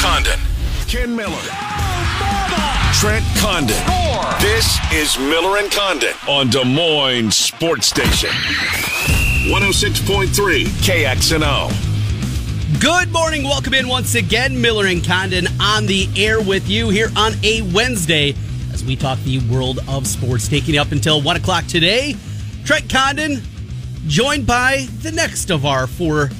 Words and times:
Condon. 0.00 0.38
Ken 0.86 1.14
Miller. 1.14 1.42
Trent 2.94 3.24
Condon. 3.36 3.76
This 4.40 4.78
is 4.92 5.18
Miller 5.18 5.58
and 5.58 5.70
Condon 5.72 6.14
on 6.28 6.48
Des 6.50 6.64
Moines 6.64 7.34
Sports 7.34 7.88
Station. 7.88 8.30
106.3 9.50 10.66
KXNO. 10.84 12.80
Good 12.80 13.12
morning. 13.12 13.42
Welcome 13.42 13.74
in 13.74 13.88
once 13.88 14.14
again. 14.14 14.60
Miller 14.60 14.86
and 14.86 15.04
Condon 15.04 15.48
on 15.60 15.86
the 15.86 16.08
air 16.16 16.40
with 16.40 16.68
you 16.68 16.90
here 16.90 17.10
on 17.16 17.32
a 17.42 17.62
Wednesday 17.74 18.36
as 18.72 18.84
we 18.84 18.94
talk 18.94 19.18
the 19.20 19.40
world 19.50 19.80
of 19.88 20.06
sports, 20.06 20.46
taking 20.46 20.78
up 20.78 20.92
until 20.92 21.20
1 21.20 21.36
o'clock 21.36 21.66
today. 21.66 22.14
Trent 22.64 22.88
Condon, 22.88 23.42
joined 24.06 24.46
by 24.46 24.86
the 25.02 25.10
next 25.10 25.50
of 25.50 25.66
our 25.66 25.88
four 25.88 26.30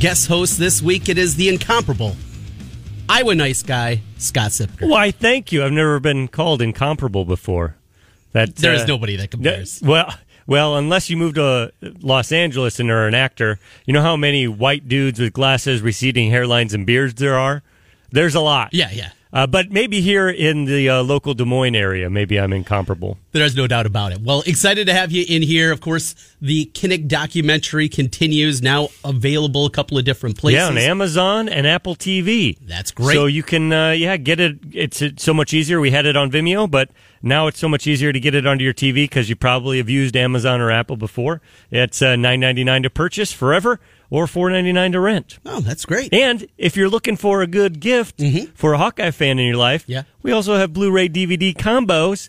guest 0.00 0.26
hosts 0.26 0.56
this 0.56 0.82
week. 0.82 1.08
It 1.08 1.16
is 1.16 1.36
the 1.36 1.48
incomparable 1.48 2.16
Iowa 3.08 3.34
nice 3.34 3.62
guy, 3.62 4.00
Scott 4.18 4.50
Siepker. 4.50 4.88
Why, 4.88 5.10
thank 5.10 5.52
you. 5.52 5.64
I've 5.64 5.72
never 5.72 6.00
been 6.00 6.28
called 6.28 6.62
incomparable 6.62 7.24
before. 7.24 7.76
That 8.32 8.56
There's 8.56 8.82
uh, 8.82 8.86
nobody 8.86 9.16
that 9.16 9.30
compares. 9.30 9.80
Well, 9.82 10.12
well, 10.46 10.76
unless 10.76 11.08
you 11.08 11.16
move 11.16 11.34
to 11.34 11.72
Los 12.00 12.32
Angeles 12.32 12.80
and 12.80 12.90
are 12.90 13.06
an 13.06 13.14
actor, 13.14 13.58
you 13.86 13.92
know 13.92 14.02
how 14.02 14.16
many 14.16 14.48
white 14.48 14.88
dudes 14.88 15.20
with 15.20 15.32
glasses, 15.32 15.82
receding 15.82 16.30
hairlines, 16.30 16.74
and 16.74 16.86
beards 16.86 17.14
there 17.14 17.38
are. 17.38 17.62
There's 18.10 18.34
a 18.34 18.40
lot. 18.40 18.72
yeah, 18.72 18.90
yeah. 18.92 19.10
Uh, 19.34 19.48
but 19.48 19.72
maybe 19.72 20.00
here 20.00 20.28
in 20.28 20.64
the 20.64 20.88
uh, 20.88 21.02
local 21.02 21.34
Des 21.34 21.44
Moines 21.44 21.74
area, 21.74 22.08
maybe 22.08 22.38
I'm 22.38 22.52
incomparable. 22.52 23.18
There's 23.32 23.56
no 23.56 23.66
doubt 23.66 23.84
about 23.84 24.12
it. 24.12 24.20
Well, 24.20 24.44
excited 24.46 24.86
to 24.86 24.94
have 24.94 25.10
you 25.10 25.24
in 25.28 25.42
here. 25.42 25.72
Of 25.72 25.80
course, 25.80 26.14
the 26.40 26.66
Kinnick 26.66 27.08
documentary 27.08 27.88
continues 27.88 28.62
now 28.62 28.90
available 29.04 29.66
a 29.66 29.70
couple 29.70 29.98
of 29.98 30.04
different 30.04 30.38
places. 30.38 30.60
Yeah, 30.60 30.68
on 30.68 30.78
Amazon 30.78 31.48
and 31.48 31.66
Apple 31.66 31.96
TV. 31.96 32.56
That's 32.60 32.92
great. 32.92 33.14
So 33.14 33.26
you 33.26 33.42
can, 33.42 33.72
uh, 33.72 33.90
yeah, 33.90 34.16
get 34.18 34.38
it. 34.38 34.58
It's, 34.70 35.02
it's 35.02 35.24
so 35.24 35.34
much 35.34 35.52
easier. 35.52 35.80
We 35.80 35.90
had 35.90 36.06
it 36.06 36.16
on 36.16 36.30
Vimeo, 36.30 36.70
but 36.70 36.90
now 37.20 37.48
it's 37.48 37.58
so 37.58 37.68
much 37.68 37.88
easier 37.88 38.12
to 38.12 38.20
get 38.20 38.36
it 38.36 38.46
onto 38.46 38.62
your 38.62 38.74
TV 38.74 39.02
because 39.02 39.28
you 39.28 39.34
probably 39.34 39.78
have 39.78 39.90
used 39.90 40.14
Amazon 40.14 40.60
or 40.60 40.70
Apple 40.70 40.96
before. 40.96 41.40
It's 41.72 42.00
uh, 42.02 42.14
nine 42.14 42.38
ninety 42.38 42.62
nine 42.62 42.84
to 42.84 42.90
purchase 42.90 43.32
forever 43.32 43.80
or 44.10 44.26
four 44.26 44.50
ninety 44.50 44.72
nine 44.72 44.92
to 44.92 45.00
rent. 45.00 45.38
Oh, 45.46 45.60
that's 45.60 45.84
great. 45.84 46.12
And 46.12 46.46
if 46.58 46.76
you're 46.76 46.88
looking 46.88 47.16
for 47.16 47.42
a 47.42 47.46
good 47.46 47.80
gift 47.80 48.22
for 48.54 48.72
a 48.74 48.78
Hawkeye 48.78 49.10
fan 49.10 49.38
in 49.38 49.46
your 49.46 49.56
life, 49.56 49.82
Mm-hmm. 49.84 49.92
Yeah. 49.92 50.02
we 50.22 50.32
also 50.32 50.56
have 50.56 50.72
Blu-ray 50.72 51.08
DVD 51.08 51.54
combos 51.54 52.28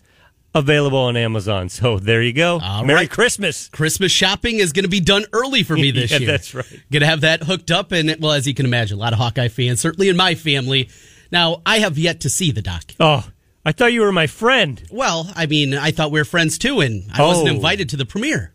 available 0.54 0.98
on 0.98 1.16
Amazon. 1.16 1.68
So 1.68 1.98
there 1.98 2.22
you 2.22 2.32
go. 2.32 2.58
All 2.62 2.84
Merry 2.84 3.00
right. 3.00 3.10
Christmas. 3.10 3.68
Christmas 3.68 4.10
shopping 4.10 4.56
is 4.56 4.72
going 4.72 4.84
to 4.84 4.88
be 4.90 5.00
done 5.00 5.24
early 5.32 5.62
for 5.62 5.74
me 5.74 5.90
this 5.92 6.10
Yeah, 6.10 6.18
year. 6.18 6.26
that's 6.28 6.54
right. 6.54 6.66
Going 6.90 7.00
to 7.02 7.06
have 7.06 7.20
that 7.20 7.42
hooked 7.42 7.70
up, 7.70 7.92
and 7.92 8.16
well, 8.20 8.32
as 8.32 8.46
you 8.46 8.54
can 8.54 8.64
imagine, 8.66 8.96
a 8.96 9.00
lot 9.00 9.12
of 9.12 9.18
Hawkeye 9.18 9.48
fans, 9.48 9.80
certainly 9.80 10.08
in 10.08 10.16
my 10.16 10.34
family. 10.34 10.88
Now, 11.30 11.60
I 11.66 11.80
have 11.80 11.98
yet 11.98 12.20
to 12.20 12.30
see 12.30 12.52
the 12.52 12.62
doc. 12.62 12.84
Oh, 13.00 13.28
I 13.64 13.72
thought 13.72 13.92
you 13.92 14.00
were 14.02 14.12
my 14.12 14.28
friend. 14.28 14.80
Well, 14.90 15.28
I 15.34 15.46
mean, 15.46 15.74
I 15.74 15.90
thought 15.90 16.10
we 16.12 16.20
were 16.20 16.24
friends 16.24 16.56
too, 16.56 16.80
and 16.80 17.04
I 17.12 17.22
wasn't 17.22 17.48
Oh. 17.48 17.54
invited 17.54 17.88
to 17.90 17.96
the 17.96 18.06
premiere. 18.06 18.52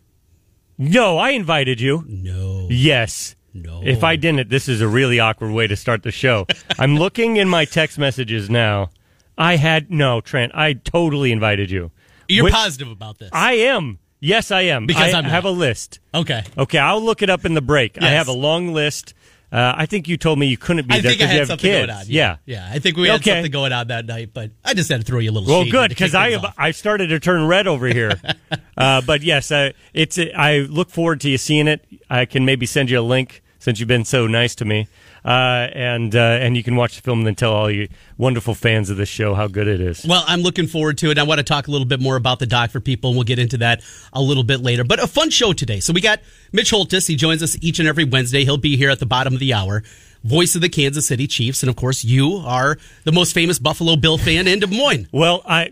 No, 0.82 1.20
I 1.20 1.30
invited 1.32 1.80
you. 1.80 2.04
No, 2.08 2.68
Yes. 2.72 3.36
no. 3.54 3.82
If 3.86 4.04
I 4.04 4.16
didn't, 4.16 4.50
this 4.50 4.68
is 4.68 4.82
a 4.82 4.88
really 4.88 5.20
awkward 5.20 5.52
way 5.52 5.68
to 5.68 5.76
start 5.76 6.02
the 6.02 6.12
show. 6.12 6.48
I'm 6.80 6.98
looking 6.98 7.38
in 7.38 7.48
my 7.48 7.66
text 7.66 8.00
messages 8.00 8.50
now. 8.50 8.90
I 9.38 9.58
had 9.58 9.92
no, 9.92 10.22
Trent. 10.22 10.54
I 10.56 10.74
totally 10.74 11.32
invited 11.32 11.70
you. 11.70 11.92
you're 12.28 12.46
Wait, 12.46 12.54
positive 12.54 12.90
about 12.90 13.20
this, 13.20 13.30
I 13.32 13.54
am. 13.54 14.00
Yes, 14.20 14.50
I 14.50 14.62
am. 14.62 14.88
Because 14.88 15.14
I 15.14 15.18
I'm 15.20 15.24
not. 15.26 15.32
have 15.32 15.46
a 15.46 15.52
list. 15.52 16.00
okay? 16.16 16.44
Okay, 16.58 16.78
I'll 16.80 17.02
look 17.04 17.22
it 17.22 17.30
up 17.30 17.46
in 17.46 17.54
the 17.54 17.62
break. 17.62 18.02
I 18.02 18.10
have 18.10 18.28
a 18.28 18.34
long 18.34 18.74
list. 18.74 19.14
Uh, 19.52 19.74
I 19.76 19.86
think 19.86 20.08
you 20.08 20.16
told 20.16 20.40
me 20.40 20.46
you 20.48 20.58
couldn't 20.58 20.88
be 20.88 20.96
I 20.96 21.02
there 21.02 21.12
because 21.12 21.34
you 21.34 21.40
have 21.46 21.60
kids. 21.60 21.92
on. 21.92 22.04
Yeah. 22.08 22.38
yeah. 22.46 22.70
I 22.72 22.80
think 22.80 22.96
we 22.96 23.10
had 23.10 23.16
Okay. 23.20 23.32
something 23.32 23.52
going 23.52 23.74
on 23.74 23.88
that 23.88 24.06
night, 24.06 24.30
but 24.34 24.52
I 24.64 24.74
just 24.74 24.90
had 24.90 25.02
to 25.02 25.06
throw 25.06 25.20
you 25.20 25.30
a 25.30 25.34
little. 25.34 25.50
Well, 25.50 25.70
good 25.70 25.90
because 25.90 26.16
I 26.16 26.36
off. 26.36 26.54
I 26.58 26.72
started 26.72 27.08
to 27.08 27.20
turn 27.20 27.46
red 27.46 27.68
over 27.68 27.88
here. 27.88 28.14
uh, 28.78 29.02
but 29.02 29.24
yes, 29.24 29.52
uh, 29.52 29.72
it's 29.94 30.18
I 30.18 30.60
look 30.60 30.90
forward 30.90 31.20
to 31.22 31.30
you 31.30 31.38
seeing 31.38 31.68
it. 31.68 31.86
I 32.10 32.26
can 32.26 32.46
maybe 32.46 32.66
send 32.66 32.90
you 32.90 33.00
a 33.00 33.02
link 33.02 33.42
since 33.62 33.80
you've 33.80 33.88
been 33.88 34.04
so 34.04 34.26
nice 34.26 34.56
to 34.56 34.66
me, 34.66 34.88
uh, 35.24 35.70
and 35.72 36.16
uh, 36.16 36.20
and 36.20 36.58
you 36.58 36.64
can 36.64 36.76
watch 36.76 36.96
the 36.96 37.02
film 37.02 37.20
and 37.20 37.28
then 37.28 37.36
tell 37.36 37.54
all 37.54 37.70
you 37.70 37.88
wonderful 38.18 38.56
fans 38.56 38.90
of 38.90 38.98
this 38.98 39.08
show 39.08 39.36
how 39.36 39.48
good 39.48 39.68
it 39.68 39.80
is. 39.80 40.04
Well, 40.06 40.24
I'm 40.28 40.42
looking 40.42 40.66
forward 40.68 40.98
to 40.98 41.12
it. 41.12 41.20
I 41.20 41.24
want 41.24 41.38
to 41.38 41.44
talk 41.44 41.68
a 41.68 41.72
little 41.72 41.86
bit 41.86 42.02
more 42.02 42.16
about 42.16 42.40
the 42.40 42.48
doc 42.48 42.72
for 42.72 42.80
people, 42.80 43.12
and 43.12 43.18
we'll 43.18 43.24
get 43.24 43.40
into 43.40 43.58
that 43.60 43.82
a 44.12 44.22
little 44.22 44.44
bit 44.44 44.62
later. 44.62 44.84
But 44.84 45.02
a 45.02 45.08
fun 45.08 45.30
show 45.30 45.54
today. 45.54 45.80
So 45.80 45.94
we 45.94 46.02
got 46.02 46.20
Mitch 46.52 46.72
Holthus. 46.72 47.08
He 47.08 47.16
joins 47.16 47.44
us 47.44 47.56
each 47.62 47.80
and 47.80 47.88
every 47.88 48.04
Wednesday. 48.04 48.44
He'll 48.44 48.58
be 48.58 48.76
here 48.76 48.90
at 48.90 49.00
the 49.00 49.06
bottom 49.06 49.34
of 49.34 49.40
the 49.40 49.54
hour. 49.54 49.84
Voice 50.24 50.56
of 50.56 50.62
the 50.62 50.70
Kansas 50.70 51.06
City 51.08 51.26
Chiefs, 51.28 51.64
and 51.64 51.70
of 51.70 51.76
course, 51.76 52.04
you 52.04 52.38
are 52.46 52.78
the 53.06 53.12
most 53.12 53.34
famous 53.34 53.58
Buffalo 53.60 53.96
Bill 53.96 54.18
fan 54.18 54.48
in 54.48 54.60
Des 54.60 54.68
Moines. 54.68 55.08
Well, 55.12 55.44
I 55.48 55.72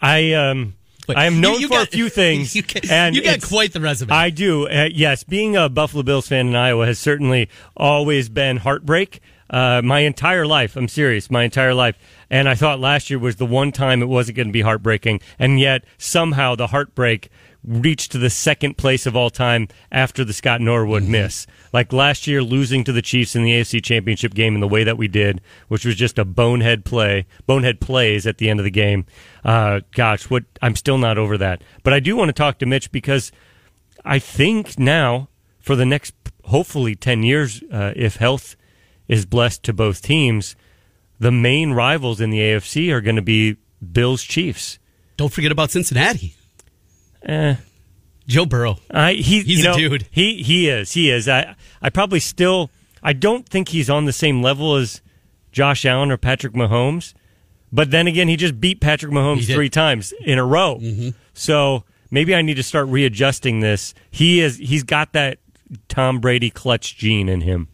I 0.00 0.32
um. 0.34 0.74
I 1.08 1.26
am 1.26 1.40
known 1.40 1.60
you 1.60 1.68
for 1.68 1.74
got- 1.74 1.88
a 1.88 1.90
few 1.90 2.08
things, 2.20 2.54
you 2.56 2.62
got- 2.62 2.90
and 2.90 3.14
you 3.16 3.22
got 3.22 3.42
quite 3.42 3.72
the 3.72 3.80
resume. 3.80 4.10
I 4.12 4.30
do. 4.30 4.68
Uh, 4.68 4.88
yes, 4.92 5.24
being 5.24 5.56
a 5.56 5.68
Buffalo 5.68 6.02
Bills 6.02 6.28
fan 6.28 6.48
in 6.48 6.56
Iowa 6.56 6.86
has 6.86 6.98
certainly 6.98 7.48
always 7.76 8.28
been 8.28 8.58
heartbreak. 8.58 9.20
Uh, 9.50 9.82
my 9.84 10.00
entire 10.00 10.46
life, 10.46 10.76
I'm 10.76 10.88
serious, 10.88 11.30
my 11.30 11.42
entire 11.42 11.74
life. 11.74 11.98
And 12.30 12.48
I 12.48 12.54
thought 12.54 12.80
last 12.80 13.10
year 13.10 13.18
was 13.18 13.36
the 13.36 13.44
one 13.44 13.70
time 13.70 14.00
it 14.00 14.06
wasn't 14.06 14.36
going 14.36 14.48
to 14.48 14.52
be 14.52 14.62
heartbreaking, 14.62 15.20
and 15.38 15.60
yet 15.60 15.84
somehow 15.98 16.54
the 16.54 16.68
heartbreak 16.68 17.28
reached 17.64 18.12
to 18.12 18.18
the 18.18 18.30
second 18.30 18.76
place 18.76 19.06
of 19.06 19.16
all 19.16 19.30
time 19.30 19.68
after 19.90 20.24
the 20.24 20.32
Scott 20.32 20.60
Norwood 20.60 21.04
miss. 21.04 21.46
Like 21.72 21.92
last 21.92 22.26
year, 22.26 22.42
losing 22.42 22.84
to 22.84 22.92
the 22.92 23.02
Chiefs 23.02 23.36
in 23.36 23.44
the 23.44 23.52
AFC 23.52 23.82
Championship 23.82 24.34
game 24.34 24.54
in 24.54 24.60
the 24.60 24.68
way 24.68 24.84
that 24.84 24.98
we 24.98 25.08
did, 25.08 25.40
which 25.68 25.84
was 25.84 25.94
just 25.94 26.18
a 26.18 26.24
bonehead 26.24 26.84
play, 26.84 27.26
bonehead 27.46 27.80
plays 27.80 28.26
at 28.26 28.38
the 28.38 28.50
end 28.50 28.58
of 28.60 28.64
the 28.64 28.70
game. 28.70 29.06
Uh, 29.44 29.80
gosh, 29.92 30.28
what 30.28 30.44
I'm 30.60 30.76
still 30.76 30.98
not 30.98 31.18
over 31.18 31.38
that. 31.38 31.62
But 31.82 31.92
I 31.92 32.00
do 32.00 32.16
want 32.16 32.28
to 32.28 32.32
talk 32.32 32.58
to 32.58 32.66
Mitch 32.66 32.90
because 32.90 33.30
I 34.04 34.18
think 34.18 34.78
now 34.78 35.28
for 35.60 35.76
the 35.76 35.86
next 35.86 36.14
hopefully 36.44 36.94
10 36.94 37.22
years, 37.22 37.62
uh, 37.72 37.92
if 37.94 38.16
health 38.16 38.56
is 39.06 39.24
blessed 39.26 39.62
to 39.64 39.72
both 39.72 40.02
teams, 40.02 40.56
the 41.20 41.30
main 41.30 41.72
rivals 41.72 42.20
in 42.20 42.30
the 42.30 42.40
AFC 42.40 42.90
are 42.90 43.00
going 43.00 43.16
to 43.16 43.22
be 43.22 43.56
Bills 43.92 44.22
Chiefs. 44.22 44.78
Don't 45.16 45.32
forget 45.32 45.52
about 45.52 45.70
Cincinnati. 45.70 46.34
Eh, 47.24 47.56
Joe 48.26 48.46
Burrow. 48.46 48.78
I 48.90 49.14
he 49.14 49.42
He's 49.42 49.64
you 49.64 49.70
a 49.70 49.74
dude. 49.74 50.06
He 50.10 50.42
he 50.42 50.68
is 50.68 50.92
he 50.92 51.10
is. 51.10 51.28
I 51.28 51.54
I 51.80 51.90
probably 51.90 52.20
still 52.20 52.70
I 53.02 53.12
don't 53.12 53.48
think 53.48 53.68
he's 53.68 53.90
on 53.90 54.04
the 54.04 54.12
same 54.12 54.42
level 54.42 54.76
as 54.76 55.00
Josh 55.50 55.84
Allen 55.84 56.10
or 56.10 56.16
Patrick 56.16 56.54
Mahomes, 56.54 57.14
but 57.72 57.90
then 57.90 58.06
again, 58.06 58.28
he 58.28 58.36
just 58.36 58.60
beat 58.60 58.80
Patrick 58.80 59.12
Mahomes 59.12 59.46
three 59.46 59.68
times 59.68 60.12
in 60.20 60.38
a 60.38 60.44
row. 60.44 60.80
So 61.34 61.84
maybe 62.10 62.34
I 62.34 62.42
need 62.42 62.54
to 62.54 62.62
start 62.62 62.86
readjusting 62.88 63.60
this. 63.60 63.92
He 64.10 64.40
is 64.40 64.56
he's 64.58 64.82
got 64.82 65.12
that 65.12 65.38
Tom 65.88 66.20
Brady 66.20 66.50
clutch 66.50 66.96
gene 66.96 67.28
in 67.28 67.40
him. 67.42 67.68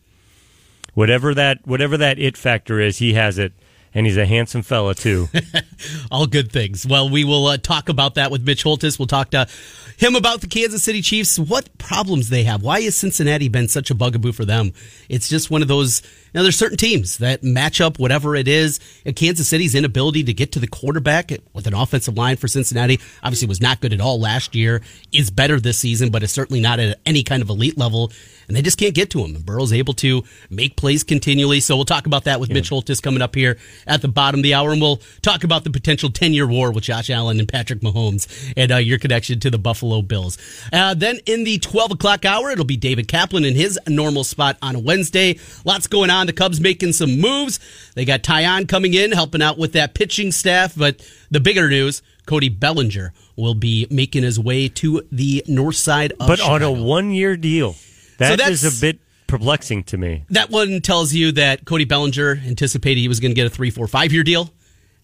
Whatever 0.95 1.35
that 1.35 1.67
whatever 1.67 1.97
that 1.97 2.19
it 2.19 2.37
factor 2.37 2.81
is, 2.81 2.99
he 2.99 3.15
has 3.15 3.39
it. 3.39 3.53
And 3.99 4.07
he's 4.07 4.17
a 4.17 4.27
handsome 4.27 4.63
fella 4.63 4.95
too. 4.95 5.29
All 6.13 6.29
good 6.29 6.53
things. 6.53 6.87
Well, 6.87 7.11
we 7.11 7.25
will 7.25 7.49
uh, 7.49 7.57
talk 7.57 7.89
about 7.89 8.15
that 8.15 8.31
with 8.31 8.47
Mitch 8.47 8.63
Holthus. 8.63 8.97
We'll 8.97 9.09
talk 9.09 9.33
to 9.33 9.49
him 9.97 10.15
about 10.15 10.41
the 10.41 10.47
Kansas 10.47 10.85
City 10.85 11.03
Chiefs, 11.03 11.37
what 11.37 11.77
problems 11.79 12.29
they 12.29 12.45
have. 12.45 12.63
Why 12.63 12.83
has 12.83 12.95
Cincinnati 12.95 13.49
been 13.49 13.67
such 13.67 13.91
a 13.91 13.97
bugaboo 13.97 14.31
for 14.31 14.45
them? 14.45 14.73
It's 15.09 15.29
just 15.29 15.51
one 15.51 15.63
of 15.63 15.69
those, 15.69 16.03
you 16.33 16.41
there's 16.45 16.57
certain 16.57 16.77
teams 16.77 17.19
that 17.19 17.43
match 17.43 17.81
up 17.81 17.99
whatever 17.99 18.37
it 18.37 18.47
is. 18.47 18.79
And 19.05 19.17
Kansas 19.17 19.49
City's 19.49 19.75
inability 19.75 20.23
to 20.23 20.33
get 20.33 20.53
to 20.53 20.61
the 20.61 20.69
quarterback 20.69 21.33
with 21.53 21.67
an 21.67 21.75
offensive 21.75 22.17
line 22.17 22.37
for 22.37 22.47
Cincinnati 22.47 23.01
obviously 23.25 23.49
was 23.49 23.61
not 23.61 23.81
good 23.81 23.93
at 23.93 24.01
all 24.01 24.21
last 24.21 24.55
year, 24.55 24.81
is 25.11 25.33
better 25.33 25.59
this 25.59 25.81
season, 25.81 26.11
but 26.11 26.23
it's 26.23 26.33
certainly 26.33 26.61
not 26.61 26.79
at 26.79 27.01
any 27.05 27.25
kind 27.25 27.43
of 27.43 27.49
elite 27.49 27.77
level. 27.77 28.13
And 28.49 28.57
they 28.57 28.63
just 28.63 28.79
can't 28.79 28.95
get 28.95 29.11
to 29.11 29.21
him. 29.21 29.37
And 29.37 29.45
Burrow's 29.45 29.75
able 29.75 29.93
to 29.95 30.25
make 30.49 30.77
plays 30.77 31.05
continually. 31.05 31.61
So 31.61 31.77
we'll 31.77 31.85
talk 31.85 32.07
about 32.07 32.25
that 32.25 32.41
with 32.41 32.51
Mitch 32.51 32.71
Holthus 32.71 33.03
coming 33.03 33.21
up 33.21 33.35
here 33.35 33.59
at 33.87 34.01
the 34.01 34.09
bottom 34.09 34.41
of 34.41 34.43
the 34.43 34.55
hour. 34.55 34.73
And 34.73 34.81
we'll 34.81 35.01
talk 35.21 35.45
about 35.45 35.65
the 35.65 35.71
potential 35.71 36.11
10 36.11 36.33
year 36.33 36.47
war 36.47 36.73
with 36.73 36.85
Josh 36.85 37.11
Allen 37.11 37.39
and 37.39 37.49
Patrick 37.49 37.81
Mahomes 37.81 38.53
and 38.57 38.73
uh, 38.73 38.77
your 38.77 38.99
connection 38.99 39.39
to 39.41 39.51
the 39.51 39.59
Buffalo 39.59 40.01
Bills. 40.01 40.39
Uh, 40.73 40.95
then 40.95 41.19
in 41.27 41.45
the 41.45 41.59
12 41.59 41.93
o'clock 41.93 42.25
hour, 42.25 42.51
it'll 42.51 42.65
be 42.65 42.79
David 42.79 43.07
Kaplan 43.07 43.45
in 43.45 43.55
his 43.55 43.79
normal 43.87 44.25
spot 44.25 44.57
on 44.63 44.75
a 44.75 44.79
Wednesday. 44.79 45.39
Lots 45.65 45.87
going 45.87 46.09
on. 46.09 46.27
The 46.27 46.33
Cubs 46.33 46.61
making 46.61 46.93
some 46.93 47.21
moves. 47.21 47.61
They 47.95 48.07
got 48.07 48.23
Taillon 48.23 48.67
coming 48.67 48.95
in, 48.95 49.13
helping 49.13 49.43
out 49.43 49.59
with 49.59 49.73
that 49.75 49.95
pitching 49.95 50.33
staff. 50.33 50.75
But 50.75 51.07
the 51.31 51.41
bigger 51.41 51.69
news, 51.69 52.01
Cody 52.25 52.49
Bellinger 52.49 53.13
will 53.37 53.55
be 53.55 53.87
making 53.91 54.23
his 54.23 54.39
way 54.39 54.69
to 54.69 55.03
the 55.13 55.45
north 55.47 55.77
side 55.77 56.13
of 56.13 56.27
but 56.27 56.41
on 56.41 56.63
a 56.63 56.73
one 56.73 57.11
year 57.11 57.37
deal. 57.37 57.77
That 58.19 58.41
is 58.51 58.63
that's- 58.63 58.79
a 58.79 58.81
bit 58.81 58.99
perplexing 59.27 59.85
to 59.85 59.99
me. 59.99 60.25
That 60.31 60.51
one 60.51 60.81
tells 60.81 61.13
you 61.13 61.33
that 61.33 61.65
Cody 61.65 61.85
Bellinger 61.85 62.41
anticipated 62.47 63.01
he 63.01 63.09
was 63.09 63.21
going 63.21 63.31
to 63.31 63.35
get 63.35 63.47
a 63.47 63.51
three, 63.51 63.71
four, 63.71 63.87
five 63.87 64.13
year 64.13 64.23
deal, 64.25 64.53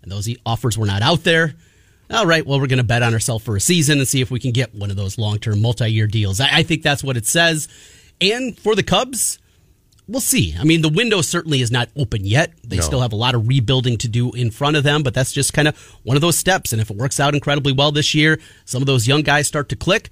and 0.02 0.10
those 0.12 0.28
offers 0.46 0.76
were 0.78 0.86
not 0.86 1.02
out 1.02 1.24
there. 1.24 1.54
All 2.10 2.26
right, 2.26 2.46
well, 2.46 2.60
we're 2.60 2.66
going 2.66 2.78
to 2.78 2.84
bet 2.84 3.02
on 3.02 3.14
ourselves 3.14 3.44
for 3.44 3.56
a 3.56 3.60
season 3.60 3.98
and 3.98 4.06
see 4.06 4.20
if 4.20 4.30
we 4.30 4.38
can 4.38 4.52
get 4.52 4.74
one 4.74 4.90
of 4.90 4.96
those 4.96 5.16
long 5.18 5.38
term, 5.38 5.60
multi 5.62 5.88
year 5.90 6.06
deals. 6.06 6.40
I, 6.40 6.48
I 6.58 6.62
think 6.62 6.82
that's 6.82 7.02
what 7.02 7.16
it 7.16 7.26
says. 7.26 7.66
And 8.20 8.58
for 8.58 8.74
the 8.74 8.82
Cubs, 8.82 9.38
we'll 10.06 10.20
see. 10.20 10.54
I 10.58 10.64
mean, 10.64 10.82
the 10.82 10.88
window 10.90 11.22
certainly 11.22 11.60
is 11.62 11.70
not 11.70 11.88
open 11.96 12.24
yet. 12.24 12.52
They 12.62 12.76
No. 12.76 12.82
still 12.82 13.00
have 13.00 13.12
a 13.12 13.16
lot 13.16 13.34
of 13.34 13.48
rebuilding 13.48 13.96
to 13.98 14.08
do 14.08 14.32
in 14.32 14.50
front 14.50 14.76
of 14.76 14.84
them, 14.84 15.02
but 15.02 15.14
that's 15.14 15.32
just 15.32 15.52
kind 15.54 15.66
of 15.66 15.76
one 16.02 16.16
of 16.16 16.20
those 16.20 16.36
steps. 16.38 16.72
And 16.72 16.80
if 16.80 16.90
it 16.90 16.96
works 16.96 17.18
out 17.18 17.34
incredibly 17.34 17.72
well 17.72 17.90
this 17.90 18.14
year, 18.14 18.38
some 18.66 18.82
of 18.82 18.86
those 18.86 19.06
young 19.08 19.22
guys 19.22 19.46
start 19.48 19.68
to 19.70 19.76
click. 19.76 20.10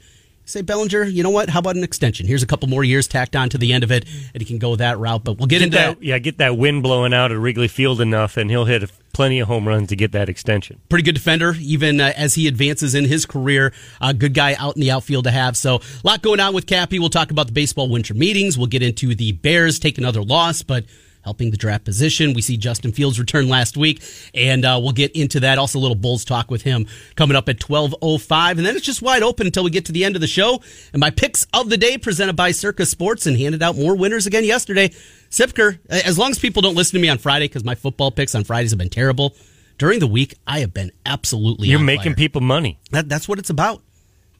Say 0.52 0.60
Bellinger, 0.60 1.04
you 1.04 1.22
know 1.22 1.30
what? 1.30 1.48
How 1.48 1.60
about 1.60 1.76
an 1.76 1.82
extension? 1.82 2.26
Here's 2.26 2.42
a 2.42 2.46
couple 2.46 2.68
more 2.68 2.84
years 2.84 3.08
tacked 3.08 3.34
on 3.34 3.48
to 3.48 3.56
the 3.56 3.72
end 3.72 3.84
of 3.84 3.90
it, 3.90 4.04
and 4.34 4.42
he 4.42 4.44
can 4.44 4.58
go 4.58 4.76
that 4.76 4.98
route. 4.98 5.24
But 5.24 5.38
we'll 5.38 5.46
get, 5.46 5.60
Get 5.60 5.62
into 5.62 5.76
that. 5.78 5.98
that, 6.00 6.04
yeah, 6.04 6.18
get 6.18 6.36
that 6.36 6.58
wind 6.58 6.82
blowing 6.82 7.14
out 7.14 7.32
at 7.32 7.38
Wrigley 7.38 7.68
Field 7.68 8.02
enough, 8.02 8.36
and 8.36 8.50
he'll 8.50 8.66
hit 8.66 8.92
plenty 9.14 9.40
of 9.40 9.48
home 9.48 9.66
runs 9.66 9.88
to 9.88 9.96
get 9.96 10.12
that 10.12 10.28
extension. 10.28 10.78
pretty 10.90 11.04
good 11.04 11.14
defender, 11.14 11.56
even 11.58 12.02
uh, 12.02 12.12
as 12.18 12.34
he 12.34 12.46
advances 12.48 12.94
in 12.94 13.06
his 13.06 13.24
career. 13.24 13.72
A 14.02 14.12
good 14.12 14.34
guy 14.34 14.54
out 14.58 14.76
in 14.76 14.82
the 14.82 14.90
outfield 14.90 15.24
to 15.24 15.30
have. 15.30 15.56
So, 15.56 15.76
a 15.76 15.80
lot 16.04 16.20
going 16.20 16.38
on 16.38 16.52
with 16.52 16.66
Cappy. 16.66 16.98
We'll 16.98 17.08
talk 17.08 17.30
about 17.30 17.46
the 17.46 17.54
baseball 17.54 17.88
winter 17.88 18.12
meetings. 18.12 18.58
We'll 18.58 18.66
get 18.66 18.82
into 18.82 19.14
the 19.14 19.32
Bears 19.32 19.78
take 19.78 19.96
another 19.96 20.22
loss, 20.22 20.60
but 20.60 20.84
helping 21.22 21.50
the 21.50 21.56
draft 21.56 21.84
position. 21.84 22.34
We 22.34 22.42
see 22.42 22.56
Justin 22.56 22.92
Fields 22.92 23.18
return 23.18 23.48
last 23.48 23.76
week, 23.76 24.02
and 24.34 24.64
uh, 24.64 24.78
we'll 24.82 24.92
get 24.92 25.12
into 25.12 25.40
that. 25.40 25.58
Also, 25.58 25.78
a 25.78 25.80
little 25.80 25.94
Bulls 25.96 26.24
talk 26.24 26.50
with 26.50 26.62
him 26.62 26.86
coming 27.16 27.36
up 27.36 27.48
at 27.48 27.58
12.05. 27.58 28.50
And 28.50 28.60
then 28.60 28.76
it's 28.76 28.86
just 28.86 29.02
wide 29.02 29.22
open 29.22 29.46
until 29.46 29.64
we 29.64 29.70
get 29.70 29.86
to 29.86 29.92
the 29.92 30.04
end 30.04 30.14
of 30.14 30.20
the 30.20 30.26
show. 30.26 30.62
And 30.92 31.00
my 31.00 31.10
picks 31.10 31.46
of 31.54 31.70
the 31.70 31.76
day 31.76 31.98
presented 31.98 32.34
by 32.36 32.50
Circa 32.50 32.86
Sports 32.86 33.26
and 33.26 33.38
handed 33.38 33.62
out 33.62 33.76
more 33.76 33.96
winners 33.96 34.26
again 34.26 34.44
yesterday. 34.44 34.90
Siepker, 35.30 35.78
as 35.88 36.18
long 36.18 36.30
as 36.30 36.38
people 36.38 36.60
don't 36.62 36.74
listen 36.74 36.98
to 36.98 37.02
me 37.02 37.08
on 37.08 37.18
Friday, 37.18 37.46
because 37.46 37.64
my 37.64 37.74
football 37.74 38.10
picks 38.10 38.34
on 38.34 38.44
Fridays 38.44 38.70
have 38.70 38.78
been 38.78 38.90
terrible, 38.90 39.34
during 39.78 39.98
the 39.98 40.06
week, 40.06 40.34
I 40.46 40.60
have 40.60 40.74
been 40.74 40.92
absolutely 41.06 41.68
You're 41.68 41.80
making 41.80 42.12
fire. 42.12 42.16
people 42.16 42.40
money. 42.40 42.78
That, 42.90 43.08
that's 43.08 43.28
what 43.28 43.38
it's 43.38 43.50
about. 43.50 43.82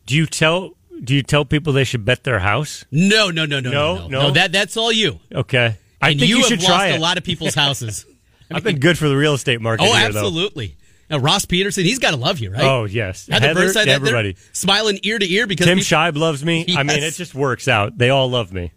Do 0.07 0.17
you 0.17 0.27
tell 0.27 0.73
Do 1.03 1.15
you 1.15 1.23
tell 1.23 1.45
people 1.45 1.73
they 1.73 1.85
should 1.85 2.05
bet 2.05 2.25
their 2.25 2.41
house? 2.41 2.85
No, 2.91 3.31
no, 3.31 3.47
no, 3.47 3.61
no, 3.61 3.71
No, 3.71 3.97
no, 3.97 4.09
no. 4.09 4.31
That 4.31 4.53
that's 4.53 4.77
all 4.77 4.93
you. 4.93 5.21
Okay, 5.35 5.79
I 6.03 6.11
and 6.11 6.21
think 6.21 6.29
you, 6.29 6.37
you, 6.37 6.43
have 6.43 6.49
should 6.49 6.59
lost 6.61 6.69
try 6.69 6.87
a 6.89 6.99
lot 6.99 7.17
of 7.17 7.25
people's 7.25 7.55
houses. 7.55 8.05
I've 8.51 8.65
been 8.65 8.81
good 8.81 8.99
for 8.99 9.09
the 9.09 9.17
real 9.17 9.35
estate 9.35 9.61
market. 9.61 9.85
oh, 9.85 9.95
here, 9.95 10.13
though. 10.13 10.19
absolutely. 10.19 10.77
Now, 11.09 11.19
Ross 11.19 11.45
Peterson, 11.45 11.85
he's 11.85 11.99
got 11.99 12.11
to 12.11 12.17
love 12.17 12.39
you, 12.39 12.51
right? 12.51 12.63
Oh 12.63 12.85
yes, 12.85 13.27
Heather, 13.27 13.49
Heather, 13.49 13.61
Burnside, 13.61 13.87
they're 13.89 13.95
everybody. 13.97 14.37
smiling 14.53 14.99
ear 15.03 15.19
to 15.19 15.31
ear 15.31 15.47
because 15.47 15.67
Tim 15.67 15.77
we- 15.79 15.83
Scheib 15.83 16.17
loves 16.17 16.45
me. 16.45 16.67
I 16.77 16.83
mean, 16.83 17.03
it 17.03 17.15
just 17.15 17.35
works 17.35 17.69
out. 17.69 17.97
They 17.99 18.11
all 18.11 18.29
love 18.31 18.53
me. 18.53 18.73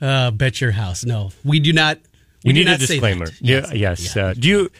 Uh, 0.00 0.30
bet 0.30 0.60
your 0.60 0.72
house. 0.72 1.04
No, 1.04 1.32
we 1.44 1.60
do 1.60 1.72
not. 1.72 1.98
We, 2.44 2.50
We 2.50 2.52
do 2.52 2.58
need 2.60 2.66
a 2.68 2.70
not 2.72 2.80
say 2.80 2.86
disclaimer. 2.94 3.26
yes. 3.40 4.16
Yeah. 4.16 4.26
Uh, 4.26 4.34
do 4.34 4.48
you? 4.48 4.70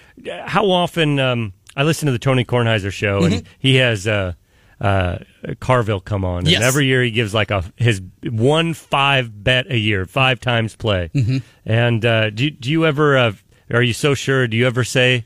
How 0.47 0.71
often? 0.71 1.19
Um, 1.19 1.53
I 1.77 1.83
listen 1.83 2.07
to 2.07 2.13
the 2.13 2.19
Tony 2.19 2.45
Kornheiser 2.45 2.91
show, 2.93 3.25
and 3.25 3.43
he 3.59 3.77
has 3.77 4.07
uh, 4.07 4.33
uh, 4.81 5.19
Carville 5.61 6.01
come 6.01 6.25
on, 6.25 6.39
and 6.39 6.49
Mm-hmm. 6.49 6.63
Every 6.63 6.87
year 6.87 7.03
he 7.03 7.11
gives 7.11 7.33
like 7.33 7.51
a 7.51 7.65
his 7.77 8.03
one 8.23 8.75
five 8.75 9.43
bet 9.43 9.67
a 9.71 9.79
year, 9.79 10.05
five 10.07 10.41
times 10.41 10.77
play. 10.77 11.11
Mm-hmm. 11.15 11.39
And 11.65 12.05
uh, 12.05 12.31
do 12.31 12.51
do 12.51 12.71
you 12.71 12.85
ever? 12.87 13.17
Uh, 13.17 13.33
are 13.73 13.83
you 13.83 13.93
so 13.95 14.15
sure? 14.15 14.47
Do 14.47 14.57
you 14.57 14.67
ever 14.67 14.85
say? 14.85 15.25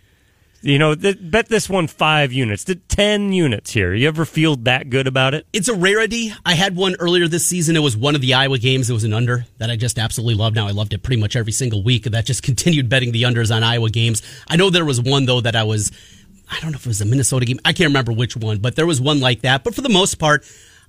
You 0.62 0.78
know, 0.78 0.94
th- 0.94 1.16
bet 1.18 1.48
this 1.48 1.70
one 1.70 1.86
five 1.86 2.34
units, 2.34 2.64
th- 2.64 2.80
ten 2.86 3.32
units 3.32 3.70
here. 3.70 3.94
You 3.94 4.06
ever 4.08 4.26
feel 4.26 4.56
that 4.56 4.90
good 4.90 5.06
about 5.06 5.32
it? 5.32 5.46
It's 5.54 5.68
a 5.68 5.74
rarity. 5.74 6.34
I 6.44 6.52
had 6.54 6.76
one 6.76 6.96
earlier 7.00 7.26
this 7.28 7.46
season. 7.46 7.76
It 7.76 7.80
was 7.80 7.96
one 7.96 8.14
of 8.14 8.20
the 8.20 8.34
Iowa 8.34 8.58
games. 8.58 8.90
It 8.90 8.92
was 8.92 9.04
an 9.04 9.14
under 9.14 9.46
that 9.56 9.70
I 9.70 9.76
just 9.76 9.98
absolutely 9.98 10.34
loved. 10.34 10.56
Now 10.56 10.68
I 10.68 10.72
loved 10.72 10.92
it 10.92 11.02
pretty 11.02 11.18
much 11.18 11.34
every 11.34 11.52
single 11.52 11.82
week. 11.82 12.04
That 12.04 12.26
just 12.26 12.42
continued 12.50 12.90
betting 12.90 13.12
the 13.12 13.22
unders 13.22 13.54
on 13.54 13.64
Iowa 13.64 13.88
games. 13.88 14.22
I 14.48 14.56
know 14.56 14.68
there 14.68 14.84
was 14.84 15.00
one 15.00 15.24
though 15.24 15.40
that 15.40 15.56
I 15.56 15.64
was. 15.64 15.90
I 16.50 16.58
don't 16.60 16.72
know 16.72 16.76
if 16.76 16.86
it 16.86 16.88
was 16.88 17.00
a 17.00 17.04
Minnesota 17.06 17.46
game. 17.46 17.60
I 17.64 17.72
can't 17.72 17.88
remember 17.88 18.12
which 18.12 18.36
one, 18.36 18.58
but 18.58 18.74
there 18.76 18.86
was 18.86 19.00
one 19.00 19.20
like 19.20 19.42
that. 19.42 19.62
But 19.64 19.74
for 19.74 19.82
the 19.82 19.88
most 19.88 20.16
part, 20.16 20.44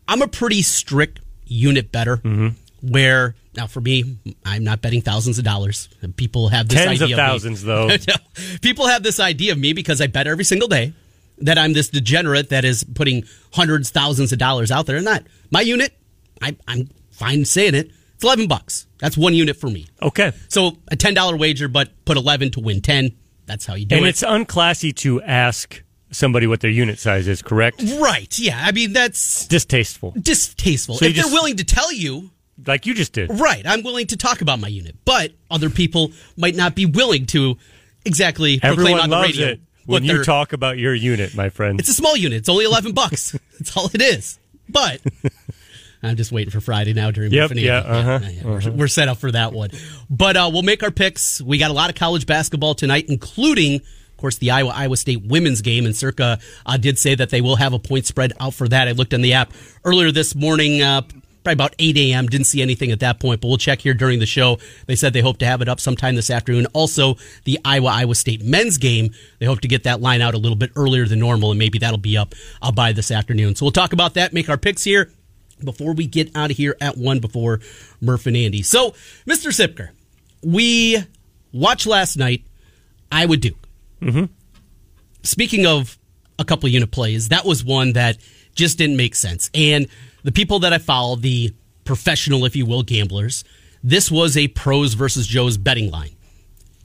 I'm 0.07 0.21
a 0.21 0.27
pretty 0.27 0.61
strict 0.63 1.19
unit 1.45 1.91
better. 1.91 2.17
Mm-hmm. 2.17 2.49
Where 2.89 3.35
now 3.55 3.67
for 3.67 3.79
me, 3.79 4.17
I'm 4.43 4.63
not 4.63 4.81
betting 4.81 5.01
thousands 5.01 5.37
of 5.37 5.43
dollars. 5.45 5.87
People 6.15 6.49
have 6.49 6.67
this 6.67 6.79
Tens 6.83 6.99
of 7.01 7.05
idea 7.05 7.15
me. 7.15 7.21
thousands, 7.21 7.61
though. 7.63 7.89
People 8.61 8.87
have 8.87 9.03
this 9.03 9.19
idea 9.19 9.51
of 9.51 9.59
me 9.59 9.73
because 9.73 10.01
I 10.01 10.07
bet 10.07 10.25
every 10.25 10.43
single 10.45 10.67
day 10.67 10.93
that 11.39 11.59
I'm 11.59 11.73
this 11.73 11.89
degenerate 11.89 12.49
that 12.49 12.65
is 12.65 12.83
putting 12.83 13.23
hundreds, 13.53 13.91
thousands 13.91 14.31
of 14.31 14.39
dollars 14.39 14.71
out 14.71 14.87
there. 14.87 14.95
And 14.95 15.05
not 15.05 15.23
my 15.51 15.61
unit. 15.61 15.95
I, 16.41 16.55
I'm 16.67 16.89
fine 17.11 17.45
saying 17.45 17.75
it. 17.75 17.91
It's 18.15 18.23
eleven 18.23 18.47
bucks. 18.47 18.87
That's 18.99 19.15
one 19.17 19.35
unit 19.35 19.57
for 19.57 19.69
me. 19.69 19.87
Okay. 20.01 20.31
So 20.47 20.77
a 20.89 20.95
ten 20.95 21.13
dollar 21.13 21.35
wager, 21.37 21.67
but 21.67 21.89
put 22.05 22.17
eleven 22.17 22.49
to 22.51 22.59
win 22.61 22.81
ten. 22.81 23.11
That's 23.51 23.65
how 23.65 23.73
you 23.75 23.85
do 23.85 23.95
And 23.97 24.05
it. 24.05 24.07
And 24.07 24.09
it's 24.09 24.23
unclassy 24.23 24.95
to 24.97 25.21
ask 25.23 25.83
somebody 26.09 26.47
what 26.47 26.61
their 26.61 26.71
unit 26.71 26.99
size 26.99 27.27
is, 27.27 27.41
correct? 27.41 27.83
right. 27.99 28.37
Yeah. 28.39 28.61
I 28.63 28.71
mean 28.71 28.93
that's 28.93 29.45
Distasteful. 29.47 30.13
distasteful. 30.19 30.95
So 30.95 31.05
if 31.05 31.15
they're 31.17 31.25
willing 31.27 31.57
to 31.57 31.65
tell 31.65 31.91
you, 31.91 32.31
Like 32.65 32.85
you 32.85 32.93
just 32.93 33.11
did. 33.11 33.29
right, 33.39 33.63
I'm 33.65 33.83
willing 33.83 34.07
to 34.07 34.15
talk 34.17 34.39
about 34.41 34.59
my 34.61 34.69
unit. 34.69 34.95
But 35.03 35.33
other 35.49 35.69
people 35.69 36.11
might 36.37 36.55
not 36.55 36.75
be 36.75 36.85
willing 36.85 37.25
to 37.27 37.57
exactly 38.05 38.57
proclaim 38.59 38.79
Everyone 38.79 38.99
on 39.01 39.09
the 39.09 39.15
loves 39.17 39.37
radio 39.37 39.47
it 39.53 39.61
when 39.85 40.03
you 40.05 40.23
talk 40.23 40.53
about 40.53 40.77
your 40.77 40.93
unit, 40.95 41.35
my 41.35 41.49
friend. 41.49 41.77
It's 41.79 41.89
a 41.89 41.93
small 41.93 42.15
unit. 42.15 42.37
It's 42.37 42.49
only 42.49 42.63
11 42.65 42.93
bucks. 42.93 43.31
That's 43.59 43.75
all 43.75 43.89
it 43.93 44.01
is. 44.01 44.39
But 44.69 45.01
I'm 46.03 46.15
just 46.15 46.31
waiting 46.31 46.51
for 46.51 46.61
Friday 46.61 46.93
now 46.93 47.11
during 47.11 47.31
Yep, 47.31 47.51
yeah, 47.55 47.77
uh-huh, 47.77 48.19
yeah, 48.23 48.43
we're- 48.43 48.69
We're, 48.71 48.87
set 48.87 49.07
up 49.07 49.17
for 49.17 49.31
that 49.31 49.53
one. 49.53 49.69
But 50.09 50.35
uh, 50.35 50.49
we'll 50.51 50.63
make 50.63 50.81
our 50.83 50.91
picks. 50.91 51.41
We 51.41 51.57
got 51.57 51.69
a 51.71 51.73
lot 51.75 51.89
of 51.89 51.95
college 51.95 52.25
basketball 52.25 52.73
tonight, 52.75 53.05
including, 53.07 53.75
of 53.75 54.17
course, 54.17 54.37
the 54.37 54.51
Iowa 54.51 54.71
Iowa 54.75 54.97
State 54.97 55.23
women's 55.23 55.61
game. 55.61 55.85
And 55.85 55.95
Circa 55.95 56.39
uh, 56.65 56.77
did 56.77 56.97
say 56.97 57.13
that 57.15 57.29
they 57.29 57.41
will 57.41 57.57
have 57.57 57.73
a 57.73 57.79
point 57.79 58.07
spread 58.07 58.33
out 58.39 58.53
for 58.55 58.67
that. 58.67 58.87
I 58.87 58.93
looked 58.93 59.13
on 59.13 59.21
the 59.21 59.33
app 59.33 59.53
earlier 59.85 60.11
this 60.11 60.33
morning. 60.35 60.81
Uh, 60.81 61.01
Probably 61.43 61.53
about 61.53 61.73
8 61.79 61.97
a.m. 61.97 62.27
Didn't 62.27 62.45
see 62.45 62.61
anything 62.61 62.91
at 62.91 62.99
that 62.99 63.19
point, 63.19 63.41
but 63.41 63.47
we'll 63.47 63.57
check 63.57 63.81
here 63.81 63.95
during 63.95 64.19
the 64.19 64.27
show. 64.27 64.59
They 64.85 64.95
said 64.95 65.11
they 65.13 65.21
hope 65.21 65.39
to 65.39 65.45
have 65.47 65.59
it 65.63 65.67
up 65.67 65.79
sometime 65.79 66.13
this 66.13 66.29
afternoon. 66.29 66.67
Also, 66.73 67.15
the 67.45 67.57
Iowa 67.65 67.87
Iowa 67.87 68.13
State 68.13 68.43
men's 68.43 68.77
game, 68.77 69.09
they 69.39 69.47
hope 69.47 69.61
to 69.61 69.67
get 69.67 69.85
that 69.85 70.01
line 70.01 70.21
out 70.21 70.35
a 70.35 70.37
little 70.37 70.55
bit 70.55 70.69
earlier 70.75 71.07
than 71.07 71.17
normal, 71.17 71.49
and 71.49 71.57
maybe 71.57 71.79
that'll 71.79 71.97
be 71.97 72.15
up 72.15 72.35
uh, 72.61 72.71
by 72.71 72.91
this 72.91 73.09
afternoon. 73.09 73.55
So 73.55 73.65
we'll 73.65 73.71
talk 73.71 73.91
about 73.91 74.13
that, 74.13 74.33
make 74.33 74.49
our 74.49 74.57
picks 74.57 74.83
here 74.83 75.11
before 75.63 75.93
we 75.93 76.07
get 76.07 76.35
out 76.35 76.51
of 76.51 76.57
here 76.57 76.75
at 76.81 76.97
one 76.97 77.19
before 77.19 77.59
Murph 77.99 78.25
and 78.25 78.37
Andy. 78.37 78.61
So, 78.61 78.91
Mr. 79.25 79.49
Siepker, 79.51 79.89
we 80.43 80.97
watched 81.51 81.87
last 81.87 82.17
night 82.17 82.43
Iowa 83.11 83.37
Duke. 83.37 83.67
Mm-hmm. 84.01 84.25
Speaking 85.23 85.65
of 85.65 85.97
a 86.39 86.45
couple 86.45 86.69
unit 86.69 86.91
plays, 86.91 87.29
that 87.29 87.45
was 87.45 87.63
one 87.63 87.93
that 87.93 88.17
just 88.55 88.77
didn't 88.77 88.97
make 88.97 89.15
sense. 89.15 89.49
And 89.53 89.87
the 90.23 90.31
people 90.31 90.59
that 90.59 90.73
I 90.73 90.77
follow, 90.77 91.15
the 91.15 91.53
professional, 91.83 92.45
if 92.45 92.55
you 92.55 92.65
will, 92.65 92.83
gamblers, 92.83 93.43
this 93.83 94.11
was 94.11 94.37
a 94.37 94.47
pros 94.49 94.93
versus 94.93 95.27
Joe's 95.27 95.57
betting 95.57 95.91
line. 95.91 96.15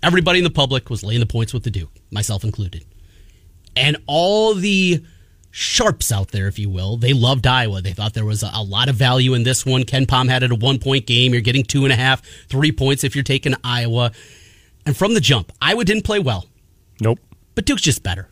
Everybody 0.03 0.39
in 0.39 0.45
the 0.45 0.51
public 0.51 0.91
was 0.91 1.03
laying 1.03 1.21
the 1.21 1.27
points 1.27 1.53
with 1.53 1.65
the 1.65 1.71
Duke, 1.71 1.91
myself 2.11 2.45
included. 2.45 2.85
And 3.75 3.97
all 4.07 4.55
the 4.55 5.05
sharps 5.59 6.13
out 6.13 6.33
there, 6.33 6.49
if 6.49 6.59
you 6.59 6.69
will, 6.69 6.99
they 6.99 7.15
loved 7.15 7.47
Iowa. 7.47 7.81
They 7.81 7.93
thought 7.93 8.13
there 8.13 8.27
was 8.27 8.43
a, 8.43 8.51
a 8.53 8.63
lot 8.63 8.91
of 8.91 8.97
value 8.97 9.33
in 9.33 9.43
this 9.43 9.65
one. 9.65 9.85
KenPom 9.85 10.29
had 10.29 10.43
it 10.43 10.53
a 10.53 10.55
one 10.55 10.79
point 10.79 11.07
game. 11.07 11.33
You're 11.33 11.41
getting 11.41 11.65
two 11.65 11.85
and 11.85 11.93
a 11.93 11.97
half, 11.97 12.23
three 12.47 12.71
points 12.73 13.05
if 13.05 13.17
you're 13.17 13.25
taking 13.25 13.55
Iowa. 13.65 14.13
And 14.85 14.95
from 14.95 15.15
the 15.15 15.21
jump, 15.21 15.51
Iowa 15.63 15.83
didn't 15.87 16.05
play 16.05 16.19
well, 16.19 16.45
nope. 17.01 17.19
but 17.55 17.65
Duke's 17.65 17.81
just 17.81 18.03
better. 18.03 18.29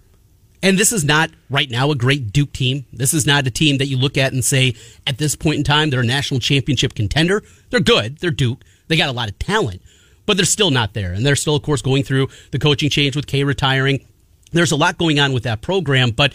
And 0.62 0.78
this 0.78 0.92
is 0.92 1.02
not 1.02 1.30
right 1.48 1.70
now 1.70 1.90
a 1.90 1.94
great 1.94 2.30
Duke 2.30 2.52
team. 2.52 2.84
This 2.92 3.14
is 3.14 3.26
not 3.26 3.46
a 3.46 3.50
team 3.50 3.78
that 3.78 3.86
you 3.86 3.96
look 3.96 4.18
at 4.18 4.34
and 4.34 4.44
say, 4.44 4.74
at 5.06 5.16
this 5.16 5.34
point 5.34 5.56
in 5.56 5.64
time, 5.64 5.88
they're 5.88 6.00
a 6.00 6.06
national 6.06 6.40
championship 6.40 6.94
contender. 6.94 7.42
They're 7.70 7.80
good. 7.80 8.18
They're 8.18 8.30
Duke. 8.30 8.62
They 8.88 8.98
got 8.98 9.08
a 9.08 9.12
lot 9.12 9.30
of 9.30 9.38
talent, 9.38 9.80
but 10.26 10.36
they're 10.36 10.44
still 10.44 10.70
not 10.70 10.92
there. 10.92 11.14
And 11.14 11.24
they're 11.24 11.36
still, 11.36 11.56
of 11.56 11.62
course, 11.62 11.80
going 11.80 12.02
through 12.02 12.28
the 12.50 12.58
coaching 12.58 12.90
change 12.90 13.16
with 13.16 13.26
Kay 13.26 13.44
retiring. 13.44 14.06
There's 14.52 14.72
a 14.72 14.76
lot 14.76 14.98
going 14.98 15.18
on 15.18 15.32
with 15.32 15.42
that 15.44 15.62
program, 15.62 16.10
but 16.10 16.32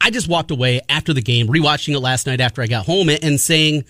I 0.00 0.10
just 0.10 0.28
walked 0.28 0.50
away 0.50 0.80
after 0.88 1.12
the 1.12 1.22
game, 1.22 1.48
rewatching 1.48 1.94
it 1.94 2.00
last 2.00 2.26
night 2.26 2.40
after 2.40 2.62
I 2.62 2.66
got 2.66 2.86
home, 2.86 3.08
and 3.08 3.40
saying 3.40 3.84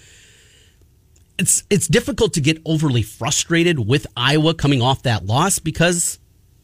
it's 1.39 1.63
it's 1.71 1.87
difficult 1.87 2.35
to 2.35 2.41
get 2.41 2.61
overly 2.65 3.03
frustrated 3.03 3.87
with 3.87 4.07
Iowa 4.17 4.55
coming 4.55 4.83
off 4.83 5.03
that 5.03 5.27
loss 5.27 5.59
because 5.59 6.19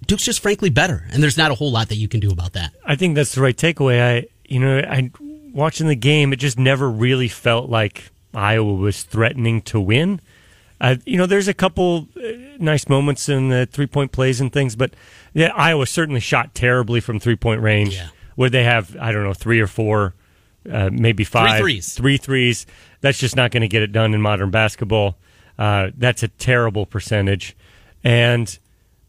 Duke's 0.07 0.25
just 0.25 0.41
frankly 0.41 0.71
better, 0.71 1.07
and 1.11 1.23
there's 1.23 1.39
not 1.39 1.51
a 1.51 1.55
whole 1.55 1.71
lot 1.71 1.89
that 1.89 1.97
you 1.97 2.09
can 2.09 2.21
do 2.21 2.31
about 2.31 2.55
that. 2.55 2.73
I 2.85 2.97
think 2.97 3.15
that's 3.15 3.35
the 3.35 3.43
right 3.43 3.57
takeaway. 3.57 4.03
I, 4.03 4.27
you 4.45 4.61
know, 4.61 4.79
I 4.79 5.11
watching 5.53 5.87
the 5.87 5.95
game, 5.97 6.33
it 6.33 6.37
just 6.37 6.59
never 6.59 6.91
really 6.91 7.29
felt 7.29 7.71
like 7.71 8.11
Iowa 8.35 8.75
was 8.75 9.05
threatening 9.05 9.63
to 9.63 9.81
win. 9.81 10.21
Uh, 10.81 10.97
you 11.07 11.17
know, 11.17 11.27
there's 11.27 11.49
a 11.49 11.55
couple 11.55 12.09
uh, 12.17 12.29
nice 12.59 12.89
moments 12.89 13.29
in 13.29 13.49
the 13.49 13.67
three 13.67 13.87
point 13.87 14.13
plays 14.13 14.41
and 14.41 14.53
things, 14.53 14.75
but 14.77 14.93
yeah, 15.33 15.53
Iowa 15.55 15.87
certainly 15.87 16.21
shot 16.21 16.55
terribly 16.55 17.01
from 17.01 17.21
three 17.21 17.37
point 17.37 17.61
range. 17.63 17.95
Yeah. 17.95 18.09
Where 18.35 18.51
they 18.51 18.65
have, 18.65 18.97
I 19.01 19.13
don't 19.13 19.25
know, 19.25 19.35
three 19.35 19.61
or 19.61 19.67
four, 19.67 20.15
uh, 20.71 20.91
maybe 20.93 21.25
five, 21.25 21.59
three 21.95 22.17
threes. 22.17 22.67
That's 23.01 23.19
just 23.19 23.37
not 23.37 23.51
going 23.51 23.63
to 23.63 23.69
get 23.69 23.83
it 23.83 23.93
done 23.93 24.15
in 24.15 24.21
modern 24.21 24.51
basketball. 24.51 25.17
Uh, 25.59 25.91
that's 25.97 26.23
a 26.23 26.29
terrible 26.29 26.87
percentage. 26.87 27.57
And 28.03 28.59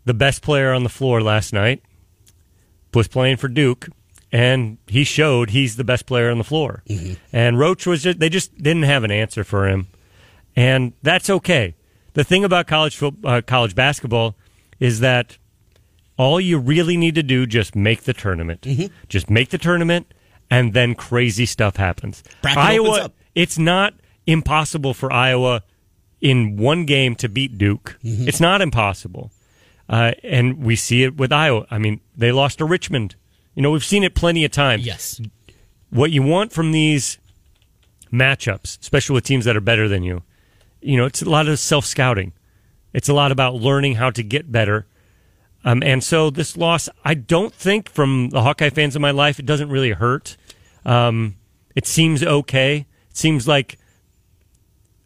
the 0.05 0.13
best 0.13 0.41
player 0.41 0.73
on 0.73 0.83
the 0.83 0.89
floor 0.89 1.21
last 1.21 1.53
night 1.53 1.81
was 2.93 3.07
playing 3.07 3.37
for 3.37 3.47
Duke, 3.47 3.89
and 4.31 4.77
he 4.87 5.03
showed 5.03 5.49
he's 5.49 5.75
the 5.75 5.83
best 5.83 6.05
player 6.05 6.29
on 6.29 6.37
the 6.37 6.43
floor. 6.43 6.83
And 7.33 7.57
Roach 7.57 7.85
was 7.85 8.03
just, 8.03 8.19
they 8.19 8.29
just 8.29 8.57
didn't 8.57 8.83
have 8.83 9.03
an 9.03 9.11
answer 9.11 9.43
for 9.43 9.67
him, 9.67 9.87
and 10.55 10.93
that's 11.01 11.29
okay 11.29 11.75
the 12.15 12.23
thing 12.23 12.43
about 12.43 12.65
college 12.65 13.01
uh, 13.23 13.41
college 13.45 13.75
basketball 13.75 14.35
is 14.79 15.01
that 15.01 15.37
all 16.17 16.39
you 16.39 16.57
really 16.57 16.97
need 16.97 17.15
to 17.15 17.23
do 17.23 17.45
just 17.45 17.75
make 17.75 18.03
the 18.03 18.13
tournament. 18.13 18.61
Mm-hmm. 18.61 18.93
Just 19.09 19.29
make 19.29 19.49
the 19.49 19.57
tournament, 19.57 20.13
and 20.49 20.73
then 20.73 20.95
crazy 20.95 21.45
stuff 21.45 21.75
happens. 21.77 22.23
Bracket 22.41 22.57
Iowa, 22.57 23.11
it's 23.33 23.57
not 23.57 23.93
impossible 24.25 24.93
for 24.93 25.11
Iowa 25.11 25.63
in 26.21 26.57
one 26.57 26.85
game 26.85 27.15
to 27.15 27.29
beat 27.29 27.57
Duke. 27.57 27.97
Mm-hmm. 28.03 28.27
It's 28.27 28.39
not 28.39 28.61
impossible. 28.61 29.31
Uh, 29.87 30.13
and 30.23 30.63
we 30.63 30.75
see 30.75 31.03
it 31.03 31.17
with 31.17 31.31
Iowa. 31.31 31.67
I 31.69 31.77
mean, 31.77 32.01
they 32.15 32.31
lost 32.31 32.57
to 32.57 32.65
Richmond. 32.65 33.15
You 33.53 33.61
know, 33.61 33.71
we've 33.71 33.83
seen 33.83 34.03
it 34.03 34.15
plenty 34.15 34.43
of 34.43 34.51
times. 34.51 34.85
Yes. 34.85 35.21
What 35.89 36.11
you 36.11 36.23
want 36.23 36.51
from 36.51 36.71
these 36.71 37.19
matchups, 38.11 38.79
especially 38.81 39.13
with 39.13 39.23
teams 39.23 39.45
that 39.45 39.55
are 39.55 39.61
better 39.61 39.87
than 39.87 40.03
you, 40.03 40.23
you 40.81 40.97
know, 40.97 41.05
it's 41.05 41.21
a 41.21 41.29
lot 41.29 41.47
of 41.47 41.59
self 41.59 41.85
scouting. 41.85 42.33
It's 42.93 43.09
a 43.09 43.13
lot 43.13 43.31
about 43.31 43.55
learning 43.55 43.95
how 43.95 44.09
to 44.11 44.23
get 44.23 44.51
better. 44.51 44.87
Um, 45.65 45.83
and 45.83 46.03
so 46.03 46.29
this 46.29 46.55
loss, 46.55 46.87
I 47.03 47.15
don't 47.15 47.53
think 47.53 47.89
from 47.89 48.29
the 48.29 48.41
Hawkeye 48.43 48.69
fans 48.69 48.95
in 48.95 49.01
my 49.01 49.11
life, 49.11 49.39
it 49.39 49.45
doesn't 49.45 49.69
really 49.69 49.91
hurt. 49.91 50.37
Um, 50.85 51.35
it 51.75 51.85
seems 51.85 52.23
okay. 52.23 52.85
It 53.09 53.17
seems 53.17 53.47
like 53.47 53.77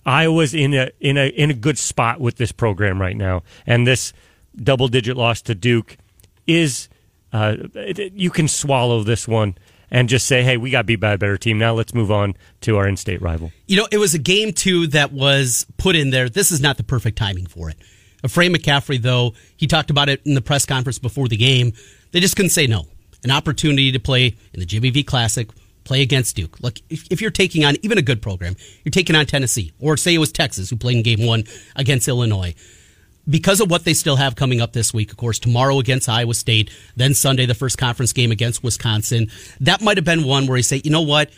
Iowa's 0.06 0.54
in 0.54 0.74
a 0.74 0.92
in 1.00 1.18
a 1.18 1.30
in 1.30 1.50
a 1.50 1.54
good 1.54 1.78
spot 1.78 2.20
with 2.20 2.36
this 2.36 2.52
program 2.52 3.02
right 3.02 3.18
now, 3.18 3.44
and 3.66 3.88
this 3.88 4.14
double 4.56 4.88
digit 4.90 5.16
loss 5.16 5.42
to 5.44 5.56
Duke 5.56 5.98
is 6.46 6.90
uh, 7.32 7.56
it, 7.74 8.14
you 8.14 8.30
can 8.30 8.48
swallow 8.48 9.04
this 9.04 9.28
one 9.28 9.56
and 9.92 10.10
just 10.10 10.28
say, 10.28 10.44
hey, 10.44 10.58
we 10.58 10.70
got 10.70 10.86
beat 10.86 10.98
by 10.98 11.14
a 11.14 11.18
better 11.18 11.38
team. 11.38 11.58
Now 11.58 11.74
let's 11.74 11.94
move 11.94 12.12
on 12.12 12.36
to 12.62 12.78
our 12.78 12.88
in 12.88 12.98
state 12.98 13.22
rival. 13.22 13.52
You 13.66 13.78
know, 13.78 13.88
it 13.92 13.98
was 13.98 14.14
a 14.14 14.20
game, 14.20 14.54
too, 14.54 14.88
that 14.88 15.12
was 15.12 15.66
put 15.78 15.96
in 15.96 16.12
there. 16.12 16.30
This 16.30 16.52
is 16.52 16.62
not 16.62 16.78
the 16.78 16.84
perfect 16.84 17.18
timing 17.18 17.48
for 17.48 17.70
it. 17.70 17.78
Fran 18.28 18.54
McCaffrey, 18.54 19.02
though, 19.02 19.34
he 19.56 19.68
talked 19.68 19.90
about 19.90 20.10
it 20.10 20.22
in 20.26 20.34
the 20.34 20.42
press 20.42 20.66
conference 20.66 21.00
before 21.00 21.28
the 21.28 21.38
game. 21.38 21.74
They 22.12 22.20
just 22.20 22.36
couldn't 22.36 22.50
say 22.50 22.68
no. 22.68 22.86
An 23.24 23.32
opportunity 23.32 23.92
to 23.92 24.00
play 24.00 24.36
in 24.54 24.60
the 24.60 24.66
Jimmy 24.66 24.90
V 24.90 25.04
Classic, 25.04 25.50
play 25.84 26.02
against 26.02 26.36
Duke. 26.36 26.60
Look, 26.62 26.80
if, 26.90 27.08
if, 27.10 27.22
you're 27.22 27.32
taking 27.32 27.66
on 27.66 27.76
even 27.82 27.98
a 27.98 28.02
good 28.02 28.22
program, 28.22 28.56
you're 28.84 28.92
taking 28.92 29.16
on 29.16 29.26
Tennessee, 29.26 29.74
or 29.80 29.98
say 29.98 30.16
it 30.16 30.20
was 30.20 30.32
Texas 30.32 30.70
who 30.70 30.76
played 30.76 30.98
in 30.98 31.04
game 31.04 31.26
one 31.26 31.44
against 31.76 32.08
Illinois 32.08 32.56
because 33.30 33.62
of 33.62 33.70
what 33.70 33.84
they 33.86 33.94
still 33.94 34.16
have 34.16 34.36
coming 34.36 34.60
up 34.60 34.74
this 34.74 34.94
week, 34.94 35.12
of 35.12 35.18
course, 35.18 35.40
tomorrow 35.40 35.80
against 35.80 36.10
Iowa 36.10 36.34
State, 36.34 36.72
then 36.96 37.14
Sunday, 37.14 37.46
the 37.46 37.54
first 37.54 37.78
conference 37.78 38.12
game 38.12 38.32
against 38.32 38.64
Wisconsin, 38.64 39.30
that 39.60 39.82
might 39.82 39.98
have 39.98 40.06
been 40.06 40.24
one 40.24 40.48
where 40.48 40.58
he 40.58 40.64
say, 40.64 40.82
you 40.84 40.92
know 40.92 41.02
what, 41.02 41.30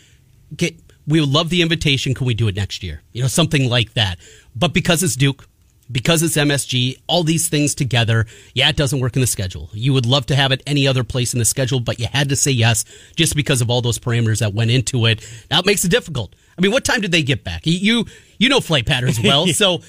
Get, 0.56 0.74
we 1.06 1.20
would 1.20 1.30
love 1.30 1.50
the 1.50 1.62
invitation. 1.62 2.14
Can 2.14 2.26
we 2.26 2.34
do 2.34 2.48
it 2.48 2.56
next 2.56 2.82
year? 2.82 3.02
You 3.12 3.22
know, 3.22 3.28
something 3.28 3.68
like 3.68 3.94
that. 3.94 4.18
But 4.54 4.72
because 4.72 5.02
it's 5.02 5.16
Duke, 5.16 5.46
because 5.92 6.22
it's 6.22 6.36
MSG, 6.36 7.00
all 7.06 7.22
these 7.22 7.48
things 7.48 7.74
together, 7.74 8.26
yeah, 8.54 8.68
it 8.68 8.76
doesn't 8.76 9.00
work 9.00 9.14
in 9.14 9.20
the 9.20 9.26
schedule. 9.26 9.68
You 9.72 9.92
would 9.92 10.06
love 10.06 10.26
to 10.26 10.36
have 10.36 10.50
it 10.52 10.62
any 10.66 10.86
other 10.86 11.04
place 11.04 11.32
in 11.34 11.38
the 11.38 11.44
schedule, 11.44 11.80
but 11.80 12.00
you 12.00 12.06
had 12.10 12.30
to 12.30 12.36
say 12.36 12.50
yes 12.50 12.84
just 13.14 13.36
because 13.36 13.60
of 13.60 13.70
all 13.70 13.82
those 13.82 13.98
parameters 13.98 14.40
that 14.40 14.54
went 14.54 14.70
into 14.70 15.06
it. 15.06 15.26
Now 15.50 15.60
it 15.60 15.66
makes 15.66 15.84
it 15.84 15.90
difficult. 15.90 16.34
I 16.56 16.60
mean, 16.60 16.72
what 16.72 16.84
time 16.84 17.00
did 17.00 17.12
they 17.12 17.22
get 17.22 17.44
back? 17.44 17.62
You 17.64 18.06
you 18.38 18.48
know 18.48 18.60
flight 18.60 18.86
patterns 18.86 19.20
well, 19.24 19.46
so 19.48 19.80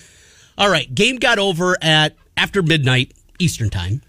all 0.57 0.69
right, 0.69 0.93
game 0.93 1.17
got 1.17 1.39
over 1.39 1.77
at 1.81 2.15
after 2.37 2.61
midnight 2.61 3.13
Eastern 3.39 3.69
time. 3.69 4.01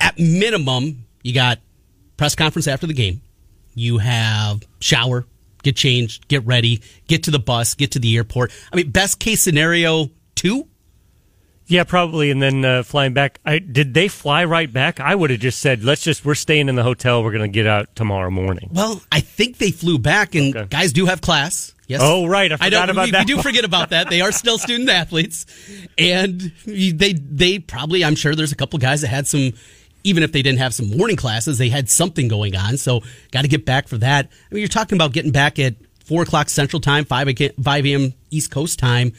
At 0.00 0.18
minimum, 0.18 1.04
you 1.22 1.34
got 1.34 1.58
press 2.16 2.34
conference 2.34 2.68
after 2.68 2.86
the 2.86 2.94
game. 2.94 3.20
You 3.74 3.98
have 3.98 4.62
shower, 4.80 5.26
get 5.62 5.76
changed, 5.76 6.28
get 6.28 6.44
ready, 6.44 6.82
get 7.06 7.24
to 7.24 7.30
the 7.30 7.38
bus, 7.38 7.74
get 7.74 7.92
to 7.92 7.98
the 7.98 8.16
airport. 8.16 8.52
I 8.72 8.76
mean, 8.76 8.90
best 8.90 9.18
case 9.18 9.40
scenario, 9.40 10.10
two. 10.34 10.66
Yeah, 11.70 11.84
probably, 11.84 12.32
and 12.32 12.42
then 12.42 12.64
uh, 12.64 12.82
flying 12.82 13.14
back. 13.14 13.38
I, 13.46 13.60
did 13.60 13.94
they 13.94 14.08
fly 14.08 14.44
right 14.44 14.70
back? 14.70 14.98
I 14.98 15.14
would 15.14 15.30
have 15.30 15.38
just 15.38 15.60
said, 15.60 15.84
"Let's 15.84 16.02
just 16.02 16.24
we're 16.24 16.34
staying 16.34 16.68
in 16.68 16.74
the 16.74 16.82
hotel. 16.82 17.22
We're 17.22 17.30
going 17.30 17.48
to 17.48 17.54
get 17.54 17.68
out 17.68 17.94
tomorrow 17.94 18.28
morning." 18.28 18.70
Well, 18.72 19.00
I 19.12 19.20
think 19.20 19.58
they 19.58 19.70
flew 19.70 20.00
back, 20.00 20.34
and 20.34 20.56
okay. 20.56 20.66
guys 20.68 20.92
do 20.92 21.06
have 21.06 21.20
class. 21.20 21.72
Yes. 21.86 22.00
Oh, 22.02 22.26
right. 22.26 22.50
I 22.50 22.56
forgot 22.56 22.88
I 22.88 22.92
about 22.92 23.04
we, 23.04 23.10
that. 23.12 23.26
We 23.26 23.34
do 23.34 23.40
forget 23.40 23.64
about 23.64 23.90
that. 23.90 24.10
They 24.10 24.20
are 24.20 24.32
still 24.32 24.58
student 24.58 24.90
athletes, 24.90 25.46
and 25.96 26.40
they 26.66 27.12
they 27.12 27.60
probably 27.60 28.04
I'm 28.04 28.16
sure 28.16 28.34
there's 28.34 28.52
a 28.52 28.56
couple 28.56 28.80
guys 28.80 29.02
that 29.02 29.08
had 29.08 29.28
some. 29.28 29.52
Even 30.02 30.22
if 30.22 30.32
they 30.32 30.42
didn't 30.42 30.58
have 30.58 30.74
some 30.74 30.96
morning 30.96 31.16
classes, 31.16 31.58
they 31.58 31.68
had 31.68 31.88
something 31.88 32.26
going 32.26 32.56
on. 32.56 32.78
So, 32.78 33.02
got 33.32 33.42
to 33.42 33.48
get 33.48 33.64
back 33.64 33.86
for 33.86 33.98
that. 33.98 34.26
I 34.26 34.54
mean, 34.54 34.60
you're 34.60 34.68
talking 34.68 34.96
about 34.96 35.12
getting 35.12 35.30
back 35.30 35.58
at 35.58 35.74
four 36.04 36.22
o'clock 36.22 36.48
Central 36.48 36.80
Time, 36.80 37.04
five 37.04 37.28
five 37.62 37.86
a.m. 37.86 38.14
East 38.30 38.50
Coast 38.50 38.80
time. 38.80 39.12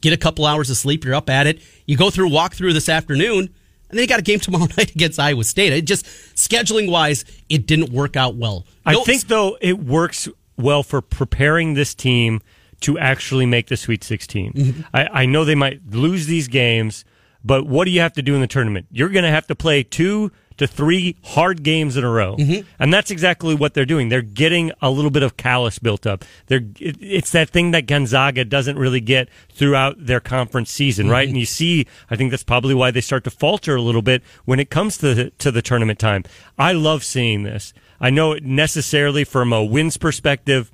Get 0.00 0.12
a 0.12 0.16
couple 0.16 0.46
hours 0.46 0.70
of 0.70 0.76
sleep. 0.76 1.04
You're 1.04 1.14
up 1.14 1.28
at 1.28 1.46
it. 1.46 1.60
You 1.86 1.96
go 1.96 2.10
through 2.10 2.30
walk 2.30 2.54
through 2.54 2.72
this 2.72 2.88
afternoon, 2.88 3.38
and 3.38 3.98
then 3.98 3.98
you 3.98 4.06
got 4.06 4.20
a 4.20 4.22
game 4.22 4.40
tomorrow 4.40 4.66
night 4.76 4.94
against 4.94 5.18
Iowa 5.18 5.44
State. 5.44 5.72
It 5.72 5.82
just 5.82 6.06
scheduling 6.34 6.90
wise, 6.90 7.24
it 7.48 7.66
didn't 7.66 7.92
work 7.92 8.16
out 8.16 8.36
well. 8.36 8.66
No, 8.86 9.00
I 9.00 9.04
think 9.04 9.26
though 9.28 9.56
it 9.60 9.78
works 9.78 10.28
well 10.56 10.82
for 10.82 11.00
preparing 11.00 11.74
this 11.74 11.94
team 11.94 12.40
to 12.80 12.98
actually 12.98 13.46
make 13.46 13.68
the 13.68 13.76
Sweet 13.76 14.04
16. 14.04 14.52
Mm-hmm. 14.52 14.80
I, 14.94 15.22
I 15.22 15.26
know 15.26 15.44
they 15.44 15.54
might 15.54 15.80
lose 15.90 16.26
these 16.26 16.48
games, 16.48 17.04
but 17.44 17.66
what 17.66 17.84
do 17.84 17.90
you 17.90 18.00
have 18.00 18.12
to 18.14 18.22
do 18.22 18.34
in 18.34 18.40
the 18.40 18.46
tournament? 18.46 18.86
You're 18.90 19.08
going 19.08 19.24
to 19.24 19.30
have 19.30 19.46
to 19.48 19.54
play 19.54 19.82
two 19.82 20.30
to 20.58 20.66
three 20.66 21.16
hard 21.24 21.62
games 21.62 21.96
in 21.96 22.04
a 22.04 22.10
row. 22.10 22.36
Mm-hmm. 22.36 22.66
And 22.78 22.92
that's 22.92 23.10
exactly 23.10 23.54
what 23.54 23.74
they're 23.74 23.86
doing. 23.86 24.08
They're 24.08 24.22
getting 24.22 24.72
a 24.82 24.90
little 24.90 25.10
bit 25.10 25.22
of 25.22 25.36
callus 25.36 25.78
built 25.78 26.06
up. 26.06 26.24
They're, 26.46 26.62
it, 26.78 26.96
it's 27.00 27.32
that 27.32 27.50
thing 27.50 27.70
that 27.70 27.86
Gonzaga 27.86 28.44
doesn't 28.44 28.78
really 28.78 29.00
get 29.00 29.28
throughout 29.50 30.04
their 30.04 30.20
conference 30.20 30.70
season, 30.70 31.06
mm-hmm. 31.06 31.12
right? 31.12 31.28
And 31.28 31.36
you 31.36 31.46
see, 31.46 31.86
I 32.10 32.16
think 32.16 32.30
that's 32.30 32.44
probably 32.44 32.74
why 32.74 32.90
they 32.90 33.00
start 33.00 33.24
to 33.24 33.30
falter 33.30 33.76
a 33.76 33.82
little 33.82 34.02
bit 34.02 34.22
when 34.44 34.60
it 34.60 34.70
comes 34.70 34.98
to 34.98 35.14
the, 35.14 35.30
to 35.30 35.50
the 35.50 35.62
tournament 35.62 35.98
time. 35.98 36.24
I 36.58 36.72
love 36.72 37.04
seeing 37.04 37.44
this. 37.44 37.72
I 38.00 38.10
know 38.10 38.32
it 38.32 38.44
necessarily 38.44 39.24
from 39.24 39.52
a 39.52 39.64
wins 39.64 39.96
perspective, 39.96 40.70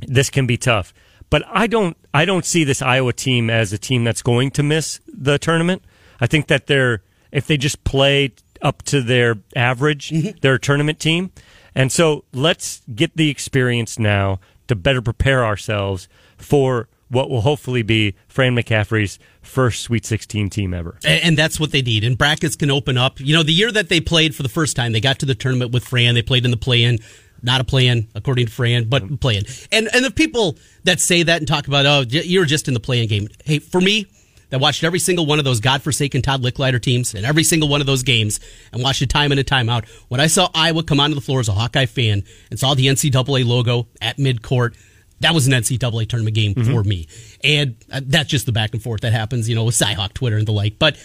this 0.00 0.30
can 0.30 0.46
be 0.46 0.56
tough. 0.56 0.92
But 1.30 1.42
I 1.46 1.66
don't 1.66 1.96
I 2.14 2.24
don't 2.24 2.44
see 2.44 2.64
this 2.64 2.80
Iowa 2.80 3.12
team 3.12 3.50
as 3.50 3.72
a 3.72 3.78
team 3.78 4.04
that's 4.04 4.22
going 4.22 4.50
to 4.52 4.62
miss 4.62 5.00
the 5.06 5.38
tournament. 5.38 5.82
I 6.20 6.26
think 6.26 6.46
that 6.46 6.66
they're 6.66 7.02
if 7.30 7.46
they 7.46 7.56
just 7.56 7.84
play 7.84 8.32
up 8.62 8.82
to 8.84 9.02
their 9.02 9.36
average, 9.56 10.10
mm-hmm. 10.10 10.38
they're 10.40 10.58
tournament 10.58 10.98
team. 10.98 11.32
And 11.74 11.92
so 11.92 12.24
let's 12.32 12.82
get 12.94 13.16
the 13.16 13.30
experience 13.30 13.98
now 13.98 14.40
to 14.66 14.74
better 14.74 15.00
prepare 15.00 15.44
ourselves 15.44 16.08
for 16.36 16.88
what 17.08 17.30
will 17.30 17.40
hopefully 17.40 17.82
be 17.82 18.14
Fran 18.28 18.54
McCaffrey's 18.54 19.18
first 19.40 19.82
Sweet 19.82 20.04
16 20.04 20.50
team 20.50 20.74
ever. 20.74 20.98
And, 21.04 21.38
that's 21.38 21.58
what 21.58 21.72
they 21.72 21.82
need. 21.82 22.04
And 22.04 22.18
brackets 22.18 22.56
can 22.56 22.70
open 22.70 22.98
up. 22.98 23.20
You 23.20 23.34
know, 23.34 23.42
the 23.42 23.52
year 23.52 23.72
that 23.72 23.88
they 23.88 24.00
played 24.00 24.34
for 24.34 24.42
the 24.42 24.48
first 24.48 24.76
time, 24.76 24.92
they 24.92 25.00
got 25.00 25.18
to 25.20 25.26
the 25.26 25.34
tournament 25.34 25.72
with 25.72 25.84
Fran. 25.84 26.14
They 26.14 26.22
played 26.22 26.44
in 26.44 26.50
the 26.50 26.56
play-in. 26.56 26.98
Not 27.40 27.60
a 27.60 27.64
play-in, 27.64 28.08
according 28.16 28.46
to 28.46 28.52
Fran, 28.52 28.88
but 28.88 29.20
play-in. 29.20 29.44
And 29.70 29.88
and 29.94 30.04
the 30.04 30.10
people 30.10 30.58
that 30.82 30.98
say 30.98 31.22
that 31.22 31.38
and 31.38 31.46
talk 31.46 31.68
about, 31.68 31.86
oh, 31.86 32.04
you're 32.08 32.44
just 32.44 32.66
in 32.66 32.74
the 32.74 32.80
play-in 32.80 33.08
game. 33.08 33.28
Hey, 33.44 33.60
for 33.60 33.80
me, 33.80 34.08
that 34.50 34.60
watched 34.60 34.84
every 34.84 34.98
single 34.98 35.26
one 35.26 35.38
of 35.38 35.44
those 35.44 35.60
godforsaken 35.60 36.22
Todd 36.22 36.42
Lickliter 36.42 36.80
teams 36.80 37.14
and 37.14 37.24
every 37.24 37.44
single 37.44 37.68
one 37.68 37.80
of 37.80 37.86
those 37.86 38.02
games 38.02 38.40
and 38.72 38.82
watched 38.82 39.02
it 39.02 39.10
time 39.10 39.32
in 39.32 39.38
and 39.38 39.46
time 39.46 39.68
out. 39.68 39.86
When 40.08 40.20
I 40.20 40.26
saw 40.26 40.48
Iowa 40.54 40.82
come 40.82 41.00
onto 41.00 41.14
the 41.14 41.20
floor 41.20 41.40
as 41.40 41.48
a 41.48 41.52
Hawkeye 41.52 41.86
fan 41.86 42.24
and 42.50 42.58
saw 42.58 42.74
the 42.74 42.86
NCAA 42.86 43.46
logo 43.46 43.86
at 44.00 44.16
midcourt, 44.16 44.74
that 45.20 45.34
was 45.34 45.46
an 45.46 45.52
NCAA 45.52 46.08
tournament 46.08 46.34
game 46.34 46.54
mm-hmm. 46.54 46.72
for 46.72 46.82
me. 46.84 47.08
And 47.42 47.76
uh, 47.92 48.00
that's 48.04 48.28
just 48.28 48.46
the 48.46 48.52
back 48.52 48.72
and 48.72 48.82
forth 48.82 49.02
that 49.02 49.12
happens, 49.12 49.48
you 49.48 49.54
know, 49.54 49.64
with 49.64 49.74
Cyhawk 49.74 50.12
Twitter 50.14 50.36
and 50.36 50.46
the 50.46 50.52
like. 50.52 50.78
But 50.78 50.96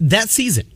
that 0.00 0.28
season, 0.28 0.72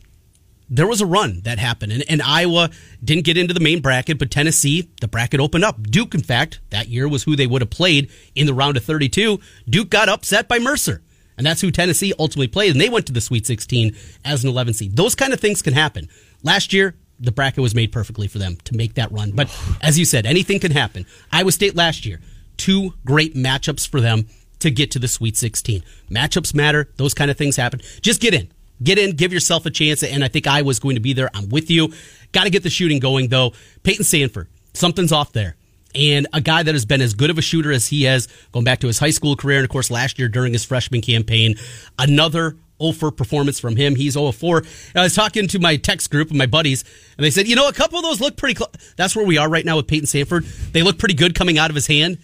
there 0.69 0.87
was 0.87 1.01
a 1.01 1.05
run 1.05 1.41
that 1.43 1.59
happened, 1.59 1.91
and, 1.91 2.03
and, 2.09 2.21
Iowa 2.21 2.69
didn't 3.03 3.25
get 3.25 3.37
into 3.37 3.53
the 3.53 3.59
main 3.59 3.81
bracket, 3.81 4.17
but 4.17 4.31
Tennessee, 4.31 4.89
the 5.01 5.07
bracket 5.07 5.39
opened 5.39 5.63
up. 5.63 5.83
Duke, 5.83 6.15
in 6.15 6.23
fact, 6.23 6.61
that 6.71 6.87
year 6.87 7.07
was 7.07 7.23
who 7.23 7.35
they 7.35 7.45
would 7.45 7.61
have 7.61 7.69
played 7.69 8.09
in 8.33 8.47
the 8.47 8.53
round 8.53 8.77
of 8.77 8.83
32. 8.83 9.39
Duke 9.69 9.89
got 9.89 10.09
upset 10.09 10.47
by 10.47 10.59
Mercer, 10.59 11.01
and 11.37 11.45
that's 11.45 11.61
who 11.61 11.71
Tennessee 11.71 12.13
ultimately 12.19 12.47
played, 12.47 12.71
and 12.71 12.81
they 12.81 12.89
went 12.89 13.07
to 13.07 13.13
the 13.13 13.21
Sweet 13.21 13.45
16 13.45 13.95
as 14.25 14.43
an 14.43 14.49
11 14.49 14.73
seed. 14.73 14.95
Those 14.95 15.15
kind 15.15 15.33
of 15.33 15.39
things 15.39 15.61
can 15.61 15.73
happen. 15.73 16.09
Last 16.43 16.73
year, 16.73 16.95
the 17.19 17.31
bracket 17.31 17.61
was 17.61 17.75
made 17.75 17.91
perfectly 17.91 18.27
for 18.27 18.39
them 18.39 18.57
to 18.65 18.75
make 18.75 18.95
that 18.95 19.11
run. 19.11 19.31
But 19.31 19.49
as 19.81 19.97
you 19.97 20.05
said, 20.05 20.25
anything 20.25 20.59
can 20.59 20.71
happen. 20.71 21.05
Iowa 21.31 21.51
State 21.51 21.75
last 21.75 22.05
year, 22.05 22.19
two 22.57 22.93
great 23.05 23.35
matchups 23.35 23.87
for 23.87 24.01
them 24.01 24.27
to 24.59 24.71
get 24.71 24.91
to 24.91 24.99
the 24.99 25.07
Sweet 25.07 25.37
16. 25.37 25.83
Matchups 26.09 26.53
matter. 26.53 26.89
Those 26.97 27.13
kind 27.13 27.29
of 27.29 27.37
things 27.37 27.55
happen. 27.55 27.81
Just 28.01 28.21
get 28.21 28.33
in. 28.33 28.51
Get 28.81 28.97
in, 28.97 29.15
give 29.15 29.31
yourself 29.31 29.65
a 29.65 29.69
chance, 29.69 30.03
and 30.03 30.23
I 30.23 30.27
think 30.27 30.47
I 30.47 30.61
was 30.61 30.79
going 30.79 30.95
to 30.95 31.01
be 31.01 31.13
there. 31.13 31.29
I'm 31.33 31.47
with 31.49 31.69
you. 31.69 31.93
Got 32.31 32.45
to 32.45 32.49
get 32.49 32.63
the 32.63 32.69
shooting 32.69 32.99
going, 32.99 33.29
though. 33.29 33.53
Payton 33.83 34.03
Sandfort, 34.03 34.47
something's 34.73 35.11
off 35.11 35.31
there. 35.31 35.55
And 35.95 36.27
a 36.33 36.41
guy 36.41 36.63
that 36.63 36.73
has 36.73 36.85
been 36.85 37.01
as 37.01 37.13
good 37.13 37.29
of 37.29 37.37
a 37.37 37.41
shooter 37.41 37.71
as 37.71 37.87
he 37.87 38.03
has, 38.03 38.27
going 38.51 38.65
back 38.65 38.79
to 38.79 38.87
his 38.87 38.99
high 38.99 39.11
school 39.11 39.35
career, 39.35 39.57
and 39.57 39.65
of 39.65 39.69
course 39.69 39.91
last 39.91 40.19
year 40.19 40.27
during 40.27 40.53
his 40.53 40.65
freshman 40.65 41.01
campaign, 41.01 41.55
another 41.99 42.57
0 42.81 42.93
for 42.93 43.11
performance 43.11 43.59
from 43.59 43.75
him. 43.75 43.95
He's 43.95 44.13
0 44.13 44.31
4. 44.31 44.57
And 44.57 44.67
I 44.95 45.03
was 45.03 45.15
talking 45.15 45.47
to 45.47 45.59
my 45.59 45.77
text 45.77 46.09
group 46.09 46.31
of 46.31 46.35
my 46.35 46.47
buddies, 46.47 46.83
and 47.17 47.25
they 47.25 47.31
said, 47.31 47.47
you 47.47 47.55
know, 47.55 47.67
a 47.67 47.73
couple 47.73 47.97
of 47.97 48.03
those 48.03 48.19
look 48.19 48.35
pretty 48.35 48.55
close. 48.55 48.93
That's 48.97 49.15
where 49.15 49.25
we 49.25 49.37
are 49.37 49.49
right 49.49 49.65
now 49.65 49.77
with 49.77 49.87
Payton 49.87 50.07
Sandfort 50.07 50.71
They 50.71 50.81
look 50.81 50.97
pretty 50.97 51.15
good 51.15 51.35
coming 51.35 51.57
out 51.57 51.69
of 51.69 51.75
his 51.75 51.87
hand 51.87 52.17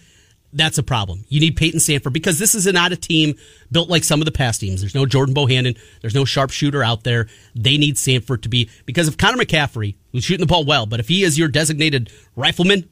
that's 0.52 0.78
a 0.78 0.82
problem. 0.82 1.24
You 1.28 1.40
need 1.40 1.56
Payton 1.56 1.80
Sandfort 1.80 2.12
because 2.12 2.38
this 2.38 2.54
is 2.54 2.66
not 2.66 2.92
a 2.92 2.96
team 2.96 3.34
built 3.70 3.88
like 3.88 4.04
some 4.04 4.20
of 4.20 4.24
the 4.24 4.32
past 4.32 4.60
teams. 4.60 4.80
There's 4.80 4.94
no 4.94 5.06
Jordan 5.06 5.34
Bohannon. 5.34 5.78
There's 6.00 6.14
no 6.14 6.24
sharpshooter 6.24 6.82
out 6.82 7.04
there. 7.04 7.28
They 7.54 7.78
need 7.78 7.96
Sandfort 7.96 8.42
to 8.42 8.48
be 8.48 8.68
because 8.86 9.08
if 9.08 9.16
Connor 9.16 9.42
McCaffrey, 9.42 9.96
who's 10.12 10.24
shooting 10.24 10.44
the 10.44 10.50
ball 10.50 10.64
well, 10.64 10.86
but 10.86 11.00
if 11.00 11.08
he 11.08 11.22
is 11.22 11.38
your 11.38 11.48
designated 11.48 12.12
rifleman, 12.34 12.88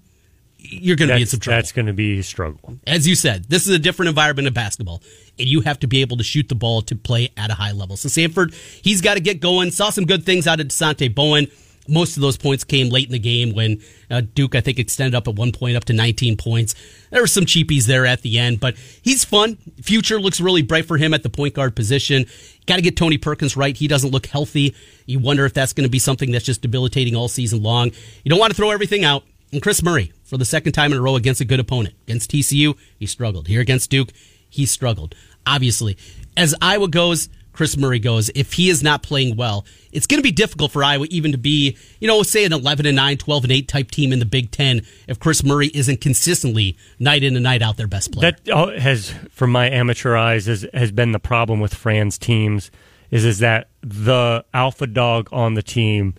you're 0.58 0.96
going 0.96 1.08
to 1.08 1.14
be 1.14 1.22
in 1.22 1.26
some 1.26 1.40
trouble. 1.40 1.56
That's 1.56 1.72
going 1.72 1.86
to 1.86 1.92
be 1.92 2.18
a 2.18 2.22
struggle. 2.22 2.78
As 2.86 3.06
you 3.06 3.14
said, 3.14 3.44
this 3.48 3.66
is 3.66 3.74
a 3.74 3.78
different 3.78 4.08
environment 4.08 4.48
of 4.48 4.54
basketball, 4.54 5.02
and 5.38 5.48
you 5.48 5.60
have 5.62 5.78
to 5.80 5.86
be 5.86 6.00
able 6.00 6.16
to 6.16 6.24
shoot 6.24 6.48
the 6.48 6.54
ball 6.54 6.82
to 6.82 6.96
play 6.96 7.30
at 7.36 7.50
a 7.50 7.54
high 7.54 7.72
level. 7.72 7.96
So 7.96 8.08
Sandfort, 8.08 8.54
he's 8.82 9.00
got 9.00 9.14
to 9.14 9.20
get 9.20 9.40
going. 9.40 9.70
Saw 9.70 9.90
some 9.90 10.04
good 10.04 10.24
things 10.26 10.46
out 10.46 10.60
of 10.60 10.68
Dasonte 10.68 11.14
Bowen. 11.14 11.48
Most 11.90 12.16
of 12.16 12.20
those 12.20 12.36
points 12.36 12.64
came 12.64 12.90
late 12.90 13.06
in 13.06 13.12
the 13.12 13.18
game 13.18 13.54
when 13.54 13.80
uh, 14.10 14.20
Duke, 14.20 14.54
I 14.54 14.60
think, 14.60 14.78
extended 14.78 15.14
up 15.14 15.26
at 15.26 15.36
one 15.36 15.52
point 15.52 15.74
up 15.74 15.86
to 15.86 15.94
19 15.94 16.36
points. 16.36 16.74
There 17.10 17.22
were 17.22 17.26
some 17.26 17.46
cheapies 17.46 17.86
there 17.86 18.04
at 18.04 18.20
the 18.20 18.38
end, 18.38 18.60
but 18.60 18.76
he's 19.00 19.24
fun. 19.24 19.56
Future 19.80 20.20
looks 20.20 20.38
really 20.38 20.60
bright 20.60 20.84
for 20.84 20.98
him 20.98 21.14
at 21.14 21.22
the 21.22 21.30
point 21.30 21.54
guard 21.54 21.74
position. 21.74 22.26
Got 22.66 22.76
to 22.76 22.82
get 22.82 22.96
Tony 22.96 23.16
Perkins 23.16 23.56
right. 23.56 23.74
He 23.74 23.88
doesn't 23.88 24.10
look 24.10 24.26
healthy. 24.26 24.74
You 25.06 25.18
wonder 25.18 25.46
if 25.46 25.54
that's 25.54 25.72
going 25.72 25.86
to 25.86 25.90
be 25.90 25.98
something 25.98 26.30
that's 26.30 26.44
just 26.44 26.60
debilitating 26.60 27.16
all 27.16 27.28
season 27.28 27.62
long. 27.62 27.90
You 28.22 28.28
don't 28.28 28.38
want 28.38 28.50
to 28.50 28.56
throw 28.56 28.70
everything 28.70 29.04
out. 29.04 29.24
And 29.50 29.62
Kris 29.62 29.82
Murray, 29.82 30.12
for 30.28 30.37
the 30.37 30.44
second 30.44 30.73
time 30.73 30.92
in 30.92 30.99
a 30.99 31.00
row 31.00 31.16
against 31.16 31.40
a 31.40 31.44
good 31.44 31.58
opponent. 31.58 31.94
Against 32.06 32.30
TCU, 32.30 32.76
he 32.99 33.06
struggled. 33.06 33.49
Here 33.49 33.61
against 33.61 33.90
Duke, 33.90 34.12
he 34.49 34.66
struggled. 34.66 35.14
Obviously, 35.47 35.97
as 36.37 36.54
Iowa 36.61 36.88
goes, 36.88 37.30
Kris 37.52 37.76
Murray 37.76 37.99
goes, 37.99 38.30
if 38.37 38.52
he 38.52 38.68
is 38.68 38.82
not 38.82 39.02
playing 39.02 39.37
well, 39.37 39.64
it's 39.90 40.06
going 40.06 40.18
to 40.18 40.23
be 40.23 40.30
difficult 40.30 40.70
for 40.70 40.85
Iowa 40.85 41.06
even 41.11 41.32
to 41.32 41.38
be, 41.38 41.76
you 41.99 42.06
know, 42.06 42.23
say 42.23 42.44
an 42.44 42.52
11 42.52 42.87
and 42.87 42.94
9, 42.94 43.16
12 43.16 43.44
and 43.44 43.52
8 43.52 43.68
type 43.68 43.90
team 43.90 44.12
in 44.12 44.18
the 44.18 44.26
Big 44.26 44.50
10 44.50 44.82
if 45.08 45.18
Kris 45.18 45.42
Murray 45.42 45.68
isn't 45.75 46.00
consistently 46.00 46.76
night 47.00 47.25
in 47.25 47.35
and 47.35 47.42
night 47.42 47.62
out 47.62 47.76
their 47.76 47.88
best 47.88 48.12
player. 48.12 48.30
That 48.30 48.49
oh, 48.54 48.78
has 48.78 49.12
from 49.30 49.50
my 49.50 49.68
amateur 49.68 50.14
eyes 50.14 50.47
has, 50.47 50.66
has 50.75 50.92
been 50.92 51.12
the 51.12 51.18
problem 51.18 51.58
with 51.58 51.75
Fran's 51.75 52.18
teams 52.18 52.70
is 53.11 53.25
is 53.25 53.38
that 53.38 53.70
the 53.80 54.44
alpha 54.52 54.87
dog 54.87 55.28
on 55.32 55.54
the 55.54 55.62
team 55.62 56.14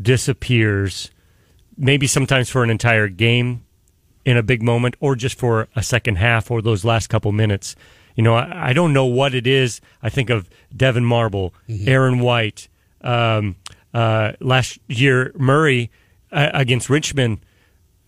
disappears 0.00 1.10
maybe 1.76 2.06
sometimes 2.06 2.50
for 2.50 2.62
an 2.62 2.70
entire 2.70 3.08
game 3.08 3.64
in 4.24 4.36
a 4.36 4.42
big 4.42 4.62
moment 4.62 4.96
or 5.00 5.14
just 5.14 5.38
for 5.38 5.68
a 5.76 5.82
second 5.82 6.16
half 6.16 6.50
or 6.50 6.62
those 6.62 6.84
last 6.84 7.08
couple 7.08 7.32
minutes. 7.32 7.76
You 8.14 8.22
know, 8.22 8.34
I, 8.34 8.70
I 8.70 8.72
don't 8.72 8.92
know 8.92 9.06
what 9.06 9.34
it 9.34 9.46
is. 9.46 9.80
I 10.02 10.08
think 10.08 10.30
of 10.30 10.48
Devyn 10.74 11.04
Marble, 11.04 11.54
mm-hmm. 11.68 11.88
Aaron 11.88 12.20
White, 12.20 12.68
um, 13.00 13.56
uh, 13.92 14.32
last 14.40 14.78
year 14.88 15.32
Murray 15.36 15.90
uh, 16.32 16.50
against 16.54 16.88
Richmond. 16.88 17.40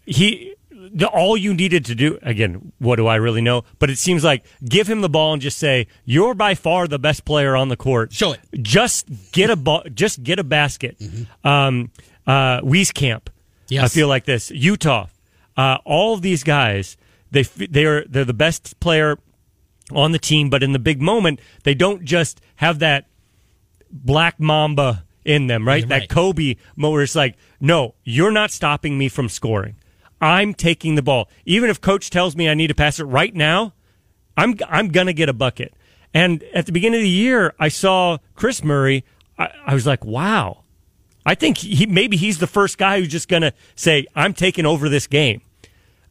He 0.05 0.55
the, 0.93 1.09
all 1.09 1.37
you 1.37 1.53
needed 1.53 1.85
to 1.87 1.95
do 1.95 2.19
again 2.23 2.73
what 2.79 2.97
do 2.97 3.07
i 3.07 3.17
really 3.17 3.41
know 3.41 3.65
but 3.79 3.91
it 3.91 3.99
seems 3.99 4.23
like 4.23 4.45
give 4.65 4.89
him 4.89 5.01
the 5.01 5.09
ball 5.09 5.33
and 5.33 5.43
just 5.43 5.59
say 5.59 5.87
you're 6.05 6.35
by 6.35 6.55
far 6.55 6.87
the 6.87 6.99
best 6.99 7.25
player 7.25 7.57
on 7.57 7.69
the 7.69 7.77
court 7.77 8.13
show 8.13 8.33
it 8.33 8.41
just 8.63 9.09
get 9.33 9.51
a 9.51 9.57
ball 9.57 9.83
just 9.93 10.23
get 10.23 10.39
a 10.39 10.45
basket 10.45 10.97
mm-hmm. 10.99 11.49
um, 11.49 11.91
uh, 12.27 12.61
Wieskamp 12.61 13.29
Yes. 13.69 13.85
I 13.85 13.89
feel 13.89 14.09
like 14.09 14.25
this. 14.25 14.51
Uthoff, 14.51 15.11
uh, 15.57 15.79
all 15.85 16.15
of 16.15 16.23
these 16.23 16.45
guys, 16.45 16.97
they 17.31 17.43
they 17.43 17.85
are 17.85 18.05
they're 18.05 18.25
the 18.25 18.35
best 18.35 18.79
player 18.81 19.19
on 19.93 20.13
the 20.13 20.19
team, 20.19 20.51
but 20.51 20.63
in 20.63 20.73
the 20.73 20.79
big 20.79 21.01
moment, 21.01 21.41
they 21.65 21.75
don't 21.75 22.05
just 22.05 22.41
have 22.57 22.79
that 22.81 23.07
black 23.91 24.39
mamba 24.41 25.05
in 25.25 25.47
them, 25.49 25.67
right? 25.67 25.87
That 25.89 26.09
Kobe 26.09 26.55
where 26.77 27.03
it's 27.03 27.15
like, 27.15 27.37
no, 27.61 27.95
you're 28.05 28.31
not 28.31 28.51
stopping 28.51 28.97
me 28.97 29.09
from 29.09 29.29
scoring. 29.29 29.77
I'm 30.21 30.55
taking 30.55 30.95
the 30.95 31.03
ball. 31.03 31.29
Even 31.45 31.69
if 31.69 31.81
coach 31.81 32.11
tells 32.11 32.37
me 32.37 32.49
I 32.49 32.55
need 32.55 32.69
to 32.69 32.75
pass 32.75 32.99
it 33.01 33.05
right 33.05 33.35
now, 33.35 33.75
I'm 34.37 34.57
I'm 34.69 34.89
gonna 34.89 35.13
get 35.13 35.29
a 35.29 35.33
bucket. 35.35 35.75
And 36.15 36.43
at 36.55 36.67
the 36.67 36.73
beginning 36.73 37.01
of 37.01 37.05
the 37.05 37.09
year, 37.09 37.55
I 37.59 37.69
saw 37.69 38.19
Kris 38.35 38.65
Murray. 38.65 39.05
I, 39.39 39.49
I 39.67 39.75
was 39.75 39.87
like, 39.87 40.05
wow, 40.05 40.65
I 41.27 41.35
think 41.35 41.59
he, 41.59 41.87
maybe 41.87 42.17
he's 42.17 42.39
the 42.39 42.47
first 42.47 42.79
guy 42.79 43.01
who's 43.01 43.09
just 43.09 43.29
going 43.29 43.43
to 43.43 43.53
say, 43.75 44.07
I'm 44.15 44.33
taking 44.33 44.65
over 44.65 44.89
this 44.89 45.09
game. 45.09 45.43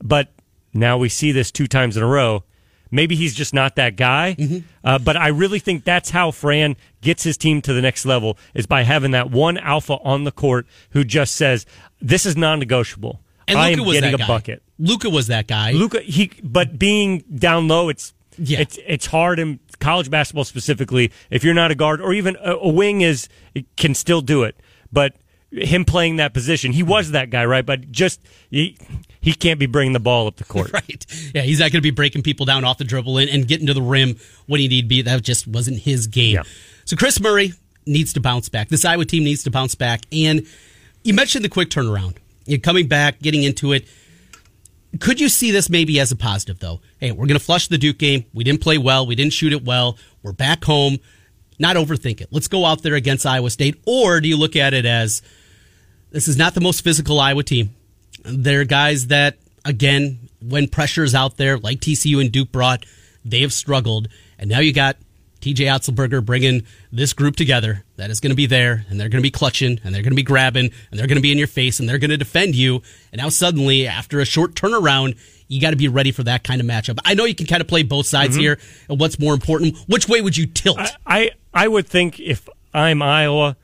But 0.03 0.33
now 0.73 0.97
we 0.97 1.07
see 1.07 1.31
this 1.31 1.51
two 1.51 1.67
times 1.67 1.95
in 1.95 2.03
a 2.03 2.07
row. 2.07 2.43
Maybe 2.91 3.15
he's 3.15 3.33
just 3.33 3.53
not 3.53 3.77
that 3.77 3.95
guy. 3.95 4.35
Mm-hmm. 4.37 4.59
Uh, 4.83 4.99
but 4.99 5.15
I 5.15 5.29
really 5.29 5.59
think 5.59 5.85
that's 5.85 6.09
how 6.09 6.31
Fran 6.31 6.75
gets 6.99 7.23
his 7.23 7.37
team 7.37 7.61
to 7.61 7.73
the 7.73 7.81
next 7.81 8.05
level 8.05 8.37
is 8.53 8.67
by 8.67 8.83
having 8.83 9.11
that 9.11 9.31
one 9.31 9.57
alpha 9.57 9.97
on 10.03 10.25
the 10.25 10.33
court 10.33 10.67
who 10.89 11.05
just 11.05 11.35
says, 11.35 11.65
this 12.01 12.25
is 12.25 12.35
non-negotiable. 12.35 13.21
And 13.47 13.57
I 13.57 13.69
am 13.69 13.85
getting 13.85 14.13
a 14.13 14.17
guy. 14.17 14.27
bucket. 14.27 14.63
Luka 14.77 15.09
was 15.09 15.27
that 15.27 15.47
guy. 15.47 15.71
Luka, 15.71 16.01
he, 16.01 16.31
but 16.43 16.77
being 16.77 17.19
down 17.33 17.69
low, 17.69 17.87
it's, 17.87 18.13
yeah. 18.37 18.59
it's, 18.59 18.77
it's 18.85 19.05
hard 19.05 19.39
in 19.39 19.61
college 19.79 20.09
basketball 20.09 20.43
specifically. 20.43 21.11
If 21.29 21.45
you're 21.45 21.53
not 21.53 21.71
a 21.71 21.75
guard 21.75 22.01
or 22.01 22.11
even 22.11 22.35
a, 22.41 22.55
a 22.55 22.69
wing 22.69 22.99
is, 22.99 23.29
can 23.77 23.95
still 23.95 24.21
do 24.21 24.43
it 24.43 24.59
but 24.95 25.15
him 25.51 25.85
playing 25.85 26.15
that 26.15 26.33
position, 26.33 26.71
he 26.71 26.81
was 26.81 27.11
that 27.11 27.29
guy, 27.29 27.45
right? 27.45 27.65
But 27.65 27.91
just 27.91 28.19
he, 28.49 28.77
he 29.21 29.33
can't 29.33 29.59
be 29.59 29.67
bringing 29.67 29.93
the 29.93 29.99
ball 29.99 30.25
up 30.25 30.37
the 30.37 30.43
court, 30.55 30.73
right? 30.73 31.05
Yeah, 31.35 31.43
he's 31.43 31.59
not 31.59 31.71
going 31.71 31.79
to 31.79 31.81
be 31.81 31.91
breaking 31.91 32.23
people 32.23 32.45
down 32.45 32.63
off 32.63 32.79
the 32.79 32.83
dribble 32.83 33.19
and, 33.19 33.29
and 33.29 33.47
getting 33.47 33.67
to 33.67 33.73
the 33.73 33.81
rim 33.81 34.17
when 34.47 34.59
he 34.61 34.67
need 34.67 34.83
to 34.83 34.87
be. 34.87 35.01
That 35.03 35.21
just 35.21 35.47
wasn't 35.47 35.79
his 35.79 36.07
game. 36.07 36.35
Yeah. 36.35 36.43
So 36.85 36.95
Chris 36.95 37.19
Murray 37.19 37.53
needs 37.85 38.13
to 38.13 38.21
bounce 38.21 38.49
back. 38.49 38.69
This 38.69 38.85
Iowa 38.85 39.05
team 39.05 39.23
needs 39.23 39.43
to 39.43 39.51
bounce 39.51 39.75
back. 39.75 40.01
And 40.11 40.47
you 41.03 41.13
mentioned 41.13 41.45
the 41.45 41.49
quick 41.49 41.69
turnaround. 41.69 42.17
You're 42.45 42.59
coming 42.59 42.87
back, 42.87 43.19
getting 43.19 43.43
into 43.43 43.73
it. 43.73 43.87
Could 44.99 45.19
you 45.19 45.27
see 45.27 45.51
this 45.51 45.69
maybe 45.69 45.99
as 45.99 46.11
a 46.11 46.15
positive 46.15 46.59
though? 46.59 46.79
Hey, 46.99 47.11
we're 47.11 47.27
going 47.27 47.39
to 47.39 47.43
flush 47.43 47.67
the 47.67 47.77
Duke 47.77 47.97
game. 47.97 48.25
We 48.33 48.45
didn't 48.45 48.61
play 48.61 48.77
well. 48.77 49.05
We 49.05 49.15
didn't 49.15 49.33
shoot 49.33 49.51
it 49.51 49.65
well. 49.65 49.97
We're 50.23 50.31
back 50.31 50.63
home 50.63 50.99
not 51.59 51.75
overthink 51.75 52.21
it. 52.21 52.29
Let's 52.31 52.47
go 52.47 52.65
out 52.65 52.81
there 52.81 52.95
against 52.95 53.25
Iowa 53.25 53.49
State. 53.49 53.81
Or 53.85 54.21
do 54.21 54.27
you 54.27 54.37
look 54.37 54.55
at 54.55 54.73
it 54.73 54.85
as 54.85 55.21
this 56.11 56.27
is 56.27 56.37
not 56.37 56.53
the 56.53 56.61
most 56.61 56.81
physical 56.83 57.19
Iowa 57.19 57.43
team? 57.43 57.75
They're 58.23 58.65
guys 58.65 59.07
that, 59.07 59.37
again, 59.63 60.29
when 60.41 60.67
pressure 60.67 61.03
is 61.03 61.15
out 61.15 61.37
there, 61.37 61.57
like 61.57 61.79
TCU 61.79 62.21
and 62.21 62.31
Duke 62.31 62.51
brought, 62.51 62.85
they 63.23 63.41
have 63.41 63.53
struggled. 63.53 64.07
And 64.37 64.49
now 64.49 64.59
you 64.59 64.73
got 64.73 64.97
TJ 65.45 65.67
Otzelberger 65.67 66.25
bringing 66.25 66.63
this 66.91 67.13
group 67.13 67.35
together 67.35 67.83
that 67.97 68.09
is 68.09 68.19
going 68.19 68.31
to 68.31 68.35
be 68.35 68.47
there, 68.47 68.83
and 68.89 68.99
they're 68.99 69.09
going 69.09 69.21
to 69.21 69.27
be 69.27 69.29
clutching, 69.29 69.79
and 69.83 69.93
they're 69.93 70.01
going 70.01 70.11
to 70.11 70.15
be 70.15 70.23
grabbing, 70.23 70.71
and 70.89 70.99
they're 70.99 71.05
going 71.05 71.17
to 71.17 71.21
be 71.21 71.31
in 71.31 71.37
your 71.37 71.45
face, 71.45 71.79
and 71.79 71.87
they're 71.87 71.99
going 71.99 72.09
to 72.09 72.17
defend 72.17 72.55
you. 72.55 72.81
And 73.11 73.21
now 73.21 73.29
suddenly, 73.29 73.87
after 73.87 74.19
a 74.19 74.25
short 74.25 74.55
turnaround, 74.55 75.19
you 75.47 75.61
got 75.61 75.69
to 75.69 75.75
be 75.75 75.87
ready 75.87 76.11
for 76.11 76.23
that 76.23 76.43
kind 76.43 76.59
of 76.59 76.65
matchup. 76.65 76.97
I 77.05 77.13
know 77.13 77.25
you 77.25 77.35
can 77.35 77.45
kind 77.45 77.61
of 77.61 77.67
play 77.67 77.83
both 77.83 78.07
sides 78.07 78.33
mm-hmm. 78.33 78.41
here. 78.41 78.59
And 78.89 78.99
what's 78.99 79.19
more 79.19 79.35
important? 79.35 79.77
Which 79.85 80.09
way 80.09 80.19
would 80.21 80.35
you 80.35 80.47
tilt? 80.47 80.79
I, 80.79 80.89
I, 81.05 81.31
I 81.53 81.67
would 81.67 81.87
think 81.87 82.19
if 82.19 82.49
I'm 82.73 83.03
Iowa, 83.03 83.55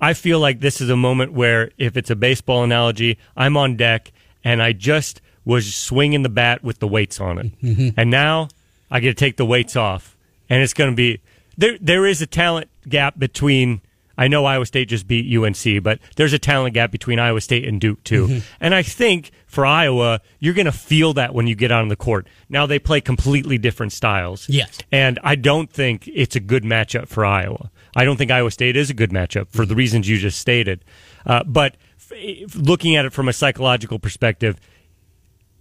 I 0.00 0.14
feel 0.14 0.40
like 0.40 0.60
this 0.60 0.80
is 0.80 0.88
a 0.88 0.96
moment 0.96 1.34
where 1.34 1.70
if 1.76 1.98
it's 1.98 2.08
a 2.08 2.16
baseball 2.16 2.64
analogy, 2.64 3.18
I'm 3.36 3.58
on 3.58 3.76
deck 3.76 4.10
and 4.42 4.62
I 4.62 4.72
just 4.72 5.20
was 5.44 5.74
swinging 5.74 6.22
the 6.22 6.30
bat 6.30 6.64
with 6.64 6.78
the 6.78 6.88
weights 6.88 7.20
on 7.20 7.38
it, 7.38 7.60
mm-hmm. 7.60 7.88
and 7.98 8.10
now 8.10 8.48
I 8.90 9.00
get 9.00 9.10
to 9.10 9.14
take 9.14 9.36
the 9.36 9.44
weights 9.44 9.76
off, 9.76 10.13
and 10.48 10.62
it's 10.62 10.74
going 10.74 10.90
to 10.90 10.96
be 10.96 11.20
there. 11.56 11.78
There 11.80 12.06
is 12.06 12.22
a 12.22 12.26
talent 12.26 12.68
gap 12.88 13.18
between 13.18 13.80
I 14.16 14.28
know 14.28 14.44
Iowa 14.44 14.66
State 14.66 14.88
just 14.88 15.06
beat 15.06 15.36
UNC, 15.36 15.82
but 15.82 15.98
there's 16.16 16.32
a 16.32 16.38
talent 16.38 16.74
gap 16.74 16.90
between 16.90 17.18
Iowa 17.18 17.40
State 17.40 17.66
and 17.66 17.80
Duke 17.80 18.02
too. 18.04 18.28
Mm-hmm. 18.28 18.38
And 18.60 18.74
I 18.74 18.82
think 18.82 19.32
for 19.46 19.66
Iowa, 19.66 20.20
you're 20.38 20.54
going 20.54 20.66
to 20.66 20.72
feel 20.72 21.14
that 21.14 21.34
when 21.34 21.46
you 21.46 21.54
get 21.54 21.72
on 21.72 21.88
the 21.88 21.96
court. 21.96 22.28
Now 22.48 22.66
they 22.66 22.78
play 22.78 23.00
completely 23.00 23.58
different 23.58 23.92
styles. 23.92 24.48
Yes. 24.48 24.78
And 24.92 25.18
I 25.22 25.34
don't 25.34 25.70
think 25.70 26.08
it's 26.08 26.36
a 26.36 26.40
good 26.40 26.62
matchup 26.62 27.08
for 27.08 27.24
Iowa. 27.24 27.70
I 27.96 28.04
don't 28.04 28.16
think 28.16 28.30
Iowa 28.30 28.50
State 28.50 28.76
is 28.76 28.90
a 28.90 28.94
good 28.94 29.10
matchup 29.10 29.48
for 29.48 29.66
the 29.66 29.74
reasons 29.74 30.08
you 30.08 30.18
just 30.18 30.38
stated. 30.38 30.84
Uh, 31.26 31.42
but 31.44 31.76
f- 31.98 32.54
looking 32.54 32.96
at 32.96 33.04
it 33.04 33.12
from 33.12 33.28
a 33.28 33.32
psychological 33.32 33.98
perspective, 33.98 34.60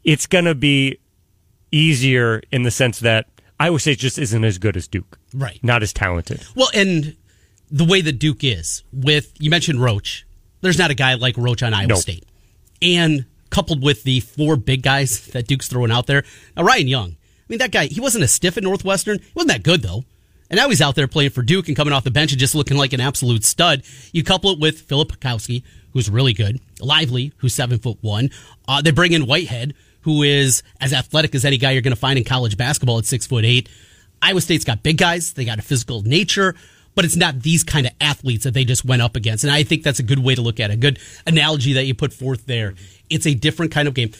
it's 0.03 0.27
going 0.27 0.45
to 0.45 0.55
be 0.55 0.99
easier 1.71 2.41
in 2.51 2.63
the 2.63 2.71
sense 2.71 2.99
that 2.99 3.27
Iowa 3.59 3.79
State 3.79 3.99
just 3.99 4.17
isn't 4.17 4.43
as 4.43 4.57
good 4.57 4.75
as 4.75 4.87
Duke. 4.87 5.19
Right. 5.33 5.59
Not 5.63 5.83
as 5.83 5.93
talented. 5.93 6.43
Well, 6.55 6.69
and 6.73 7.15
the 7.69 7.85
way 7.85 8.01
that 8.01 8.19
Duke 8.19 8.43
is 8.43 8.83
with 8.93 9.33
you 9.39 9.49
mentioned 9.49 9.81
Roach. 9.81 10.25
There's 10.61 10.77
not 10.77 10.91
a 10.91 10.95
guy 10.95 11.15
like 11.15 11.35
Roach 11.37 11.63
on 11.63 11.73
Iowa 11.73 11.87
nope. 11.87 11.97
State, 11.97 12.25
and 12.81 13.25
coupled 13.49 13.83
with 13.83 14.03
the 14.03 14.21
four 14.21 14.55
big 14.55 14.81
guys 14.81 15.27
that 15.33 15.47
Duke's 15.47 15.67
throwing 15.67 15.91
out 15.91 16.07
there. 16.07 16.23
Now 16.55 16.63
Ryan 16.63 16.87
Young, 16.87 17.09
I 17.11 17.45
mean 17.49 17.59
that 17.59 17.71
guy, 17.71 17.85
he 17.87 17.99
wasn't 17.99 18.23
a 18.23 18.27
stiff 18.27 18.57
at 18.57 18.63
Northwestern. 18.63 19.19
He 19.19 19.31
wasn't 19.35 19.51
that 19.51 19.63
good 19.63 19.81
though. 19.81 20.03
And 20.49 20.57
now 20.59 20.69
he's 20.69 20.81
out 20.81 20.93
there 20.93 21.07
playing 21.07 21.31
for 21.31 21.41
Duke 21.41 21.67
and 21.67 21.75
coming 21.75 21.93
off 21.93 22.03
the 22.03 22.11
bench 22.11 22.31
and 22.31 22.39
just 22.39 22.53
looking 22.53 22.77
like 22.77 22.93
an 22.93 22.99
absolute 22.99 23.43
stud. 23.43 23.81
You 24.11 24.23
couple 24.23 24.51
it 24.51 24.59
with 24.59 24.87
Filipowski, 24.87 25.63
who's 25.93 26.11
really 26.11 26.33
good, 26.33 26.59
Lively, 26.79 27.33
who's 27.37 27.55
seven 27.55 27.79
foot 27.79 27.97
one. 28.01 28.29
Uh, 28.67 28.81
they 28.81 28.91
bring 28.91 29.13
in 29.13 29.25
Whitehead, 29.25 29.73
who 30.03 30.23
is 30.23 30.63
as 30.79 30.93
athletic 30.93 31.33
as 31.35 31.45
any 31.45 31.57
guy 31.57 31.71
you're 31.71 31.81
going 31.81 31.95
to 31.95 31.99
find 31.99 32.17
in 32.17 32.25
college 32.25 32.57
basketball 32.57 32.97
at 32.99 33.05
six 33.05 33.27
foot 33.27 33.45
eight. 33.45 33.69
Iowa 34.21 34.41
State's 34.41 34.63
got 34.63 34.83
big 34.83 34.97
guys. 34.97 35.33
They 35.33 35.45
got 35.45 35.59
a 35.59 35.63
physical 35.63 36.01
nature 36.01 36.55
but 36.95 37.05
it's 37.05 37.15
not 37.15 37.41
these 37.41 37.63
kind 37.63 37.85
of 37.85 37.93
athletes 37.99 38.43
that 38.43 38.53
they 38.53 38.65
just 38.65 38.85
went 38.85 39.01
up 39.01 39.15
against. 39.15 39.43
And 39.43 39.51
I 39.51 39.63
think 39.63 39.83
that's 39.83 39.99
a 39.99 40.03
good 40.03 40.19
way 40.19 40.35
to 40.35 40.41
look 40.41 40.59
at 40.59 40.69
it. 40.69 40.75
A 40.75 40.77
good 40.77 40.99
analogy 41.25 41.73
that 41.73 41.85
you 41.85 41.95
put 41.95 42.13
forth 42.13 42.45
there. 42.45 42.75
It's 43.09 43.25
a 43.25 43.33
different 43.33 43.71
kind 43.71 43.87
of 43.87 43.93
game. 43.93 44.11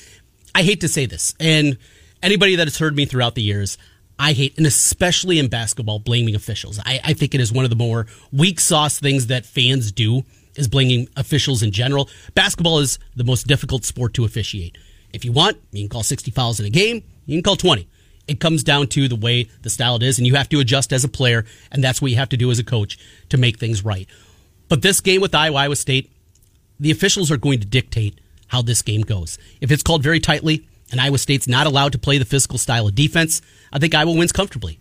I 0.55 0.63
hate 0.63 0.81
to 0.81 0.87
say 0.87 1.05
this, 1.05 1.33
and 1.39 1.77
anybody 2.21 2.55
that 2.57 2.67
has 2.67 2.77
heard 2.77 2.95
me 2.95 3.05
throughout 3.05 3.33
the 3.33 3.41
years, 3.41 3.77
I 4.19 4.33
hate, 4.33 4.55
and 4.57 4.67
especially 4.67 5.39
in 5.39 5.47
basketball, 5.47 5.97
blaming 5.97 6.35
officials. 6.35 6.79
I, 6.85 6.99
I 7.03 7.13
think 7.13 7.33
it 7.33 7.41
is 7.41 7.51
one 7.51 7.65
of 7.65 7.71
the 7.71 7.75
more 7.75 8.05
weak 8.31 8.59
sauce 8.59 8.99
things 8.99 9.27
that 9.27 9.45
fans 9.47 9.91
do 9.91 10.23
is 10.55 10.67
blaming 10.67 11.07
officials 11.17 11.63
in 11.63 11.71
general. 11.71 12.07
Basketball 12.35 12.79
is 12.79 12.99
the 13.15 13.23
most 13.23 13.47
difficult 13.47 13.83
sport 13.83 14.13
to 14.13 14.25
officiate. 14.25 14.77
If 15.13 15.23
you 15.23 15.31
want, 15.31 15.57
you 15.71 15.81
can 15.81 15.89
call 15.89 16.03
60 16.03 16.31
fouls 16.31 16.59
in 16.59 16.65
a 16.65 16.69
game, 16.69 17.03
you 17.25 17.37
can 17.37 17.43
call 17.43 17.55
20. 17.55 17.87
It 18.27 18.39
comes 18.39 18.63
down 18.63 18.87
to 18.87 19.07
the 19.07 19.15
way 19.15 19.49
the 19.61 19.69
style 19.69 19.95
it 19.97 20.03
is, 20.03 20.17
and 20.17 20.25
you 20.25 20.35
have 20.35 20.49
to 20.49 20.59
adjust 20.59 20.91
as 20.91 21.03
a 21.03 21.09
player, 21.09 21.45
and 21.71 21.83
that's 21.83 22.01
what 22.01 22.09
you 22.11 22.17
have 22.17 22.29
to 22.29 22.37
do 22.37 22.51
as 22.51 22.59
a 22.59 22.63
coach 22.63 22.97
to 23.29 23.37
make 23.37 23.59
things 23.59 23.83
right. 23.85 24.07
But 24.69 24.81
this 24.81 25.01
game 25.01 25.21
with 25.21 25.35
Iowa, 25.35 25.57
Iowa 25.57 25.75
State, 25.75 26.09
the 26.79 26.91
officials 26.91 27.31
are 27.31 27.37
going 27.37 27.59
to 27.59 27.67
dictate 27.67 28.19
how 28.47 28.61
this 28.61 28.81
game 28.81 29.01
goes. 29.01 29.37
If 29.61 29.71
it's 29.71 29.83
called 29.83 30.03
very 30.03 30.19
tightly 30.19 30.67
and 30.91 31.01
Iowa 31.01 31.17
State's 31.17 31.47
not 31.47 31.67
allowed 31.67 31.91
to 31.91 31.97
play 31.97 32.17
the 32.17 32.25
physical 32.25 32.57
style 32.57 32.87
of 32.87 32.95
defense, 32.95 33.41
I 33.71 33.79
think 33.79 33.93
Iowa 33.93 34.13
wins 34.13 34.31
comfortably. 34.31 34.79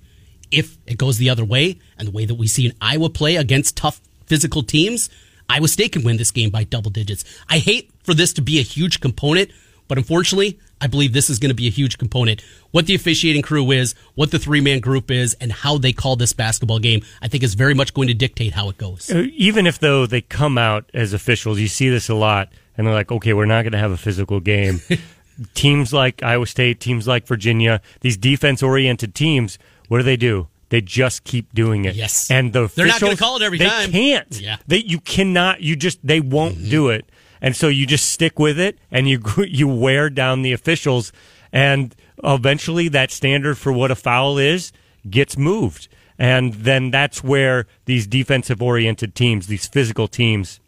If 0.50 0.76
it 0.86 0.98
goes 0.98 1.18
the 1.18 1.30
other 1.30 1.44
way, 1.44 1.78
and 1.98 2.06
the 2.06 2.12
way 2.12 2.26
that 2.26 2.34
we 2.34 2.46
see 2.46 2.66
an 2.66 2.74
Iowa 2.80 3.08
play 3.10 3.36
against 3.36 3.76
tough 3.76 4.00
physical 4.26 4.62
teams, 4.62 5.10
Iowa 5.48 5.68
State 5.68 5.92
can 5.92 6.04
win 6.04 6.16
this 6.16 6.30
game 6.30 6.50
by 6.50 6.64
double 6.64 6.90
digits. 6.90 7.24
I 7.48 7.58
hate 7.58 7.90
for 8.04 8.14
this 8.14 8.32
to 8.34 8.42
be 8.42 8.58
a 8.58 8.62
huge 8.62 9.00
component, 9.00 9.50
but 9.92 9.98
unfortunately, 9.98 10.58
I 10.80 10.86
believe 10.86 11.12
this 11.12 11.28
is 11.28 11.38
going 11.38 11.50
to 11.50 11.54
be 11.54 11.66
a 11.66 11.70
huge 11.70 11.98
component. 11.98 12.40
What 12.70 12.86
the 12.86 12.94
officiating 12.94 13.42
crew 13.42 13.70
is, 13.72 13.94
what 14.14 14.30
the 14.30 14.38
three 14.38 14.62
man 14.62 14.80
group 14.80 15.10
is, 15.10 15.34
and 15.34 15.52
how 15.52 15.76
they 15.76 15.92
call 15.92 16.16
this 16.16 16.32
basketball 16.32 16.78
game, 16.78 17.02
I 17.20 17.28
think 17.28 17.42
is 17.42 17.52
very 17.52 17.74
much 17.74 17.92
going 17.92 18.08
to 18.08 18.14
dictate 18.14 18.54
how 18.54 18.70
it 18.70 18.78
goes. 18.78 19.10
Uh, 19.10 19.26
even 19.34 19.66
if, 19.66 19.80
though, 19.80 20.06
they 20.06 20.22
come 20.22 20.56
out 20.56 20.88
as 20.94 21.12
officials, 21.12 21.60
you 21.60 21.68
see 21.68 21.90
this 21.90 22.08
a 22.08 22.14
lot, 22.14 22.48
and 22.74 22.86
they're 22.86 22.94
like, 22.94 23.12
okay, 23.12 23.34
we're 23.34 23.44
not 23.44 23.64
going 23.64 23.72
to 23.72 23.78
have 23.78 23.90
a 23.90 23.98
physical 23.98 24.40
game. 24.40 24.80
teams 25.54 25.92
like 25.92 26.22
Iowa 26.22 26.46
State, 26.46 26.80
teams 26.80 27.06
like 27.06 27.26
Virginia, 27.26 27.82
these 28.00 28.16
defense 28.16 28.62
oriented 28.62 29.14
teams, 29.14 29.58
what 29.88 29.98
do 29.98 30.04
they 30.04 30.16
do? 30.16 30.48
They 30.70 30.80
just 30.80 31.24
keep 31.24 31.52
doing 31.52 31.84
it. 31.84 31.96
Yes. 31.96 32.30
And 32.30 32.54
the 32.54 32.72
They're 32.74 32.86
not 32.86 32.98
gonna 32.98 33.14
call 33.14 33.36
it 33.36 33.42
every 33.42 33.58
they 33.58 33.66
time. 33.68 33.92
They 33.92 33.98
can't. 34.12 34.40
Yeah. 34.40 34.56
They 34.66 34.78
you 34.78 35.00
cannot 35.00 35.60
you 35.60 35.76
just 35.76 35.98
they 36.02 36.20
won't 36.20 36.54
Mm-hmm. 36.56 36.70
do 36.70 36.88
it. 36.88 37.04
And 37.42 37.56
so 37.56 37.68
you 37.68 37.86
just 37.86 38.10
stick 38.10 38.38
with 38.38 38.58
it 38.58 38.78
and 38.90 39.08
you 39.08 39.20
you 39.46 39.68
wear 39.68 40.08
down 40.08 40.40
the 40.40 40.52
officials 40.52 41.12
and 41.52 41.94
eventually 42.24 42.88
that 42.88 43.10
standard 43.10 43.58
for 43.58 43.72
what 43.72 43.90
a 43.90 43.96
foul 43.96 44.38
is 44.38 44.72
gets 45.10 45.36
moved. 45.36 45.88
And 46.18 46.54
then 46.54 46.90
that's 46.90 47.24
where 47.24 47.66
these 47.84 48.06
defensive 48.06 48.62
oriented 48.62 49.14
teams, 49.14 49.48
these 49.48 49.66
physical 49.66 50.06
teams 50.06 50.60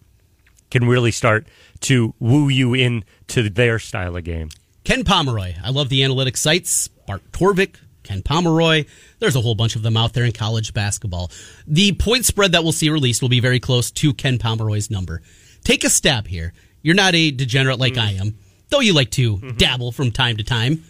can 0.70 0.87
really 0.88 1.12
start 1.12 1.46
to 1.80 2.12
woo 2.18 2.48
you 2.48 2.74
into 2.74 3.48
their 3.48 3.78
style 3.78 4.16
of 4.16 4.24
game. 4.24 4.48
Ken 4.82 5.04
Pomeroy. 5.04 5.54
I 5.62 5.70
love 5.70 5.88
the 5.88 6.00
analytics 6.00 6.38
sites. 6.38 6.88
Bart 7.06 7.22
Torvik, 7.32 7.76
Ken 8.02 8.22
Pomeroy. 8.22 8.84
There's 9.18 9.37
a 9.37 9.40
whole 9.40 9.54
bunch 9.54 9.76
of 9.76 9.82
them 9.82 9.96
out 9.96 10.12
there 10.12 10.24
in 10.24 10.32
college 10.32 10.74
basketball. 10.74 11.30
The 11.66 11.92
point 11.92 12.24
spread 12.24 12.52
that 12.52 12.62
we'll 12.62 12.72
see 12.72 12.90
released 12.90 13.22
will 13.22 13.28
be 13.28 13.40
very 13.40 13.60
close 13.60 13.90
to 13.92 14.12
Ken 14.12 14.38
Pomeroy's 14.38 14.90
number. 14.90 15.22
Take 15.64 15.85
a 15.85 15.90
stab 15.90 16.27
here. 16.27 16.53
You're 16.83 16.94
not 16.94 17.14
a 17.14 17.31
degenerate 17.31 17.79
like 17.79 17.94
mm-hmm. 17.94 18.18
I 18.18 18.20
am, 18.20 18.38
though 18.68 18.81
you 18.81 18.92
like 18.92 19.11
to 19.12 19.37
mm-hmm. 19.37 19.57
dabble 19.57 19.92
from 19.92 20.12
time 20.12 20.37
to 20.37 20.44
time. 20.44 20.85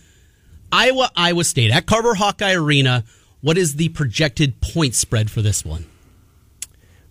Iowa, 0.72 1.10
Iowa 1.14 1.44
State 1.44 1.70
at 1.70 1.86
Carver 1.86 2.14
Hawkeye 2.14 2.54
Arena. 2.54 3.04
What 3.40 3.56
is 3.56 3.76
the 3.76 3.90
projected 3.90 4.60
point 4.60 4.94
spread 4.94 5.30
for 5.30 5.40
this 5.40 5.64
one? 5.64 5.86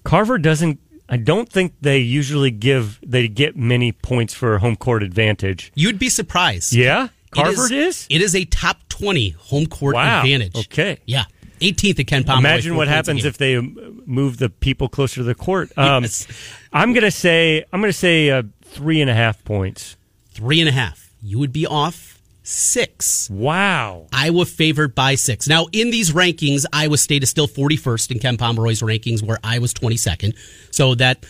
Carver 0.04 0.38
doesn't. 0.38 0.80
I 1.08 1.17
don't 1.17 1.47
think 1.47 1.73
they 1.80 1.99
usually 1.99 2.52
give. 2.52 2.99
They 3.02 3.28
get 3.28 3.56
many 3.56 3.91
points 3.91 4.34
for 4.34 4.58
home 4.58 4.76
court 4.76 5.04
advantage. 5.04 5.71
You'd 5.76 5.99
be 5.99 6.10
surprised. 6.10 6.73
Yeah, 6.73 7.06
It 7.06 7.10
Carver 7.32 7.71
is. 7.71 8.08
It 8.10 8.21
is 8.21 8.36
a 8.36 8.45
top 8.45 8.80
20 8.89 9.30
home 9.30 9.67
court 9.67 9.95
Wow. 9.95 10.19
advantage. 10.19 10.58
Okay. 10.58 10.97
Yeah. 11.06 11.26
18th 11.63 11.99
at 11.99 12.08
Ken 12.08 12.23
Pomeroy. 12.23 12.49
Imagine 12.49 12.76
what 12.76 12.88
happens 12.88 13.26
if 13.26 13.38
they 13.38 13.60
move 13.60 14.38
the 14.38 14.49
people 14.49 14.89
closer 14.89 15.15
to 15.15 15.23
the 15.23 15.36
court. 15.36 15.71
Um, 15.78 16.04
Yes. 16.04 16.28
I'm 16.71 16.93
gonna 16.93 17.12
say. 17.12 17.63
I'm 17.71 17.82
gonna 17.82 17.93
say 17.93 18.30
uh, 18.30 18.43
three 18.63 19.02
and 19.02 19.10
a 19.10 19.13
half 19.13 19.43
points. 19.43 19.95
Three 20.32 20.60
and 20.60 20.69
a 20.69 20.71
half. 20.71 21.12
You 21.21 21.39
would 21.39 21.54
be 21.54 21.65
off 21.65 22.19
six. 22.43 23.30
Wow. 23.30 24.08
Iowa 24.12 24.45
favored 24.45 24.93
by 24.95 25.15
six. 25.15 25.47
Now, 25.47 25.67
in 25.71 25.91
these 25.91 26.12
rankings, 26.12 26.65
Iowa 26.73 26.97
State 26.97 27.23
is 27.23 27.30
still 27.30 27.47
41st 27.47 28.12
in 28.12 28.19
Ken 28.19 28.38
Pomeroy's 28.38 28.82
rankings, 28.82 29.23
where 29.23 29.38
Iowa's 29.43 29.73
22nd. 29.73 30.36
So 30.71 30.95
that 30.95 31.26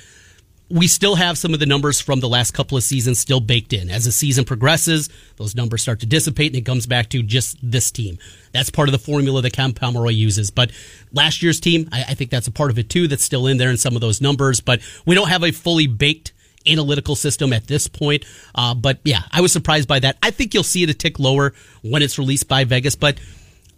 we 0.74 0.88
still 0.88 1.14
have 1.14 1.38
some 1.38 1.54
of 1.54 1.60
the 1.60 1.68
numbers 1.68 2.02
from 2.02 2.20
the 2.20 2.28
last 2.28 2.52
couple 2.52 2.76
of 2.76 2.84
seasons 2.84 3.20
still 3.20 3.40
baked 3.40 3.74
in. 3.74 3.92
As 3.92 4.06
the 4.06 4.12
season 4.12 4.44
progresses, 4.44 5.08
those 5.38 5.56
numbers 5.56 5.84
start 5.84 6.00
to 6.00 6.08
dissipate 6.08 6.48
and 6.48 6.56
it 6.56 6.66
comes 6.66 6.88
back 6.88 7.10
to 7.10 7.22
just 7.22 7.58
this 7.62 7.92
team. 7.92 8.18
That's 8.54 8.72
part 8.72 8.88
of 8.88 8.92
the 8.92 8.98
formula 8.98 9.44
that 9.44 9.54
Ken 9.54 9.74
Pomeroy 9.74 10.14
uses. 10.14 10.50
But 10.50 10.72
last 11.12 11.44
year's 11.44 11.60
team, 11.60 11.90
I, 11.92 12.06
I 12.10 12.14
think 12.16 12.32
that's 12.32 12.48
a 12.48 12.52
part 12.52 12.72
of 12.72 12.80
it 12.80 12.90
too 12.90 13.08
that's 13.08 13.24
still 13.24 13.46
in 13.46 13.58
there 13.58 13.70
in 13.70 13.78
some 13.78 13.94
of 13.94 14.02
those 14.02 14.20
numbers. 14.20 14.62
But 14.62 14.82
we 15.06 15.14
don't 15.14 15.30
have 15.30 15.44
a 15.44 15.52
fully 15.52 15.86
baked 15.86 16.34
analytical 16.68 17.16
system 17.16 17.54
at 17.54 17.68
this 17.68 17.88
point. 17.88 18.26
Uh, 18.56 18.74
but 18.74 18.98
yeah, 19.04 19.22
I 19.32 19.42
was 19.42 19.54
surprised 19.54 19.88
by 19.88 20.00
that. 20.00 20.18
I 20.24 20.32
think 20.32 20.56
you'll 20.56 20.64
see 20.64 20.82
it 20.82 20.90
a 20.90 20.96
tick 20.96 21.20
lower 21.20 21.54
when 21.84 22.02
it's 22.02 22.18
released 22.18 22.48
by 22.48 22.64
Vegas, 22.64 22.96
but 22.96 23.20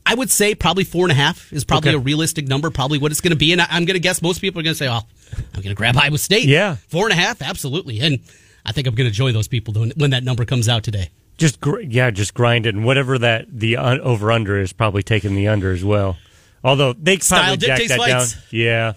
I 0.05 0.13
would 0.15 0.29
say 0.29 0.53
probably 0.55 0.83
four 0.83 1.05
and 1.05 1.11
a 1.11 1.15
half 1.15 1.51
is 1.51 1.63
probably 1.65 1.89
Okay. 1.89 1.97
a 1.97 1.99
realistic 1.99 2.47
number, 2.47 2.69
probably 2.69 2.97
what 2.99 3.11
it's 3.11 3.21
going 3.21 3.31
to 3.31 3.35
be. 3.37 3.51
And 3.53 3.61
I, 3.61 3.65
I'm 3.69 3.85
going 3.85 3.95
to 3.95 3.99
guess 3.99 4.21
most 4.21 4.39
people 4.39 4.59
are 4.59 4.63
going 4.63 4.73
to 4.75 4.77
say, 4.77 4.87
oh, 4.87 5.01
I'm 5.37 5.61
going 5.61 5.69
to 5.69 5.73
grab 5.75 5.97
Iowa 5.97 6.17
State. 6.19 6.45
Yeah. 6.45 6.75
Four 6.89 7.05
and 7.09 7.13
a 7.13 7.15
half, 7.21 7.41
absolutely. 7.41 7.99
And 8.01 8.19
I 8.65 8.71
think 8.71 8.85
I'm 8.87 8.93
going 8.95 9.09
to 9.09 9.13
join 9.15 9.33
those 9.33 9.47
people 9.47 9.73
when- 9.73 9.93
when 9.97 10.11
that 10.11 10.23
number 10.23 10.45
comes 10.45 10.69
out 10.69 10.83
today. 10.83 11.09
Just 11.37 11.59
gr- 11.59 11.81
yeah, 11.81 12.11
just 12.11 12.33
grind 12.33 12.65
it, 12.65 12.75
and 12.75 12.85
whatever 12.85 13.17
that 13.19 13.47
the 13.51 13.75
un- 13.77 13.99
over 14.01 14.31
under 14.31 14.57
is, 14.59 14.71
probably 14.73 15.03
taking 15.03 15.35
the 15.35 15.47
under 15.49 15.71
as 15.73 15.83
well. 15.83 16.17
Although 16.63 16.93
they 16.93 17.17
Style 17.17 17.57
probably 17.57 17.67
jack 17.67 17.87
that 17.87 18.07
down. 18.07 18.25
Yeah. 18.51 18.93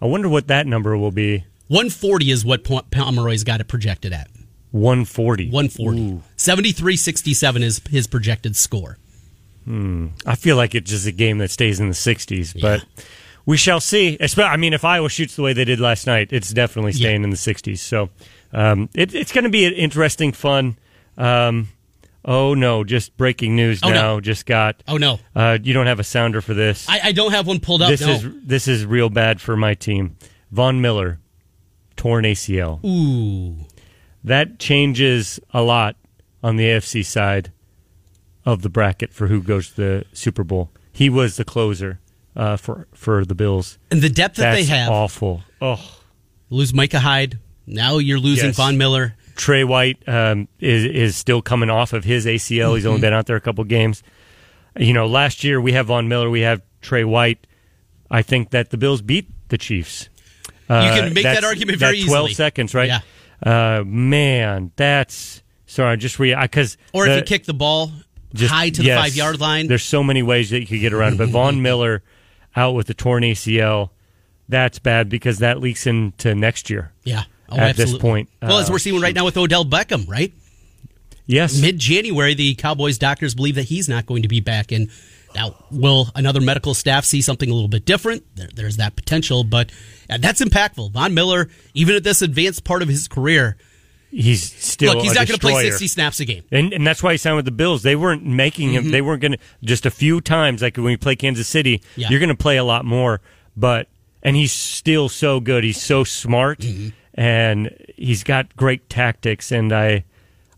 I 0.00 0.06
wonder 0.06 0.28
what 0.28 0.46
that 0.48 0.66
number 0.66 0.96
will 0.96 1.10
be. 1.10 1.44
140 1.68 2.30
is 2.30 2.44
what 2.44 2.62
Po- 2.62 2.82
Pomeroy's 2.90 3.42
got 3.42 3.60
it 3.60 3.68
projected 3.68 4.12
at. 4.12 4.28
140. 4.70 5.50
140. 5.50 6.20
73-67 6.36 7.62
is 7.62 7.80
his 7.90 8.06
projected 8.06 8.54
score. 8.56 8.98
I 9.66 10.34
feel 10.34 10.56
like 10.56 10.74
it's 10.74 10.90
just 10.90 11.06
a 11.06 11.12
game 11.12 11.38
that 11.38 11.50
stays 11.50 11.80
in 11.80 11.88
the 11.88 11.94
60s, 11.94 12.60
but 12.60 12.84
we 13.46 13.56
shall 13.56 13.80
see. 13.80 14.18
I 14.36 14.56
mean, 14.56 14.72
if 14.74 14.84
Iowa 14.84 15.08
shoots 15.08 15.36
the 15.36 15.42
way 15.42 15.52
they 15.52 15.64
did 15.64 15.80
last 15.80 16.06
night, 16.06 16.28
it's 16.32 16.52
definitely 16.52 16.92
staying 16.92 17.24
in 17.24 17.30
the 17.30 17.36
60s. 17.36 17.78
So 17.78 18.10
um, 18.52 18.88
it, 18.94 19.14
it's 19.14 19.32
going 19.32 19.44
to 19.44 19.50
be 19.50 19.64
an 19.66 19.72
interesting, 19.74 20.32
fun. 20.32 20.76
Um, 21.16 21.68
oh 22.24 22.54
no! 22.54 22.84
Just 22.84 23.16
breaking 23.16 23.54
news 23.56 23.80
Oh, 23.82 23.88
no. 23.88 23.94
now. 23.94 24.20
Just 24.20 24.46
got. 24.46 24.82
Oh, 24.88 24.96
no. 24.96 25.18
Uh, 25.34 25.58
you 25.62 25.72
don't 25.72 25.86
have 25.86 26.00
a 26.00 26.04
sounder 26.04 26.40
for 26.40 26.54
this. 26.54 26.88
I, 26.88 27.00
I 27.04 27.12
don't 27.12 27.32
have 27.32 27.46
one 27.46 27.60
pulled 27.60 27.82
up. 27.82 27.88
this 27.90 28.00
no. 28.00 28.12
is 28.12 28.26
this 28.42 28.68
is 28.68 28.84
real 28.84 29.10
bad 29.10 29.40
for 29.40 29.56
my 29.56 29.74
team. 29.74 30.16
Von 30.50 30.80
Miller, 30.80 31.18
torn 31.96 32.24
ACL. 32.24 32.84
Ooh. 32.84 33.64
That 34.22 34.58
changes 34.58 35.38
a 35.52 35.62
lot 35.62 35.96
on 36.42 36.56
the 36.56 36.64
AFC 36.64 37.04
side 37.04 37.52
of 38.44 38.62
the 38.62 38.68
bracket 38.68 39.12
for 39.12 39.28
who 39.28 39.42
goes 39.42 39.70
to 39.70 39.76
the 39.76 40.04
Super 40.12 40.44
Bowl. 40.44 40.70
He 40.92 41.08
was 41.10 41.36
the 41.36 41.44
closer 41.44 42.00
uh, 42.36 42.56
for 42.56 42.86
for 42.94 43.24
the 43.24 43.34
Bills. 43.34 43.78
And 43.90 44.02
the 44.02 44.08
depth 44.10 44.36
that 44.36 44.52
That's 44.54 44.66
they 44.68 44.74
have. 44.76 44.90
awful. 44.90 45.42
Oh, 45.60 45.98
Lose 46.50 46.72
Micah 46.74 47.00
Hyde. 47.00 47.38
Now 47.66 47.98
you're 47.98 48.18
losing 48.18 48.46
Yes. 48.50 48.56
Von 48.56 48.76
Miller. 48.78 49.16
Trey 49.36 49.64
White 49.64 50.06
um, 50.08 50.46
is 50.60 50.84
is 50.84 51.16
still 51.16 51.42
coming 51.42 51.70
off 51.70 51.92
of 51.92 52.04
his 52.04 52.26
ACL. 52.26 52.74
He's 52.76 52.86
only 52.86 53.00
been 53.00 53.12
out 53.12 53.26
there 53.26 53.36
a 53.36 53.40
couple 53.40 53.64
games. 53.64 54.02
You 54.78 54.92
know, 54.92 55.06
last 55.06 55.42
year 55.44 55.60
we 55.60 55.72
have 55.72 55.86
Von 55.86 56.06
Miller, 56.08 56.28
we 56.30 56.42
have 56.42 56.62
Trey 56.82 57.04
White. 57.04 57.46
I 58.10 58.22
think 58.22 58.50
that 58.50 58.70
the 58.70 58.76
Bills 58.76 59.02
beat 59.02 59.28
the 59.48 59.58
Chiefs. 59.58 60.08
You 60.68 60.76
Uh, 60.76 60.94
can 61.00 61.14
make 61.14 61.24
that 61.24 61.42
argument 61.44 61.78
very 61.78 62.00
that 62.00 62.06
12 62.06 62.24
easily. 62.30 62.34
seconds, 62.34 62.74
right? 62.74 62.88
Yeah. 62.88 63.00
Uh, 63.80 63.82
man, 63.84 64.70
that's 64.76 65.42
sorry. 65.66 65.96
Just 65.96 66.18
re 66.20 66.34
because 66.40 66.76
Or 66.92 67.06
if 67.06 67.16
you 67.16 67.22
kick 67.22 67.44
the 67.44 67.54
ball 67.54 67.90
high 68.40 68.70
to 68.70 68.82
the 68.82 68.88
yes, 68.88 69.00
five 69.00 69.14
yard 69.14 69.40
line. 69.40 69.66
There's 69.66 69.84
so 69.84 70.02
many 70.02 70.22
ways 70.22 70.50
that 70.50 70.60
you 70.60 70.66
could 70.66 70.80
get 70.80 70.92
around 70.92 71.14
it. 71.14 71.18
But 71.18 71.28
Von 71.28 71.62
Miller 71.62 72.02
out 72.56 72.74
with 72.74 72.86
the 72.86 72.94
torn 72.94 73.22
ACL, 73.22 73.90
that's 74.48 74.78
bad 74.78 75.08
because 75.08 75.38
that 75.38 75.60
leaks 75.60 75.86
into 75.86 76.34
next 76.34 76.70
year. 76.70 76.92
Yeah. 77.04 77.24
Oh, 77.48 77.56
At 77.56 77.76
this 77.76 77.96
point, 77.98 78.30
well, 78.40 78.58
as 78.58 78.70
uh, 78.70 78.72
we're 78.72 78.78
seeing 78.78 79.00
right 79.00 79.14
now 79.14 79.24
with 79.24 79.36
Odell 79.36 79.64
Beckham, 79.64 80.08
right? 80.08 80.32
Yes. 81.26 81.60
Mid 81.60 81.78
January, 81.78 82.34
the 82.34 82.54
Cowboys 82.54 82.98
doctors 82.98 83.34
believe 83.34 83.54
that 83.54 83.64
he's 83.64 83.88
not 83.88 84.06
going 84.06 84.22
to 84.22 84.28
be 84.28 84.40
back. 84.40 84.72
And 84.72 84.90
now, 85.34 85.54
will 85.70 86.08
another 86.14 86.40
medical 86.40 86.74
staff 86.74 87.04
see 87.04 87.22
something 87.22 87.48
a 87.48 87.52
little 87.52 87.68
bit 87.68 87.84
different? 87.84 88.24
There, 88.36 88.48
there's 88.54 88.76
that 88.76 88.96
potential, 88.96 89.44
but 89.44 89.70
uh, 90.08 90.18
that's 90.18 90.40
impactful. 90.40 90.92
Von 90.92 91.14
Miller, 91.14 91.48
even 91.74 91.96
at 91.96 92.04
this 92.04 92.22
advanced 92.22 92.64
part 92.64 92.82
of 92.82 92.88
his 92.88 93.08
career, 93.08 93.56
he's 94.14 94.52
still 94.52 94.94
look, 94.94 95.02
he's 95.02 95.14
not 95.14 95.26
going 95.26 95.38
to 95.38 95.46
play 95.46 95.64
60 95.64 95.88
snaps 95.88 96.20
a 96.20 96.24
game. 96.24 96.44
And, 96.52 96.72
and 96.72 96.86
that's 96.86 97.02
why 97.02 97.12
he 97.12 97.18
signed 97.18 97.36
with 97.36 97.44
the 97.44 97.50
Bills. 97.50 97.82
They 97.82 97.96
weren't 97.96 98.24
making 98.24 98.72
him. 98.72 98.90
They 98.90 99.02
weren't 99.02 99.20
going 99.20 99.32
to 99.32 99.38
just 99.62 99.84
a 99.84 99.90
few 99.90 100.20
times. 100.20 100.62
Like 100.62 100.76
when 100.76 100.90
you 100.90 100.98
play 100.98 101.16
Kansas 101.16 101.48
City, 101.48 101.82
Yeah. 101.96 102.08
you're 102.10 102.20
going 102.20 102.28
to 102.28 102.34
play 102.36 102.56
a 102.56 102.64
lot 102.64 102.84
more. 102.84 103.20
But 103.56 103.88
and 104.22 104.36
he's 104.36 104.52
still 104.52 105.08
so 105.08 105.40
good. 105.40 105.64
He's 105.64 105.82
so 105.82 106.02
smart, 106.04 106.64
and 107.14 107.76
he's 107.96 108.24
got 108.24 108.56
great 108.56 108.88
tactics. 108.88 109.52
And 109.52 109.72
I, 109.72 110.04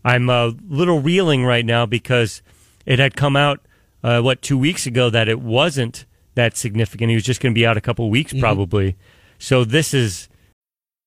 I'm 0.05 0.29
a 0.29 0.53
little 0.69 1.01
reeling 1.01 1.43
right 1.43 1.65
now 1.65 1.85
because 1.85 2.41
it 2.85 2.99
had 2.99 3.15
come 3.15 3.35
out 3.35 3.59
uh, 4.03 4.21
what 4.21 4.41
two 4.41 4.57
weeks 4.57 4.85
ago 4.85 5.09
that 5.09 5.27
it 5.27 5.41
wasn't 5.41 6.05
that 6.35 6.55
significant. 6.55 7.09
He 7.09 7.15
was 7.15 7.25
just 7.25 7.41
going 7.41 7.53
to 7.53 7.59
be 7.59 7.65
out 7.65 7.75
a 7.77 7.81
couple 7.81 8.09
weeks 8.09 8.31
mm-hmm. 8.31 8.41
probably. 8.41 8.95
So 9.39 9.63
this 9.63 9.93
is 9.93 10.29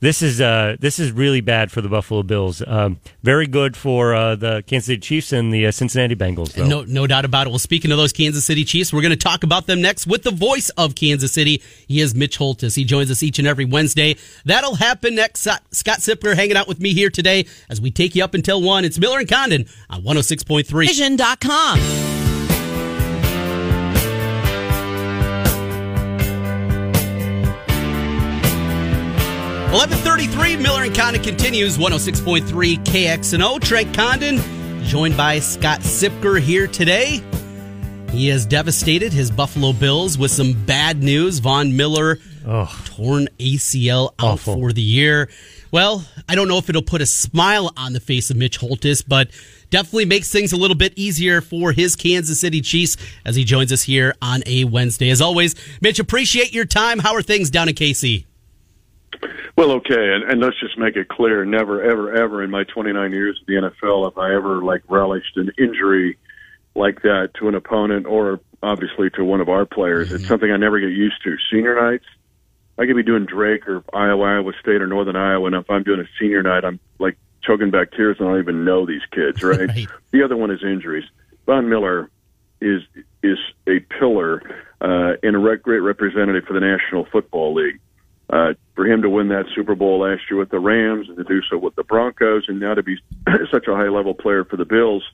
This 0.00 0.20
is 0.20 0.40
uh, 0.40 0.76
this 0.78 0.98
is 0.98 1.10
really 1.10 1.40
bad 1.40 1.72
for 1.72 1.80
the 1.80 1.88
Buffalo 1.88 2.22
Bills. 2.22 2.62
Um, 2.66 3.00
very 3.22 3.46
good 3.46 3.76
for 3.76 4.14
uh, 4.14 4.34
the 4.36 4.62
Kansas 4.66 4.86
City 4.86 5.00
Chiefs 5.00 5.32
and 5.32 5.52
the 5.52 5.66
uh, 5.66 5.70
Cincinnati 5.70 6.14
Bengals. 6.14 6.52
Though. 6.52 6.66
No, 6.66 6.82
no 6.82 7.06
doubt 7.06 7.24
about 7.24 7.46
it. 7.46 7.50
Well, 7.50 7.58
speaking 7.58 7.90
of 7.92 7.98
those 7.98 8.12
Kansas 8.12 8.44
City 8.44 8.64
Chiefs, 8.64 8.92
we're 8.92 9.00
going 9.00 9.10
to 9.10 9.16
talk 9.16 9.42
about 9.42 9.66
them 9.66 9.80
next 9.80 10.06
with 10.06 10.22
the 10.22 10.30
voice 10.30 10.68
of 10.70 10.94
Kansas 10.94 11.32
City. 11.32 11.62
He 11.88 12.00
is 12.00 12.14
Mitch 12.14 12.36
Holthus. 12.38 12.74
He 12.74 12.84
joins 12.84 13.10
us 13.10 13.22
each 13.22 13.38
and 13.38 13.48
every 13.48 13.64
Wednesday. 13.64 14.16
That'll 14.44 14.74
happen 14.74 15.14
next. 15.14 15.40
Scott 15.40 15.62
Siepker 15.72 16.34
hanging 16.34 16.56
out 16.56 16.68
with 16.68 16.80
me 16.80 16.92
here 16.92 17.10
today 17.10 17.46
as 17.70 17.80
we 17.80 17.90
take 17.90 18.14
you 18.14 18.22
up 18.22 18.34
until 18.34 18.60
one. 18.60 18.84
It's 18.84 18.98
Miller 18.98 19.18
and 19.20 19.28
Condon 19.28 19.66
on 19.88 20.02
106.3 20.02 20.86
Vision.com. 20.86 22.15
1133, 29.72 30.56
Miller 30.56 30.84
and 30.84 30.94
Condon 30.94 31.22
continues, 31.22 31.76
106.3 31.76 32.78
KXNO. 32.84 33.60
Trent 33.60 33.92
Condon, 33.94 34.40
joined 34.84 35.16
by 35.16 35.40
Scott 35.40 35.80
Siepker 35.80 36.40
here 36.40 36.68
today. 36.68 37.20
He 38.10 38.28
has 38.28 38.46
devastated 38.46 39.12
his 39.12 39.30
Buffalo 39.30 39.72
Bills 39.72 40.16
with 40.16 40.30
some 40.30 40.52
bad 40.66 41.02
news. 41.02 41.40
Von 41.40 41.76
Miller, 41.76 42.18
oh, 42.46 42.84
torn 42.84 43.26
ACL 43.40 44.12
out 44.20 44.34
awful. 44.34 44.54
for 44.54 44.72
the 44.72 44.80
year. 44.80 45.28
Well, 45.72 46.06
I 46.28 46.36
don't 46.36 46.46
know 46.46 46.58
if 46.58 46.68
it'll 46.70 46.80
put 46.80 47.02
a 47.02 47.06
smile 47.06 47.72
on 47.76 47.92
the 47.92 48.00
face 48.00 48.30
of 48.30 48.36
Mitch 48.36 48.58
Holthus, 48.58 49.02
but 49.06 49.30
definitely 49.70 50.04
makes 50.06 50.30
things 50.30 50.52
a 50.52 50.56
little 50.56 50.76
bit 50.76 50.92
easier 50.94 51.40
for 51.40 51.72
his 51.72 51.96
Kansas 51.96 52.40
City 52.40 52.60
Chiefs 52.60 52.96
as 53.24 53.34
he 53.34 53.42
joins 53.42 53.72
us 53.72 53.82
here 53.82 54.14
on 54.22 54.44
a 54.46 54.64
Wednesday. 54.64 55.10
As 55.10 55.20
always, 55.20 55.56
Mitch, 55.80 55.98
appreciate 55.98 56.54
your 56.54 56.66
time. 56.66 57.00
How 57.00 57.14
are 57.14 57.22
things 57.22 57.50
down 57.50 57.68
in 57.68 57.74
KC? 57.74 58.25
Well, 59.56 59.72
okay, 59.72 60.12
and, 60.14 60.30
and 60.30 60.40
let's 60.40 60.58
just 60.60 60.78
make 60.78 60.96
it 60.96 61.08
clear: 61.08 61.44
never, 61.44 61.82
ever, 61.82 62.14
ever 62.14 62.42
in 62.42 62.50
my 62.50 62.64
29 62.64 63.12
years 63.12 63.38
of 63.40 63.46
the 63.46 63.54
NFL 63.54 64.04
have 64.04 64.18
I 64.18 64.34
ever 64.34 64.62
like 64.62 64.82
relished 64.88 65.36
an 65.36 65.50
injury 65.58 66.18
like 66.74 67.02
that 67.02 67.30
to 67.38 67.48
an 67.48 67.54
opponent 67.54 68.06
or 68.06 68.40
obviously 68.62 69.10
to 69.10 69.24
one 69.24 69.40
of 69.40 69.48
our 69.48 69.64
players. 69.64 70.08
Mm-hmm. 70.08 70.16
It's 70.16 70.28
something 70.28 70.50
I 70.50 70.56
never 70.56 70.78
get 70.78 70.90
used 70.90 71.22
to. 71.24 71.36
Senior 71.50 71.80
nights, 71.80 72.04
I 72.78 72.86
could 72.86 72.96
be 72.96 73.02
doing 73.02 73.24
Drake 73.24 73.66
or 73.66 73.82
Iowa, 73.92 74.24
Iowa 74.24 74.52
State 74.60 74.82
or 74.82 74.86
Northern 74.86 75.16
Iowa, 75.16 75.46
and 75.46 75.56
if 75.56 75.70
I'm 75.70 75.82
doing 75.82 76.00
a 76.00 76.08
senior 76.20 76.42
night, 76.42 76.64
I'm 76.64 76.78
like 76.98 77.16
choking 77.42 77.70
back 77.70 77.92
tears 77.92 78.16
and 78.18 78.28
I 78.28 78.32
don't 78.32 78.40
even 78.40 78.64
know 78.64 78.84
these 78.84 79.02
kids, 79.12 79.42
right? 79.42 79.68
right. 79.68 79.88
The 80.10 80.22
other 80.22 80.36
one 80.36 80.50
is 80.50 80.62
injuries. 80.62 81.04
Von 81.46 81.68
Miller 81.68 82.10
is 82.60 82.82
is 83.22 83.38
a 83.66 83.80
pillar 83.80 84.42
uh, 84.80 85.16
and 85.22 85.36
a 85.36 85.38
re- 85.38 85.56
great 85.56 85.80
representative 85.80 86.44
for 86.44 86.54
the 86.54 86.60
National 86.60 87.04
Football 87.06 87.54
League 87.54 87.80
uh, 88.30 88.54
for 88.74 88.86
him 88.86 89.02
to 89.02 89.10
win 89.10 89.28
that 89.28 89.46
Super 89.54 89.74
Bowl 89.74 90.00
last 90.00 90.22
year 90.30 90.38
with 90.38 90.50
the 90.50 90.58
Rams 90.58 91.08
and 91.08 91.16
to 91.16 91.24
do 91.24 91.40
so 91.48 91.56
with 91.58 91.74
the 91.76 91.84
Broncos, 91.84 92.44
and 92.48 92.58
now 92.58 92.74
to 92.74 92.82
be 92.82 92.96
such 93.50 93.66
a 93.68 93.74
high 93.74 93.88
level 93.88 94.14
player 94.14 94.44
for 94.44 94.56
the 94.56 94.64
Bills, 94.64 95.04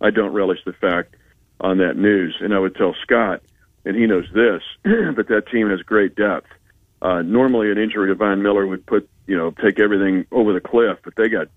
I 0.00 0.10
don't 0.10 0.32
relish 0.32 0.58
the 0.64 0.72
fact 0.72 1.14
on 1.60 1.78
that 1.78 1.96
news. 1.96 2.36
And 2.40 2.54
I 2.54 2.58
would 2.58 2.74
tell 2.74 2.94
Scott, 3.02 3.42
and 3.84 3.96
he 3.96 4.06
knows 4.06 4.26
this, 4.34 4.62
but 4.82 5.28
that 5.28 5.44
team 5.50 5.70
has 5.70 5.80
great 5.82 6.14
depth. 6.16 6.48
Uh, 7.00 7.22
normally, 7.22 7.70
an 7.70 7.78
injury 7.78 8.08
to 8.08 8.14
Von 8.16 8.42
Miller 8.42 8.66
would 8.66 8.84
put 8.84 9.08
you 9.26 9.36
know 9.36 9.52
take 9.52 9.78
everything 9.78 10.26
over 10.32 10.52
the 10.52 10.60
cliff, 10.60 10.98
but 11.04 11.14
they 11.16 11.28
got 11.28 11.48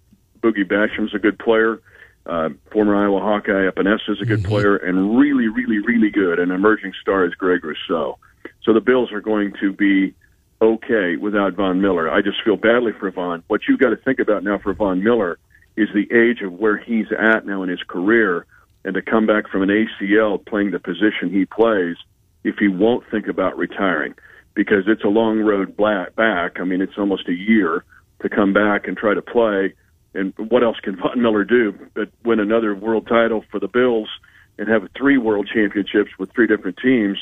Boogie 0.42 0.68
Basham's 0.68 1.16
a 1.16 1.20
good 1.20 1.40
player. 1.40 1.82
Uh, 2.24 2.50
former 2.72 2.96
Iowa 2.96 3.20
Hawkeye 3.20 3.68
Epenesa 3.68 4.10
is 4.10 4.22
a 4.22 4.26
good 4.26 4.42
mm-hmm. 4.42 4.50
player, 4.50 4.76
and 4.76 5.18
really, 5.18 5.48
really, 5.48 5.80
really 5.80 6.12
good. 6.12 6.38
An 6.38 6.52
emerging 6.52 6.94
star 7.02 7.26
is 7.26 7.34
Greg 7.34 7.66
Rousseau. 7.66 8.20
So 8.64 8.74
the 8.74 8.82
Bills 8.82 9.12
are 9.12 9.22
going 9.22 9.54
to 9.62 9.74
be 9.74 10.14
okay 10.62 11.16
without 11.18 11.54
Von 11.54 11.82
Miller. 11.82 12.10
I 12.10 12.22
just 12.22 12.38
feel 12.44 12.58
badly 12.58 12.92
for 13.00 13.10
Von. 13.12 13.44
What 13.48 13.62
you've 13.68 13.80
got 13.80 13.90
to 13.90 13.98
think 13.98 14.20
about 14.20 14.44
now 14.44 14.60
for 14.60 14.74
Von 14.74 15.04
Miller 15.04 15.40
is 15.76 15.90
the 15.94 16.08
age 16.14 16.42
of 16.42 16.54
where 16.54 16.78
he's 16.78 17.08
at 17.18 17.46
now 17.46 17.64
in 17.64 17.70
his 17.70 17.82
career 17.88 18.46
and 18.84 18.94
to 18.94 19.02
come 19.02 19.26
back 19.26 19.50
from 19.50 19.62
an 19.62 19.70
ACL 19.70 20.44
playing 20.46 20.72
the 20.72 20.80
position 20.80 21.30
he 21.32 21.46
plays 21.46 21.96
if 22.44 22.56
he 22.58 22.68
won't 22.68 23.04
think 23.10 23.28
about 23.28 23.58
retiring 23.58 24.14
because 24.54 24.84
it's 24.88 25.04
a 25.04 25.08
long 25.08 25.40
road 25.40 25.78
back. 25.78 26.60
I 26.60 26.64
mean, 26.64 26.82
it's 26.82 26.98
almost 26.98 27.28
a 27.28 27.34
year 27.34 27.84
to 28.22 28.30
come 28.30 28.54
back 28.54 28.88
and 28.88 28.98
try 28.98 29.14
to 29.14 29.22
play. 29.22 29.74
And 30.14 30.34
what 30.38 30.64
else 30.64 30.78
can 30.82 30.96
Von 31.02 31.22
Miller 31.22 31.44
do 31.44 31.74
but 31.94 32.10
win 32.24 32.40
another 32.40 32.76
world 32.76 33.08
title 33.08 33.44
for 33.50 33.60
the 33.60 33.68
Bills 33.68 34.10
and 34.58 34.68
have 34.68 34.88
three 34.98 35.18
world 35.18 35.50
championships 35.52 36.12
with 36.20 36.32
three 36.34 36.48
different 36.48 36.78
teams? 36.78 37.18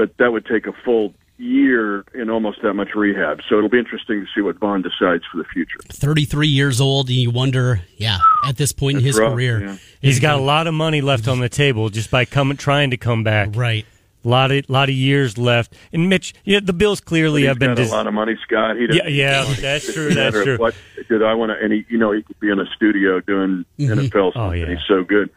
But 0.00 0.16
that 0.16 0.32
would 0.32 0.46
take 0.46 0.66
a 0.66 0.72
full 0.82 1.12
year 1.36 2.06
and 2.14 2.30
almost 2.30 2.62
that 2.62 2.72
much 2.72 2.94
rehab. 2.94 3.40
So 3.46 3.58
it'll 3.58 3.68
be 3.68 3.78
interesting 3.78 4.22
to 4.22 4.26
see 4.34 4.40
what 4.40 4.56
Von 4.56 4.80
decides 4.80 5.24
for 5.30 5.36
the 5.36 5.44
future. 5.44 5.76
33 5.90 6.48
years 6.48 6.80
old, 6.80 7.08
and 7.08 7.18
you 7.18 7.30
wonder, 7.30 7.82
yeah, 7.98 8.16
at 8.46 8.56
this 8.56 8.72
point 8.72 8.96
in 8.96 9.04
his 9.04 9.18
rough, 9.18 9.34
career, 9.34 9.60
yeah. 9.60 9.76
he's 10.00 10.18
got 10.18 10.38
a 10.38 10.42
lot 10.42 10.66
of 10.66 10.72
money 10.72 11.02
left 11.02 11.28
on 11.28 11.40
the 11.40 11.50
table 11.50 11.90
just 11.90 12.10
by 12.10 12.24
coming 12.24 12.56
trying 12.56 12.92
to 12.92 12.96
come 12.96 13.22
back. 13.22 13.50
Right. 13.52 13.84
A 14.24 14.28
lot 14.28 14.50
of 14.50 14.70
lot 14.70 14.88
of 14.88 14.94
years 14.94 15.36
left, 15.36 15.74
and 15.92 16.08
Mitch, 16.08 16.32
yeah, 16.44 16.60
the 16.62 16.72
Bills 16.72 17.02
clearly 17.02 17.44
have 17.44 17.58
been 17.58 17.74
got 17.74 17.86
a 17.86 17.90
lot 17.90 18.06
of 18.06 18.14
money. 18.14 18.38
Scott, 18.46 18.76
he 18.76 18.86
yeah, 18.90 19.06
yeah, 19.06 19.54
that's 19.60 19.92
true. 19.92 20.14
That's 20.14 20.42
true. 20.42 20.56
What 20.56 20.74
did 21.10 21.22
I 21.22 21.34
want 21.34 21.52
to? 21.52 21.62
And 21.62 21.74
he, 21.74 21.84
you 21.90 21.98
know, 21.98 22.12
he 22.12 22.22
could 22.22 22.40
be 22.40 22.48
in 22.48 22.58
a 22.58 22.66
studio 22.74 23.20
doing 23.20 23.66
mm-hmm. 23.78 23.98
NFL 23.98 24.30
stuff. 24.30 24.32
Oh, 24.36 24.52
yeah. 24.52 24.66
He's 24.66 24.78
so 24.88 25.04
good. 25.04 25.28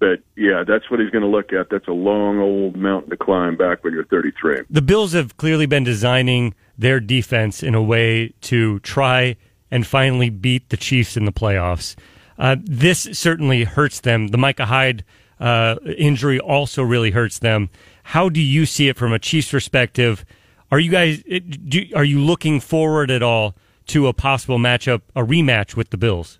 But 0.00 0.20
yeah, 0.36 0.62
that's 0.66 0.90
what 0.90 1.00
he's 1.00 1.10
going 1.10 1.22
to 1.22 1.28
look 1.28 1.52
at. 1.52 1.70
That's 1.70 1.88
a 1.88 1.92
long 1.92 2.38
old 2.38 2.76
mountain 2.76 3.10
to 3.10 3.16
climb 3.16 3.56
back 3.56 3.82
when 3.82 3.92
you're 3.92 4.04
33. 4.04 4.62
The 4.70 4.82
Bills 4.82 5.12
have 5.12 5.36
clearly 5.36 5.66
been 5.66 5.84
designing 5.84 6.54
their 6.76 7.00
defense 7.00 7.62
in 7.62 7.74
a 7.74 7.82
way 7.82 8.32
to 8.42 8.78
try 8.80 9.36
and 9.70 9.86
finally 9.86 10.30
beat 10.30 10.68
the 10.68 10.76
Chiefs 10.76 11.16
in 11.16 11.24
the 11.24 11.32
playoffs. 11.32 11.96
Uh, 12.38 12.56
this 12.62 13.08
certainly 13.12 13.64
hurts 13.64 14.00
them. 14.00 14.28
The 14.28 14.38
Micah 14.38 14.66
Hyde 14.66 15.04
uh, 15.40 15.76
injury 15.96 16.38
also 16.38 16.82
really 16.82 17.10
hurts 17.10 17.40
them. 17.40 17.68
How 18.04 18.28
do 18.28 18.40
you 18.40 18.66
see 18.66 18.88
it 18.88 18.96
from 18.96 19.12
a 19.12 19.18
Chiefs 19.18 19.50
perspective? 19.50 20.24
Are 20.70 20.78
you 20.78 20.90
guys 20.90 21.22
do, 21.22 21.86
are 21.94 22.04
you 22.04 22.20
looking 22.20 22.60
forward 22.60 23.10
at 23.10 23.22
all 23.22 23.54
to 23.88 24.06
a 24.06 24.12
possible 24.12 24.58
matchup, 24.58 25.02
a 25.16 25.22
rematch 25.22 25.74
with 25.74 25.90
the 25.90 25.96
Bills? 25.96 26.38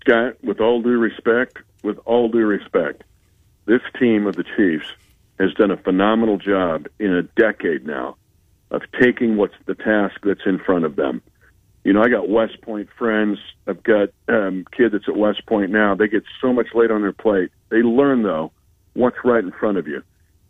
Scott, 0.00 0.42
with 0.42 0.60
all 0.60 0.82
due 0.82 0.98
respect, 0.98 1.58
with 1.86 1.98
all 2.04 2.28
due 2.28 2.44
respect, 2.44 3.04
this 3.64 3.80
team 3.98 4.26
of 4.26 4.34
the 4.34 4.44
Chiefs 4.56 4.86
has 5.38 5.54
done 5.54 5.70
a 5.70 5.76
phenomenal 5.76 6.36
job 6.36 6.88
in 6.98 7.14
a 7.14 7.22
decade 7.22 7.86
now 7.86 8.16
of 8.72 8.82
taking 9.00 9.36
what's 9.36 9.54
the 9.66 9.76
task 9.76 10.16
that's 10.24 10.44
in 10.44 10.58
front 10.58 10.84
of 10.84 10.96
them. 10.96 11.22
You 11.84 11.92
know, 11.92 12.02
I 12.02 12.08
got 12.08 12.28
West 12.28 12.60
Point 12.62 12.88
friends. 12.98 13.38
I've 13.68 13.84
got 13.84 14.08
um, 14.28 14.66
kid 14.76 14.92
that's 14.92 15.08
at 15.08 15.16
West 15.16 15.46
Point 15.46 15.70
now. 15.70 15.94
They 15.94 16.08
get 16.08 16.24
so 16.40 16.52
much 16.52 16.66
laid 16.74 16.90
on 16.90 17.02
their 17.02 17.12
plate. 17.12 17.50
They 17.68 17.82
learn 17.82 18.24
though 18.24 18.50
what's 18.94 19.18
right 19.24 19.44
in 19.44 19.52
front 19.52 19.78
of 19.78 19.86
you, 19.86 20.02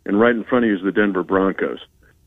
and 0.07 0.19
right 0.19 0.35
in 0.35 0.43
front 0.43 0.65
of 0.65 0.69
you 0.69 0.77
is 0.77 0.83
the 0.83 0.91
Denver 0.91 1.23
Broncos. 1.23 1.79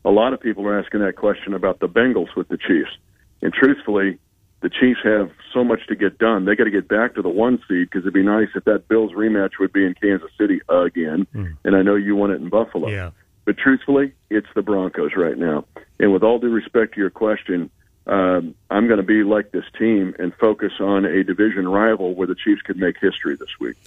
A 0.05 0.09
lot 0.09 0.31
of 0.31 0.39
people 0.39 0.65
are 0.65 0.79
asking 0.79 1.01
that 1.01 1.17
question 1.17 1.53
about 1.53 1.79
the 1.79 1.89
Bengals 1.89 2.33
with 2.37 2.47
the 2.47 2.57
Chiefs, 2.57 2.95
and 3.41 3.51
truthfully, 3.51 4.17
the 4.61 4.69
Chiefs 4.69 4.99
have 5.03 5.31
so 5.53 5.63
much 5.63 5.85
to 5.87 5.95
get 5.95 6.17
done. 6.19 6.45
They 6.45 6.55
got 6.55 6.65
to 6.65 6.71
get 6.71 6.87
back 6.87 7.15
to 7.15 7.21
the 7.21 7.29
one 7.29 7.57
seed 7.67 7.89
because 7.89 8.01
it'd 8.01 8.13
be 8.13 8.23
nice 8.23 8.49
if 8.55 8.63
that 8.65 8.87
Bills 8.87 9.11
rematch 9.11 9.53
would 9.59 9.73
be 9.73 9.85
in 9.85 9.95
Kansas 9.95 10.29
City 10.39 10.61
again. 10.69 11.27
Mm. 11.33 11.57
And 11.65 11.75
I 11.75 11.81
know 11.81 11.95
you 11.95 12.15
want 12.15 12.33
it 12.33 12.41
in 12.41 12.49
Buffalo. 12.49 12.89
Yeah. 12.89 13.11
But 13.43 13.57
truthfully, 13.57 14.13
it's 14.29 14.47
the 14.53 14.61
Broncos 14.61 15.15
right 15.15 15.37
now. 15.37 15.65
And 15.99 16.13
with 16.13 16.21
all 16.21 16.37
due 16.37 16.51
respect 16.51 16.93
to 16.93 16.99
your 16.99 17.09
question, 17.09 17.71
um, 18.05 18.53
I'm 18.69 18.87
going 18.87 18.97
to 18.97 19.05
be 19.05 19.23
like 19.23 19.51
this 19.51 19.65
team 19.77 20.15
and 20.19 20.33
focus 20.35 20.73
on 20.79 21.05
a 21.05 21.23
division 21.23 21.67
rival 21.67 22.13
where 22.13 22.27
the 22.27 22.35
Chiefs 22.35 22.61
could 22.61 22.77
make 22.77 22.97
history 22.99 23.35
this 23.35 23.59
week. 23.59 23.77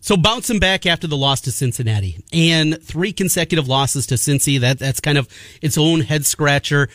So 0.00 0.16
bouncing 0.16 0.60
back 0.60 0.86
after 0.86 1.06
the 1.06 1.16
loss 1.16 1.40
to 1.42 1.52
Cincinnati 1.52 2.18
and 2.32 2.80
three 2.82 3.12
consecutive 3.12 3.66
losses 3.66 4.06
to 4.08 4.14
Cincy, 4.14 4.60
that 4.60 4.78
that's 4.78 5.00
kind 5.00 5.18
of 5.18 5.28
its 5.60 5.76
own 5.76 6.00
head 6.00 6.24
scratcher 6.24 6.88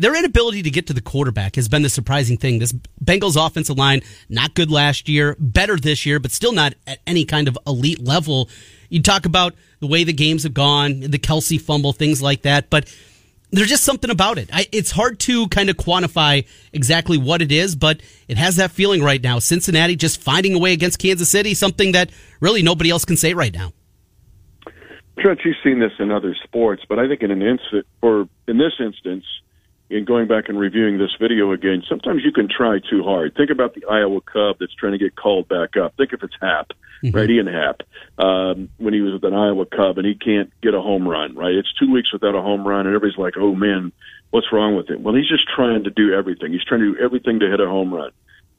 their 0.00 0.16
inability 0.16 0.62
to 0.62 0.70
get 0.70 0.86
to 0.86 0.94
the 0.94 1.02
quarterback 1.02 1.56
has 1.56 1.68
been 1.68 1.82
the 1.82 1.90
surprising 1.90 2.38
thing. 2.38 2.58
This 2.58 2.72
Bengals 3.04 3.36
offensive 3.36 3.76
line, 3.76 4.00
not 4.30 4.54
good 4.54 4.70
last 4.70 5.10
year, 5.10 5.36
better 5.38 5.76
this 5.76 6.06
year, 6.06 6.18
but 6.18 6.30
still 6.30 6.52
not 6.52 6.72
at 6.86 7.00
any 7.06 7.26
kind 7.26 7.48
of 7.48 7.58
elite 7.66 8.00
level. 8.00 8.48
You 8.88 9.02
talk 9.02 9.26
about 9.26 9.54
the 9.80 9.86
way 9.86 10.04
the 10.04 10.14
games 10.14 10.44
have 10.44 10.54
gone, 10.54 11.00
the 11.00 11.18
Kelce 11.18 11.60
fumble, 11.60 11.92
things 11.92 12.22
like 12.22 12.42
that, 12.42 12.70
but 12.70 12.90
there's 13.50 13.68
just 13.68 13.84
something 13.84 14.10
about 14.10 14.38
it. 14.38 14.48
I, 14.52 14.66
it's 14.72 14.90
hard 14.90 15.18
to 15.20 15.48
kind 15.48 15.68
of 15.68 15.76
quantify 15.76 16.46
exactly 16.72 17.18
what 17.18 17.42
it 17.42 17.52
is, 17.52 17.76
but 17.76 18.00
it 18.26 18.38
has 18.38 18.56
that 18.56 18.70
feeling 18.70 19.02
right 19.02 19.22
now. 19.22 19.38
Cincinnati 19.38 19.96
just 19.96 20.22
finding 20.22 20.54
a 20.54 20.58
way 20.58 20.72
against 20.72 20.98
Kansas 20.98 21.30
City, 21.30 21.52
something 21.52 21.92
that 21.92 22.10
really 22.40 22.62
nobody 22.62 22.88
else 22.88 23.04
can 23.04 23.18
say 23.18 23.34
right 23.34 23.52
now. 23.52 23.72
Trent, 25.18 25.40
you've 25.44 25.56
seen 25.62 25.78
this 25.78 25.92
in 25.98 26.10
other 26.10 26.34
sports, 26.44 26.84
but 26.88 26.98
I 26.98 27.06
think 27.06 27.22
in 27.22 27.30
an 27.30 27.42
instant, 27.42 27.86
or 28.00 28.28
in 28.48 28.56
this 28.56 28.72
instance, 28.80 29.24
in 29.90 30.04
going 30.04 30.28
back 30.28 30.48
and 30.48 30.58
reviewing 30.58 30.98
this 30.98 31.10
video 31.20 31.50
again, 31.50 31.82
sometimes 31.88 32.22
you 32.24 32.30
can 32.30 32.48
try 32.48 32.78
too 32.78 33.02
hard. 33.02 33.34
Think 33.34 33.50
about 33.50 33.74
the 33.74 33.84
Iowa 33.86 34.20
Cub 34.20 34.56
that's 34.60 34.74
trying 34.74 34.92
to 34.92 34.98
get 34.98 35.16
called 35.16 35.48
back 35.48 35.76
up. 35.76 35.96
Think 35.96 36.12
if 36.12 36.22
it's 36.22 36.36
Happ, 36.40 36.70
mm-hmm. 37.02 37.16
right? 37.16 37.28
Ian 37.28 37.48
Happ, 37.48 37.82
um, 38.16 38.68
when 38.78 38.94
he 38.94 39.00
was 39.00 39.14
with 39.14 39.24
an 39.24 39.34
Iowa 39.34 39.66
Cub 39.66 39.98
and 39.98 40.06
he 40.06 40.14
can't 40.14 40.52
get 40.62 40.74
a 40.74 40.80
home 40.80 41.08
run, 41.08 41.34
right? 41.34 41.54
It's 41.54 41.72
two 41.74 41.90
weeks 41.90 42.12
without 42.12 42.36
a 42.36 42.40
home 42.40 42.66
run, 42.66 42.86
and 42.86 42.94
everybody's 42.94 43.18
like, 43.18 43.34
"Oh 43.36 43.54
man, 43.54 43.90
what's 44.30 44.52
wrong 44.52 44.76
with 44.76 44.88
him?" 44.88 45.02
Well, 45.02 45.14
he's 45.14 45.28
just 45.28 45.48
trying 45.48 45.82
to 45.84 45.90
do 45.90 46.14
everything. 46.14 46.52
He's 46.52 46.64
trying 46.64 46.82
to 46.82 46.94
do 46.94 47.04
everything 47.04 47.40
to 47.40 47.50
hit 47.50 47.58
a 47.58 47.66
home 47.66 47.92
run. 47.92 48.12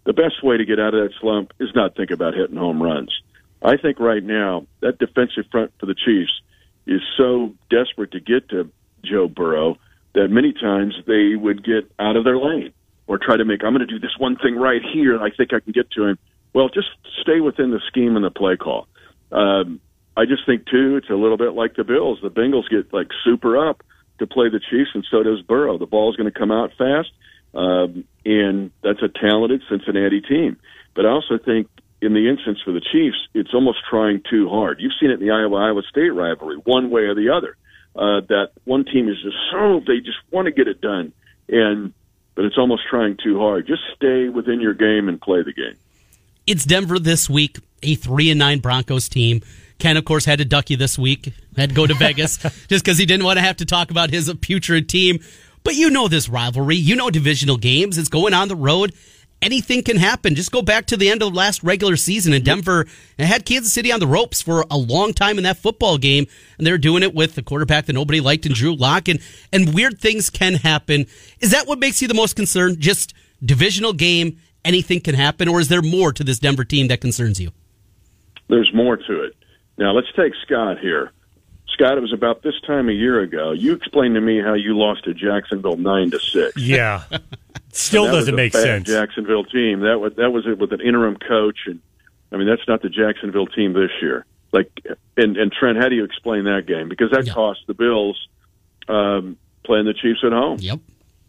The 0.03 0.13
best 0.13 0.43
way 0.43 0.57
to 0.57 0.65
get 0.65 0.79
out 0.79 0.93
of 0.93 1.03
that 1.03 1.13
slump 1.21 1.53
is 1.59 1.69
not 1.73 1.95
think 1.95 2.11
about 2.11 2.33
hitting 2.33 2.57
home 2.57 2.83
runs. 2.83 3.11
I 3.61 3.77
think 3.77 4.01
right 4.01 4.23
now 4.23 4.65
that 4.81 4.99
defensive 4.99 5.45
front 5.49 5.71
for 5.79 5.85
the 5.85 5.95
Chiefs 5.95 6.41
is 6.85 7.01
so 7.15 7.53
desperate 7.69 8.11
to 8.11 8.19
get 8.19 8.49
to 8.49 8.69
Joe 9.05 9.29
Burrow 9.29 9.77
that 10.13 10.29
many 10.29 10.53
times 10.53 10.95
they 11.07 11.35
would 11.35 11.63
get 11.63 11.91
out 11.99 12.15
of 12.15 12.23
their 12.23 12.37
lane 12.37 12.73
or 13.07 13.17
try 13.17 13.37
to 13.37 13.45
make, 13.45 13.63
I'm 13.63 13.73
going 13.73 13.85
to 13.85 13.93
do 13.93 13.99
this 13.99 14.15
one 14.17 14.37
thing 14.37 14.55
right 14.55 14.81
here, 14.93 15.21
I 15.21 15.31
think 15.31 15.53
I 15.53 15.59
can 15.59 15.71
get 15.71 15.91
to 15.91 16.05
him. 16.05 16.17
Well, 16.53 16.69
just 16.69 16.87
stay 17.21 17.39
within 17.39 17.71
the 17.71 17.79
scheme 17.87 18.15
and 18.15 18.25
the 18.25 18.31
play 18.31 18.57
call. 18.57 18.87
Um, 19.31 19.79
I 20.17 20.25
just 20.25 20.45
think, 20.45 20.65
too, 20.65 20.97
it's 20.97 21.09
a 21.09 21.15
little 21.15 21.37
bit 21.37 21.53
like 21.53 21.75
the 21.75 21.83
Bills. 21.83 22.19
The 22.21 22.29
Bengals 22.29 22.69
get 22.69 22.93
like 22.93 23.07
super 23.23 23.69
up 23.69 23.83
to 24.19 24.27
play 24.27 24.49
the 24.49 24.59
Chiefs, 24.59 24.91
and 24.93 25.05
so 25.09 25.23
does 25.23 25.41
Burrow. 25.41 25.77
The 25.77 25.85
ball's 25.85 26.15
going 26.15 26.31
to 26.31 26.37
come 26.37 26.51
out 26.51 26.71
fast, 26.77 27.09
um, 27.53 28.03
and 28.25 28.71
that's 28.83 29.01
a 29.01 29.07
talented 29.07 29.61
Cincinnati 29.69 30.21
team. 30.21 30.57
But 30.93 31.05
I 31.05 31.09
also 31.09 31.37
think 31.37 31.67
in 32.01 32.13
the 32.13 32.29
instance 32.29 32.59
for 32.63 32.71
the 32.71 32.81
Chiefs, 32.81 33.17
it's 33.33 33.53
almost 33.53 33.79
trying 33.89 34.21
too 34.29 34.49
hard. 34.49 34.79
You've 34.79 34.93
seen 34.99 35.11
it 35.11 35.21
in 35.21 35.27
the 35.27 35.31
Iowa 35.31 35.57
Iowa 35.57 35.81
State 35.89 36.09
rivalry, 36.09 36.57
one 36.63 36.89
way 36.89 37.03
or 37.03 37.15
the 37.15 37.29
other. 37.29 37.55
Uh, 37.95 38.21
that 38.29 38.51
one 38.63 38.85
team 38.85 39.09
is 39.09 39.21
just 39.21 39.35
so 39.51 39.81
they 39.85 39.99
just 39.99 40.17
want 40.31 40.45
to 40.45 40.51
get 40.51 40.67
it 40.67 40.79
done, 40.79 41.11
and 41.49 41.93
but 42.35 42.45
it's 42.45 42.57
almost 42.57 42.83
trying 42.89 43.17
too 43.21 43.37
hard. 43.37 43.67
Just 43.67 43.81
stay 43.95 44.29
within 44.29 44.61
your 44.61 44.73
game 44.73 45.09
and 45.09 45.19
play 45.19 45.43
the 45.43 45.51
game. 45.51 45.75
It's 46.47 46.65
Denver 46.65 46.99
this 46.99 47.29
week, 47.29 47.59
a 47.83 47.95
three 47.95 48.29
and 48.29 48.39
nine 48.39 48.59
Broncos 48.59 49.09
team. 49.09 49.41
Ken, 49.77 49.97
of 49.97 50.05
course, 50.05 50.25
had 50.25 50.39
to 50.39 50.45
duck 50.45 50.69
you 50.69 50.77
this 50.77 50.97
week. 50.97 51.33
Had 51.57 51.69
to 51.69 51.75
go 51.75 51.85
to 51.85 51.93
Vegas 51.95 52.37
just 52.67 52.85
because 52.85 52.97
he 52.97 53.05
didn't 53.05 53.25
want 53.25 53.37
to 53.37 53.43
have 53.43 53.57
to 53.57 53.65
talk 53.65 53.91
about 53.91 54.09
his 54.09 54.33
putrid 54.41 54.87
team. 54.87 55.19
But 55.63 55.75
you 55.75 55.89
know 55.89 56.07
this 56.07 56.29
rivalry. 56.29 56.77
You 56.77 56.95
know 56.95 57.09
divisional 57.09 57.57
games. 57.57 57.97
It's 57.97 58.09
going 58.09 58.33
on 58.33 58.47
the 58.47 58.55
road 58.55 58.93
anything 59.41 59.83
can 59.83 59.97
happen. 59.97 60.35
Just 60.35 60.51
go 60.51 60.61
back 60.61 60.85
to 60.87 60.97
the 60.97 61.09
end 61.09 61.21
of 61.21 61.31
the 61.31 61.37
last 61.37 61.63
regular 61.63 61.95
season 61.95 62.33
in 62.33 62.43
Denver 62.43 62.85
and 63.17 63.27
had 63.27 63.45
Kansas 63.45 63.73
City 63.73 63.91
on 63.91 63.99
the 63.99 64.07
ropes 64.07 64.41
for 64.41 64.65
a 64.69 64.77
long 64.77 65.13
time 65.13 65.37
in 65.37 65.43
that 65.43 65.57
football 65.57 65.97
game. 65.97 66.27
And 66.57 66.67
they're 66.67 66.77
doing 66.77 67.03
it 67.03 67.13
with 67.13 67.35
the 67.35 67.43
quarterback 67.43 67.85
that 67.87 67.93
nobody 67.93 68.21
liked 68.21 68.45
and 68.45 68.55
Drew 68.55 68.75
Lock. 68.75 69.07
And, 69.07 69.19
and 69.51 69.73
weird 69.73 69.99
things 69.99 70.29
can 70.29 70.55
happen. 70.55 71.05
Is 71.39 71.51
that 71.51 71.67
what 71.67 71.79
makes 71.79 72.01
you 72.01 72.07
the 72.07 72.13
most 72.13 72.35
concerned? 72.35 72.79
Just 72.79 73.13
divisional 73.43 73.93
game, 73.93 74.39
anything 74.63 75.01
can 75.01 75.15
happen? 75.15 75.47
Or 75.47 75.59
is 75.59 75.67
there 75.67 75.81
more 75.81 76.13
to 76.13 76.23
this 76.23 76.39
Denver 76.39 76.63
team 76.63 76.87
that 76.87 77.01
concerns 77.01 77.39
you? 77.39 77.51
There's 78.47 78.71
more 78.73 78.97
to 78.97 79.23
it. 79.23 79.35
Now, 79.77 79.93
let's 79.93 80.11
take 80.15 80.33
Scott 80.45 80.79
here. 80.79 81.11
Scott, 81.73 81.97
it 81.97 82.01
was 82.01 82.13
about 82.13 82.43
this 82.43 82.59
time 82.65 82.89
a 82.89 82.93
year 82.93 83.21
ago. 83.21 83.51
You 83.51 83.73
explained 83.73 84.15
to 84.15 84.21
me 84.21 84.41
how 84.41 84.53
you 84.53 84.77
lost 84.77 85.05
to 85.05 85.13
Jacksonville 85.13 85.77
nine 85.77 86.11
to 86.11 86.19
six. 86.19 86.57
Yeah, 86.57 87.03
still 87.71 88.05
doesn't 88.05 88.35
make 88.35 88.53
sense. 88.53 88.87
Jacksonville 88.87 89.45
team 89.45 89.81
that 89.81 89.99
was 89.99 90.15
that 90.15 90.31
was 90.31 90.45
it 90.45 90.57
with 90.57 90.73
an 90.73 90.81
interim 90.81 91.17
coach, 91.17 91.59
and 91.65 91.79
I 92.31 92.37
mean 92.37 92.47
that's 92.47 92.67
not 92.67 92.81
the 92.81 92.89
Jacksonville 92.89 93.47
team 93.47 93.73
this 93.73 93.91
year. 94.01 94.25
Like, 94.51 94.71
and 95.17 95.37
and 95.37 95.51
Trent, 95.51 95.77
how 95.77 95.89
do 95.89 95.95
you 95.95 96.03
explain 96.03 96.43
that 96.45 96.65
game? 96.67 96.89
Because 96.89 97.11
that 97.11 97.25
yep. 97.25 97.35
cost 97.35 97.61
the 97.67 97.73
Bills 97.73 98.27
um, 98.87 99.37
playing 99.63 99.85
the 99.85 99.93
Chiefs 99.93 100.19
at 100.25 100.31
home. 100.31 100.57
Yep. 100.59 100.79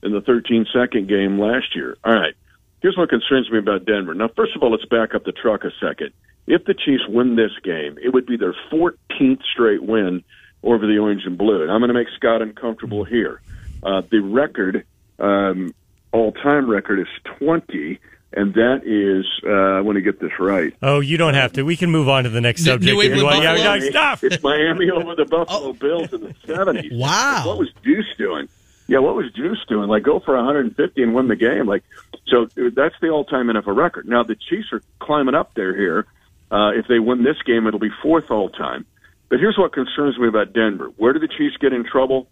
In 0.03 0.11
the 0.11 0.21
13 0.21 0.67
second 0.73 1.09
game 1.09 1.39
last 1.39 1.77
year. 1.77 1.97
All 2.03 2.13
right. 2.13 2.35
Here's 2.81 2.97
what 2.97 3.09
concerns 3.09 3.49
me 3.53 3.59
about 3.59 3.85
Denver. 3.85 4.15
Now, 4.15 4.29
first 4.35 4.57
of 4.57 4.63
all, 4.63 4.73
let's 4.73 4.85
back 4.87 5.15
up 5.15 5.23
the 5.25 5.31
truck 5.31 5.63
a 5.63 5.71
second. 5.81 6.11
If 6.47 6.65
the 6.65 6.75
Chiefs 6.75 7.05
win 7.09 7.37
this 7.37 7.53
game, 7.63 7.99
it 8.03 8.13
would 8.13 8.27
be 8.27 8.37
their 8.37 8.55
14th 8.71 9.43
straight 9.53 9.83
win 9.83 10.25
over 10.63 10.87
the 10.87 10.99
orange 10.99 11.23
and 11.25 11.39
blue. 11.39 11.63
And 11.63 11.71
I'm 11.71 11.81
going 11.81 11.89
to 11.89 11.95
make 11.95 12.09
Scott 12.17 12.43
uncomfortable 12.43 13.05
here. 13.05 13.41
Uh, 13.83 14.03
the 14.11 14.21
record, 14.21 14.85
um, 15.19 15.75
all 16.13 16.33
time 16.33 16.69
record, 16.69 17.01
is 17.01 17.09
20. 17.39 17.99
And 18.35 18.55
that 18.55 18.81
is, 18.87 19.27
uh, 19.47 19.79
I 19.79 19.81
want 19.83 19.97
to 19.97 20.01
get 20.01 20.19
this 20.19 20.33
right. 20.39 20.75
Oh, 20.81 21.01
you 21.01 21.19
don't 21.19 21.35
have 21.35 21.53
to. 21.55 21.65
We 21.65 21.77
can 21.77 21.91
move 21.91 22.09
on 22.09 22.25
to 22.25 22.31
the 22.31 22.41
next 22.41 22.65
subject. 22.65 22.85
New 22.85 23.03
England 23.03 23.43
yeah, 23.43 23.77
yeah, 23.77 23.91
stop. 23.91 24.25
It's 24.25 24.43
Miami 24.43 24.91
over 24.91 25.15
the 25.15 25.27
Buffalo 25.27 25.69
oh. 25.69 25.73
Bills 25.75 26.13
in 26.13 26.23
the 26.23 26.35
70s. 26.47 26.91
Wow. 26.99 27.43
What 27.47 27.59
was 27.59 27.69
Deuce 27.85 28.07
doing? 28.17 28.49
Yeah, 28.89 28.99
what 28.99 29.15
was 29.15 29.33
Juice 29.33 29.59
doing? 29.69 29.89
Like, 29.89 30.03
go 30.03 30.21
for 30.21 30.35
150 30.37 31.03
and 31.03 31.15
win 31.15 31.29
the 31.29 31.37
game. 31.37 31.67
Like, 31.67 31.85
so 32.27 32.47
that's 32.75 32.95
the 33.01 33.09
all-time 33.09 33.47
NFL 33.47 33.77
record. 33.77 34.09
Now 34.09 34.23
the 34.23 34.35
Chiefs 34.35 34.73
are 34.73 34.83
climbing 34.99 35.35
up 35.35 35.55
there 35.55 35.75
here. 35.75 36.07
Uh, 36.53 36.73
if 36.77 36.87
they 36.87 36.99
win 36.99 37.25
this 37.25 37.41
game, 37.47 37.67
it'll 37.67 37.81
be 37.81 37.91
fourth 38.03 38.31
all-time. 38.31 38.85
But 39.31 39.41
here's 39.41 39.57
what 39.57 39.73
concerns 39.73 40.19
me 40.19 40.29
about 40.29 40.53
Denver. 40.53 40.93
Where 40.99 41.15
do 41.15 41.19
the 41.19 41.29
Chiefs 41.29 41.57
get 41.59 41.73
in 41.73 41.85
trouble? 41.91 42.29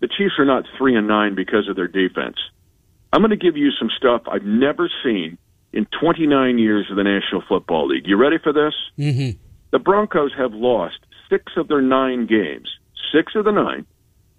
The 0.00 0.08
Chiefs 0.08 0.34
are 0.38 0.44
not 0.44 0.64
three 0.76 0.94
and 0.94 1.08
nine 1.08 1.34
because 1.34 1.66
of 1.70 1.74
their 1.74 1.88
defense. 1.88 2.36
I'm 3.10 3.22
going 3.22 3.30
to 3.30 3.36
give 3.36 3.56
you 3.56 3.70
some 3.78 3.88
stuff 3.96 4.22
I've 4.30 4.44
never 4.44 4.90
seen 5.02 5.38
in 5.72 5.86
29 5.98 6.58
years 6.58 6.90
of 6.90 6.96
the 6.96 7.04
National 7.04 7.42
Football 7.48 7.88
League. 7.88 8.06
You 8.06 8.16
ready 8.16 8.36
for 8.36 8.52
this? 8.52 8.74
Mm-hmm. 8.98 9.38
The 9.70 9.78
Broncos 9.78 10.32
have 10.36 10.52
lost 10.52 10.98
six 11.30 11.52
of 11.56 11.68
their 11.68 11.80
nine 11.80 12.26
games, 12.26 12.68
six 13.12 13.34
of 13.34 13.46
the 13.46 13.52
nine, 13.52 13.86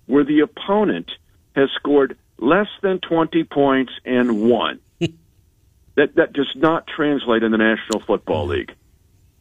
where 0.05 0.23
the 0.23 0.41
opponent 0.41 1.09
has 1.55 1.69
scored 1.75 2.15
less 2.37 2.67
than 2.83 2.99
20 2.99 3.43
points 3.45 3.93
and 4.05 4.47
won. 4.47 4.79
that 4.99 6.15
that 6.15 6.33
does 6.33 6.51
not 6.55 6.85
translate 6.85 7.41
in 7.41 7.51
the 7.51 7.57
National 7.57 8.01
Football 8.01 8.47
League. 8.47 8.75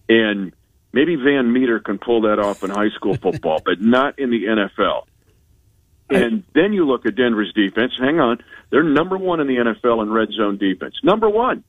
And 0.08 0.52
maybe 0.92 1.16
Van 1.16 1.52
Meter 1.52 1.80
can 1.80 1.98
pull 1.98 2.22
that 2.22 2.38
off 2.38 2.62
in 2.62 2.70
high 2.70 2.90
school 2.90 3.14
football, 3.16 3.60
but 3.64 3.80
not 3.80 4.18
in 4.18 4.30
the 4.30 4.44
NFL. 4.44 5.04
And 6.10 6.44
then 6.54 6.72
you 6.72 6.86
look 6.86 7.06
at 7.06 7.16
Denver's 7.16 7.52
defense. 7.54 7.92
Hang 7.98 8.20
on. 8.20 8.38
They're 8.70 8.82
number 8.82 9.16
one 9.16 9.40
in 9.40 9.46
the 9.46 9.56
NFL 9.56 10.02
in 10.02 10.10
red 10.10 10.28
zone 10.32 10.58
defense. 10.58 10.94
Number 11.02 11.28
one. 11.28 11.64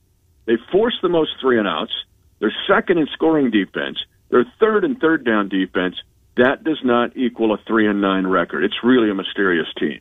They 0.46 0.56
force 0.70 0.96
the 1.02 1.08
most 1.08 1.30
three 1.40 1.58
and 1.58 1.66
outs. 1.66 1.92
They're 2.38 2.54
second 2.68 2.98
in 2.98 3.08
scoring 3.12 3.50
defense. 3.50 3.98
They're 4.28 4.44
third 4.60 4.84
in 4.84 4.96
third 4.96 5.24
down 5.24 5.48
defense. 5.48 5.96
That 6.36 6.64
does 6.64 6.78
not 6.84 7.16
equal 7.16 7.52
a 7.54 7.58
three 7.66 7.88
and 7.88 8.00
nine 8.00 8.26
record. 8.26 8.64
It's 8.64 8.76
really 8.82 9.10
a 9.10 9.14
mysterious 9.14 9.66
team. 9.78 10.00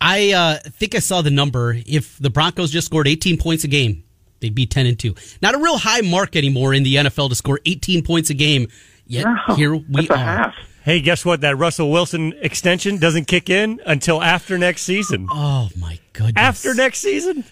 I 0.00 0.32
uh, 0.32 0.58
think 0.70 0.94
I 0.94 0.98
saw 0.98 1.22
the 1.22 1.30
number. 1.30 1.76
If 1.86 2.18
the 2.18 2.30
Broncos 2.30 2.70
just 2.70 2.86
scored 2.86 3.06
18 3.06 3.38
points 3.38 3.64
a 3.64 3.68
game, 3.68 4.04
they'd 4.40 4.54
be 4.54 4.66
10 4.66 4.86
and 4.86 4.98
2. 4.98 5.14
Not 5.42 5.54
a 5.54 5.58
real 5.58 5.78
high 5.78 6.00
mark 6.00 6.36
anymore 6.36 6.74
in 6.74 6.82
the 6.82 6.96
NFL 6.96 7.28
to 7.28 7.34
score 7.34 7.60
18 7.64 8.02
points 8.02 8.30
a 8.30 8.34
game. 8.34 8.68
Yet 9.06 9.26
no, 9.48 9.54
here 9.56 9.74
we 9.74 10.08
are. 10.08 10.16
Half. 10.16 10.54
Hey, 10.82 11.00
guess 11.00 11.24
what? 11.24 11.42
That 11.42 11.58
Russell 11.58 11.90
Wilson 11.90 12.32
extension 12.40 12.98
doesn't 12.98 13.26
kick 13.26 13.50
in 13.50 13.80
until 13.84 14.22
after 14.22 14.56
next 14.56 14.82
season. 14.82 15.28
Oh 15.30 15.68
my 15.76 15.98
goodness! 16.12 16.34
After 16.36 16.74
next 16.74 17.00
season. 17.00 17.44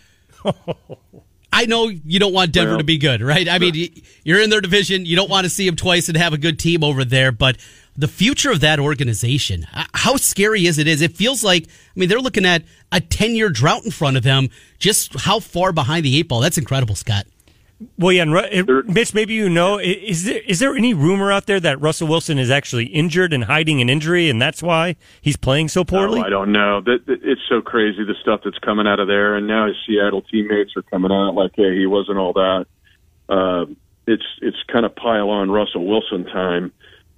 I 1.53 1.67
know 1.67 1.89
you 1.89 2.21
don't 2.21 2.33
want 2.33 2.53
Denver 2.53 2.73
well, 2.73 2.79
to 2.79 2.85
be 2.85 2.99
good, 2.99 3.21
right? 3.21 3.49
I 3.49 3.59
mean, 3.59 4.03
you're 4.23 4.41
in 4.41 4.51
their 4.51 4.61
division. 4.61 5.07
You 5.07 5.17
don't 5.17 5.31
want 5.31 5.45
to 5.45 5.51
see 5.51 5.67
them 5.67 5.77
twice 5.77 6.09
and 6.09 6.17
have 6.17 6.33
a 6.33 6.39
good 6.39 6.59
team 6.59 6.85
over 6.85 7.05
there, 7.05 7.33
but 7.33 7.57
the 7.99 8.09
future 8.09 8.53
of 8.53 8.61
that 8.61 8.79
organization, 8.79 9.67
how 9.73 10.17
scary 10.17 10.67
is 10.67 10.79
it? 10.79 10.87
Is 10.87 11.03
it 11.03 11.17
feels 11.17 11.43
like, 11.43 11.65
I 11.65 11.99
mean, 11.99 12.09
they're 12.09 12.21
looking 12.21 12.47
at 12.47 12.63
a 12.93 13.01
10 13.01 13.35
year 13.35 13.51
drought 13.51 13.85
in 13.85 13.91
front 13.91 14.17
of 14.17 14.23
them. 14.23 14.51
Just 14.79 15.21
how 15.21 15.41
far 15.41 15.73
behind 15.73 16.05
the 16.05 16.17
eight 16.17 16.29
ball. 16.29 16.41
That's 16.41 16.57
incredible, 16.57 16.95
Scott. 16.95 17.27
Well, 17.97 18.13
yeah, 18.13 18.23
and 18.23 18.89
Mitch, 18.89 19.15
maybe 19.15 19.35
you 19.35 19.49
know, 19.49 19.79
is 19.79 20.25
there 20.25 20.41
is 20.41 20.59
there 20.59 20.75
any 20.75 20.95
rumor 20.95 21.31
out 21.31 21.47
there 21.47 21.61
that 21.61 21.81
Russell 21.81 22.09
Wilson 22.09 22.37
is 22.37 22.51
actually 22.51 22.87
injured 22.87 23.33
and 23.33 23.45
hiding 23.45 23.81
an 23.81 23.89
injury, 23.89 24.29
and 24.29 24.43
that's 24.43 24.61
why 24.61 24.97
he's 25.21 25.37
playing 25.37 25.69
so 25.69 25.85
poorly? 25.85 26.19
No, 26.19 26.27
I 26.27 26.29
don't 26.29 26.51
know. 26.51 26.83
It's 26.85 27.41
so 27.49 27.61
crazy 27.61 28.03
the 28.03 28.17
stuff 28.21 28.41
that's 28.45 28.59
coming 28.59 28.89
out 28.89 28.99
of 28.99 29.07
there, 29.07 29.37
and 29.37 29.47
now 29.47 29.69
his 29.69 29.77
Seattle 29.87 30.23
teammates 30.23 30.73
are 30.77 30.83
coming 30.83 31.13
out 31.13 31.37
like, 31.37 31.53
"Hey, 31.55 31.79
he 31.79 31.87
wasn't 31.87 32.19
all 32.19 32.33
that." 32.33 32.67
Uh, 33.29 33.67
it's 34.09 34.27
it's 34.43 34.57
kind 34.67 34.85
of 34.85 34.97
pile 34.97 35.31
on 35.31 35.49
Russell 35.49 35.87
Wilson 35.87 36.25
time, 36.25 36.73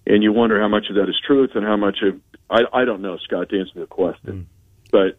and 0.06 0.22
you 0.22 0.32
wonder 0.32 0.60
how 0.60 0.68
much 0.68 0.86
of 0.88 0.96
that 0.96 1.08
is 1.08 1.16
truth 1.26 1.50
and 1.54 1.64
how 1.64 1.76
much 1.76 1.98
of 2.02 2.20
I 2.48 2.80
I 2.80 2.84
don't 2.84 3.02
know, 3.02 3.18
Scott, 3.18 3.48
to 3.50 3.60
answer 3.60 3.80
the 3.80 3.86
question, 3.86 4.46
mm. 4.48 4.90
but 4.90 5.18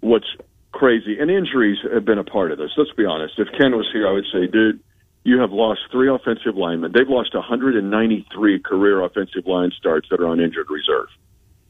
what's 0.00 0.26
crazy, 0.72 1.18
and 1.18 1.30
injuries 1.30 1.78
have 1.92 2.04
been 2.04 2.18
a 2.18 2.24
part 2.24 2.52
of 2.52 2.58
this. 2.58 2.70
Let's 2.76 2.92
be 2.92 3.06
honest. 3.06 3.34
If 3.38 3.48
Ken 3.58 3.72
was 3.72 3.88
here, 3.92 4.08
I 4.08 4.12
would 4.12 4.26
say, 4.32 4.46
dude, 4.46 4.80
you 5.22 5.40
have 5.40 5.52
lost 5.52 5.80
three 5.90 6.10
offensive 6.10 6.56
linemen. 6.56 6.92
They've 6.92 7.08
lost 7.08 7.34
193 7.34 8.58
career 8.60 9.02
offensive 9.02 9.46
line 9.46 9.72
starts 9.78 10.08
that 10.10 10.20
are 10.20 10.26
on 10.26 10.40
injured 10.40 10.68
reserve. 10.68 11.08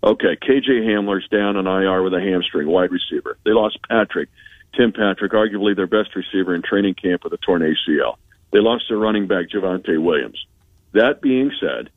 Okay, 0.03 0.37
KJ 0.37 0.85
Hamler's 0.85 1.27
down 1.29 1.57
on 1.57 1.67
IR 1.67 2.03
with 2.03 2.13
a 2.13 2.21
hamstring, 2.21 2.69
wide 2.69 2.91
receiver. 2.91 3.39
They 3.45 3.53
lost 3.53 3.79
Patrick, 3.89 4.29
Tim 4.77 4.93
Patrick, 4.93 5.33
arguably 5.33 5.77
their 5.77 5.87
best 5.87 6.15
receiver 6.17 6.55
in 6.55 6.63
training 6.63 6.95
camp 6.95 7.25
with 7.25 7.33
a 7.33 7.39
torn 7.39 7.63
ACL. 7.63 8.17
They 8.53 8.59
lost 8.59 8.85
their 8.89 8.99
running 8.99 9.29
back, 9.29 9.49
Javonte 9.49 10.03
Williams. 10.03 10.45
That 10.93 11.23
being 11.23 11.51
said, 11.59 11.91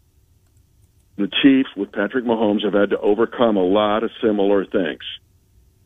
the 1.17 1.29
Chiefs 1.41 1.69
with 1.75 1.91
Patrick 1.91 2.25
Mahomes 2.25 2.63
have 2.63 2.73
had 2.73 2.91
to 2.91 2.99
overcome 2.99 3.57
a 3.57 3.63
lot 3.63 4.03
of 4.03 4.11
similar 4.21 4.65
things. 4.65 5.01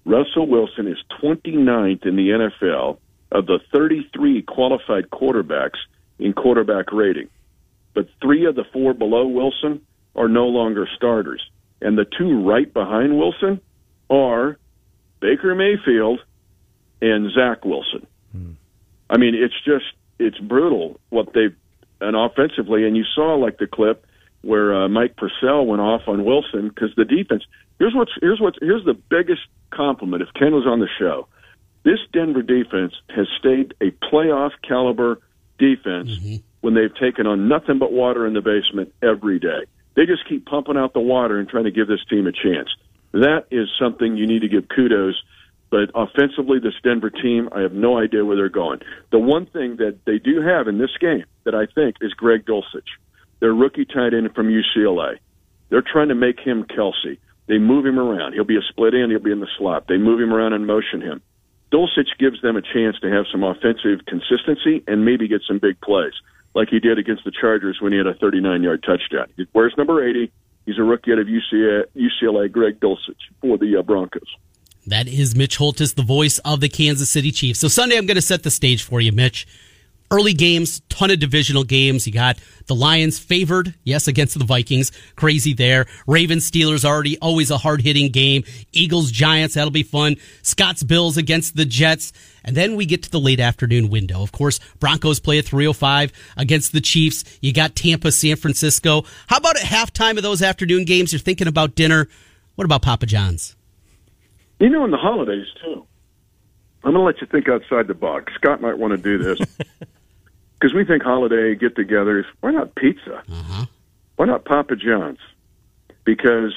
Russell 0.06 0.48
Wilson 0.48 0.88
is 0.88 0.98
29th 1.22 2.06
in 2.06 2.16
the 2.16 2.30
NFL 2.30 2.98
of 3.32 3.46
the 3.46 3.60
33 3.72 4.42
qualified 4.42 5.10
quarterbacks 5.10 5.78
in 6.20 6.34
quarterback 6.34 6.92
rating. 6.92 7.30
But 7.94 8.08
three 8.22 8.46
of 8.46 8.56
the 8.56 8.66
four 8.74 8.94
below 8.94 9.28
Wilson 9.28 9.82
are 10.16 10.28
no 10.28 10.48
longer 10.48 10.88
starters. 10.96 11.42
And 11.82 11.98
the 11.98 12.06
two 12.06 12.46
right 12.46 12.72
behind 12.72 13.18
Wilson 13.18 13.62
are 14.10 14.58
Baker 15.20 15.56
Mayfield 15.56 16.20
and 17.02 17.32
Zach 17.32 17.64
Wilson. 17.64 18.06
Hmm. 18.32 18.52
I 19.10 19.18
mean, 19.18 19.36
it's 19.36 19.56
just, 19.66 19.86
it's 20.20 20.38
brutal 20.40 21.00
what 21.10 21.34
they've, 21.34 21.56
and 22.02 22.16
offensively, 22.16 22.86
and 22.86 22.98
you 22.98 23.04
saw 23.16 23.36
like 23.36 23.58
the 23.58 23.68
clip 23.68 24.06
where 24.42 24.84
uh, 24.84 24.90
Mike 24.90 25.16
Purcell 25.18 25.66
went 25.66 25.82
off 25.82 26.02
on 26.08 26.26
Wilson 26.26 26.70
because 26.70 26.90
the 26.96 27.06
defense. 27.06 27.44
Here's 27.80 27.94
what's 27.96 28.12
here's 28.22 28.40
what's 28.40 28.58
here's 28.62 28.86
the 28.86 28.94
biggest 28.94 29.42
compliment. 29.72 30.24
If 30.24 30.34
Ken 30.34 30.54
was 30.54 30.66
on 30.68 30.80
the 30.80 30.90
show, 31.00 31.28
this 31.84 32.00
Denver 32.14 32.42
defense 32.42 32.94
has 33.10 33.28
stayed 33.40 33.74
a 33.82 33.92
playoff 34.06 34.52
caliber 34.68 35.20
defense 35.58 36.10
mm-hmm. 36.10 36.36
when 36.62 36.74
they've 36.74 36.94
taken 36.96 37.28
on 37.28 37.48
nothing 37.48 37.80
but 37.80 37.92
water 37.92 38.28
in 38.28 38.34
the 38.34 38.42
basement 38.42 38.94
every 39.02 39.40
day. 39.40 39.66
They 39.96 40.06
just 40.06 40.28
keep 40.28 40.46
pumping 40.46 40.78
out 40.78 40.94
the 40.94 41.00
water 41.00 41.40
and 41.40 41.50
trying 41.50 41.66
to 41.66 41.72
give 41.72 41.88
this 41.88 42.04
team 42.10 42.28
a 42.28 42.32
chance. 42.32 42.70
That 43.12 43.46
is 43.52 43.68
something 43.80 44.16
you 44.16 44.28
need 44.28 44.42
to 44.42 44.48
give 44.48 44.70
kudos. 44.70 45.22
But 45.70 45.90
offensively, 45.96 46.60
this 46.60 46.74
Denver 46.84 47.10
team, 47.10 47.50
I 47.54 47.62
have 47.62 47.72
no 47.72 47.98
idea 47.98 48.26
where 48.26 48.36
they're 48.36 48.50
going. 48.50 48.80
The 49.12 49.20
one 49.20 49.46
thing 49.46 49.78
that 49.78 50.00
they 50.06 50.20
do 50.20 50.42
have 50.42 50.68
in 50.68 50.78
this 50.78 50.92
game 51.00 51.24
that 51.46 51.56
I 51.56 51.66
think 51.66 51.96
is 52.02 52.14
Greg 52.14 52.46
Dulcich, 52.46 52.92
their 53.42 53.54
rookie 53.54 53.86
tight 53.86 54.14
end 54.14 54.34
from 54.34 54.48
UCLA. 54.48 55.18
They're 55.70 55.84
trying 55.84 56.08
to 56.08 56.16
make 56.16 56.40
him 56.40 56.64
Kelce. 56.64 57.18
They 57.48 57.58
move 57.58 57.86
him 57.86 58.00
around. 58.00 58.34
He'll 58.34 58.46
be 58.46 58.56
a 58.56 58.62
split 58.70 58.94
end. 58.94 59.12
He'll 59.12 59.20
be 59.20 59.32
in 59.32 59.42
the 59.42 59.50
slot. 59.58 59.86
They 59.90 59.98
move 59.98 60.22
him 60.22 60.34
around 60.34 60.54
and 60.54 60.66
motion 60.66 61.02
him. 61.02 61.22
Dulcich 61.74 62.18
gives 62.20 62.42
them 62.42 62.56
a 62.56 62.62
chance 62.62 62.98
to 63.02 63.10
have 63.12 63.26
some 63.32 63.44
offensive 63.44 64.06
consistency 64.06 64.84
and 64.88 65.04
maybe 65.04 65.28
get 65.28 65.42
some 65.48 65.58
big 65.58 65.80
plays, 65.82 66.14
like 66.54 66.70
he 66.70 66.80
did 66.80 67.00
against 67.00 67.24
the 67.24 67.32
Chargers 67.32 67.80
when 67.82 67.92
he 67.92 67.98
had 67.98 68.08
a 68.08 68.14
39-yard 68.14 68.84
touchdown. 68.84 69.28
Where's 69.54 69.74
number 69.78 70.06
80? 70.08 70.32
He's 70.66 70.78
a 70.78 70.84
rookie 70.84 71.12
out 71.12 71.20
of 71.20 71.28
UCLA, 71.28 71.86
UCLA 71.96 72.52
Greg 72.52 72.80
Dulcich 72.80 73.16
for 73.42 73.58
the 73.58 73.78
uh, 73.78 73.82
Broncos. 73.82 74.22
That 74.86 75.08
is 75.08 75.36
Mitch 75.36 75.58
Holthus, 75.58 75.96
the 75.96 76.04
voice 76.04 76.40
of 76.40 76.60
the 76.60 76.70
Kansas 76.70 77.10
City 77.10 77.32
Chiefs. 77.32 77.60
So 77.60 77.68
Sunday, 77.68 77.98
I'm 77.98 78.06
going 78.06 78.16
to 78.16 78.22
set 78.22 78.44
the 78.44 78.52
stage 78.52 78.84
for 78.84 79.00
you, 79.00 79.12
Mitch 79.12 79.48
early 80.12 80.34
games, 80.34 80.82
ton 80.90 81.10
of 81.10 81.20
divisional 81.20 81.64
games. 81.64 82.06
You 82.06 82.14
got 82.14 82.38
the 82.68 82.76
Lions 82.76 83.18
favored, 83.18 83.74
yes, 83.84 84.08
against 84.08 84.38
the 84.38 84.46
Vikings. 84.46 84.92
Crazy 85.16 85.54
there. 85.54 85.88
Ravens, 86.06 86.50
Steelers 86.50 86.86
already 86.86 87.18
always 87.20 87.50
a 87.50 87.58
hard 87.58 87.82
hitting 87.82 88.12
game. 88.12 88.44
Eagles, 88.74 89.10
Giants, 89.12 89.56
that'll 89.56 89.72
be 89.72 89.84
fun. 89.84 90.18
Scott's 90.44 90.84
Bills 90.84 91.18
against 91.18 91.56
the 91.56 91.66
Jets. 91.66 92.12
And 92.44 92.56
then 92.56 92.76
we 92.76 92.86
get 92.86 93.04
to 93.04 93.12
the 93.12 93.20
late 93.20 93.40
afternoon 93.40 93.90
window. 93.90 94.22
Of 94.22 94.32
course, 94.32 94.60
Broncos 94.80 95.20
play 95.20 95.40
at 95.40 95.46
305 95.46 96.12
against 96.38 96.74
the 96.74 96.82
Chiefs. 96.82 97.24
You 97.42 97.54
got 97.54 97.76
Tampa, 97.76 98.12
San 98.12 98.36
Francisco. 98.36 99.06
How 99.28 99.38
about 99.38 99.58
at 99.58 99.64
halftime 99.64 100.18
of 100.18 100.24
those 100.24 100.42
afternoon 100.42 100.86
games? 100.86 101.14
You're 101.14 101.20
thinking 101.20 101.48
about 101.48 101.76
dinner. 101.76 102.08
What 102.56 102.66
about 102.66 102.82
Papa 102.82 103.06
John's? 103.06 103.56
You 104.60 104.70
know, 104.70 104.84
in 104.84 104.92
the 104.92 104.98
holidays, 104.98 105.48
too. 105.64 105.86
I'm 106.84 106.94
going 106.94 107.02
to 107.02 107.06
let 107.06 107.22
you 107.22 107.28
think 107.28 107.48
outside 107.48 107.88
the 107.88 107.94
box. 107.94 108.34
Scott 108.36 108.60
might 108.60 108.78
want 108.78 108.92
to 108.92 108.98
do 108.98 109.18
this. 109.18 109.40
because 110.62 110.76
we 110.76 110.86
think 110.86 111.02
holiday 111.02 111.56
get-togethers. 111.56 112.26
Why 112.42 112.52
not 112.52 112.76
pizza? 112.76 113.24
Uh-huh. 113.28 113.66
Why 114.18 114.28
not 114.28 114.46
Papa 114.46 114.76
John's? 114.76 115.18
Because 116.04 116.54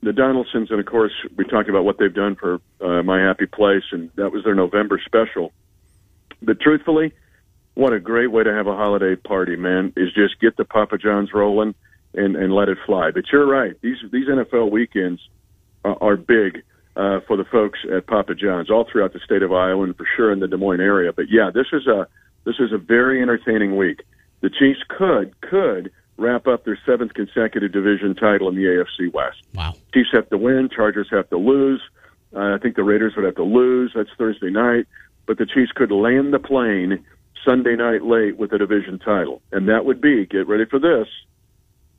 the 0.00 0.12
Donaldsons, 0.12 0.70
and 0.70 0.78
of 0.78 0.86
course, 0.86 1.12
we 1.36 1.44
talked 1.44 1.68
about 1.68 1.84
what 1.84 1.98
they've 1.98 2.14
done 2.14 2.36
for 2.36 2.60
uh, 2.80 3.02
My 3.02 3.20
Happy 3.20 3.46
Place, 3.46 3.82
and 3.90 4.10
that 4.14 4.30
was 4.30 4.44
their 4.44 4.54
November 4.54 5.00
special. 5.04 5.52
But 6.40 6.60
truthfully, 6.60 7.12
what 7.74 7.92
a 7.92 7.98
great 7.98 8.28
way 8.28 8.44
to 8.44 8.52
have 8.52 8.68
a 8.68 8.76
holiday 8.76 9.16
party, 9.16 9.56
man! 9.56 9.92
Is 9.96 10.12
just 10.12 10.40
get 10.40 10.56
the 10.56 10.64
Papa 10.64 10.98
John's 10.98 11.32
rolling 11.34 11.74
and 12.14 12.36
and 12.36 12.52
let 12.52 12.68
it 12.68 12.78
fly. 12.86 13.10
But 13.10 13.24
you're 13.32 13.46
right; 13.46 13.74
these 13.80 13.96
these 14.12 14.28
NFL 14.28 14.70
weekends 14.70 15.20
are, 15.84 15.96
are 16.00 16.16
big. 16.16 16.62
Uh, 16.96 17.20
for 17.28 17.36
the 17.36 17.44
folks 17.44 17.78
at 17.94 18.08
Papa 18.08 18.34
John's, 18.34 18.72
all 18.72 18.84
throughout 18.90 19.12
the 19.12 19.20
state 19.20 19.44
of 19.44 19.52
Iowa, 19.52 19.84
and 19.84 19.96
for 19.96 20.04
sure 20.16 20.32
in 20.32 20.40
the 20.40 20.48
Des 20.48 20.56
Moines 20.56 20.80
area. 20.80 21.12
But 21.12 21.26
yeah, 21.30 21.48
this 21.54 21.66
is 21.72 21.86
a 21.86 22.08
this 22.44 22.56
is 22.58 22.72
a 22.72 22.78
very 22.78 23.22
entertaining 23.22 23.76
week. 23.76 24.02
The 24.40 24.50
Chiefs 24.50 24.80
could 24.88 25.40
could 25.40 25.90
wrap 26.16 26.46
up 26.46 26.64
their 26.64 26.78
seventh 26.84 27.14
consecutive 27.14 27.72
division 27.72 28.14
title 28.14 28.48
in 28.48 28.56
the 28.56 28.64
AFC 28.64 29.12
West. 29.12 29.38
Wow. 29.54 29.74
Chiefs 29.94 30.10
have 30.12 30.28
to 30.30 30.38
win. 30.38 30.68
Chargers 30.74 31.08
have 31.10 31.28
to 31.30 31.38
lose. 31.38 31.80
Uh, 32.34 32.54
I 32.54 32.58
think 32.58 32.76
the 32.76 32.82
Raiders 32.82 33.14
would 33.16 33.24
have 33.24 33.36
to 33.36 33.44
lose. 33.44 33.92
That's 33.94 34.10
Thursday 34.18 34.50
night. 34.50 34.86
But 35.26 35.38
the 35.38 35.46
Chiefs 35.46 35.72
could 35.72 35.90
land 35.92 36.34
the 36.34 36.38
plane 36.38 37.04
Sunday 37.44 37.76
night 37.76 38.02
late 38.02 38.36
with 38.36 38.52
a 38.52 38.58
division 38.58 38.98
title. 38.98 39.42
And 39.52 39.68
that 39.68 39.84
would 39.84 40.00
be, 40.00 40.26
get 40.26 40.48
ready 40.48 40.64
for 40.64 40.78
this, 40.78 41.06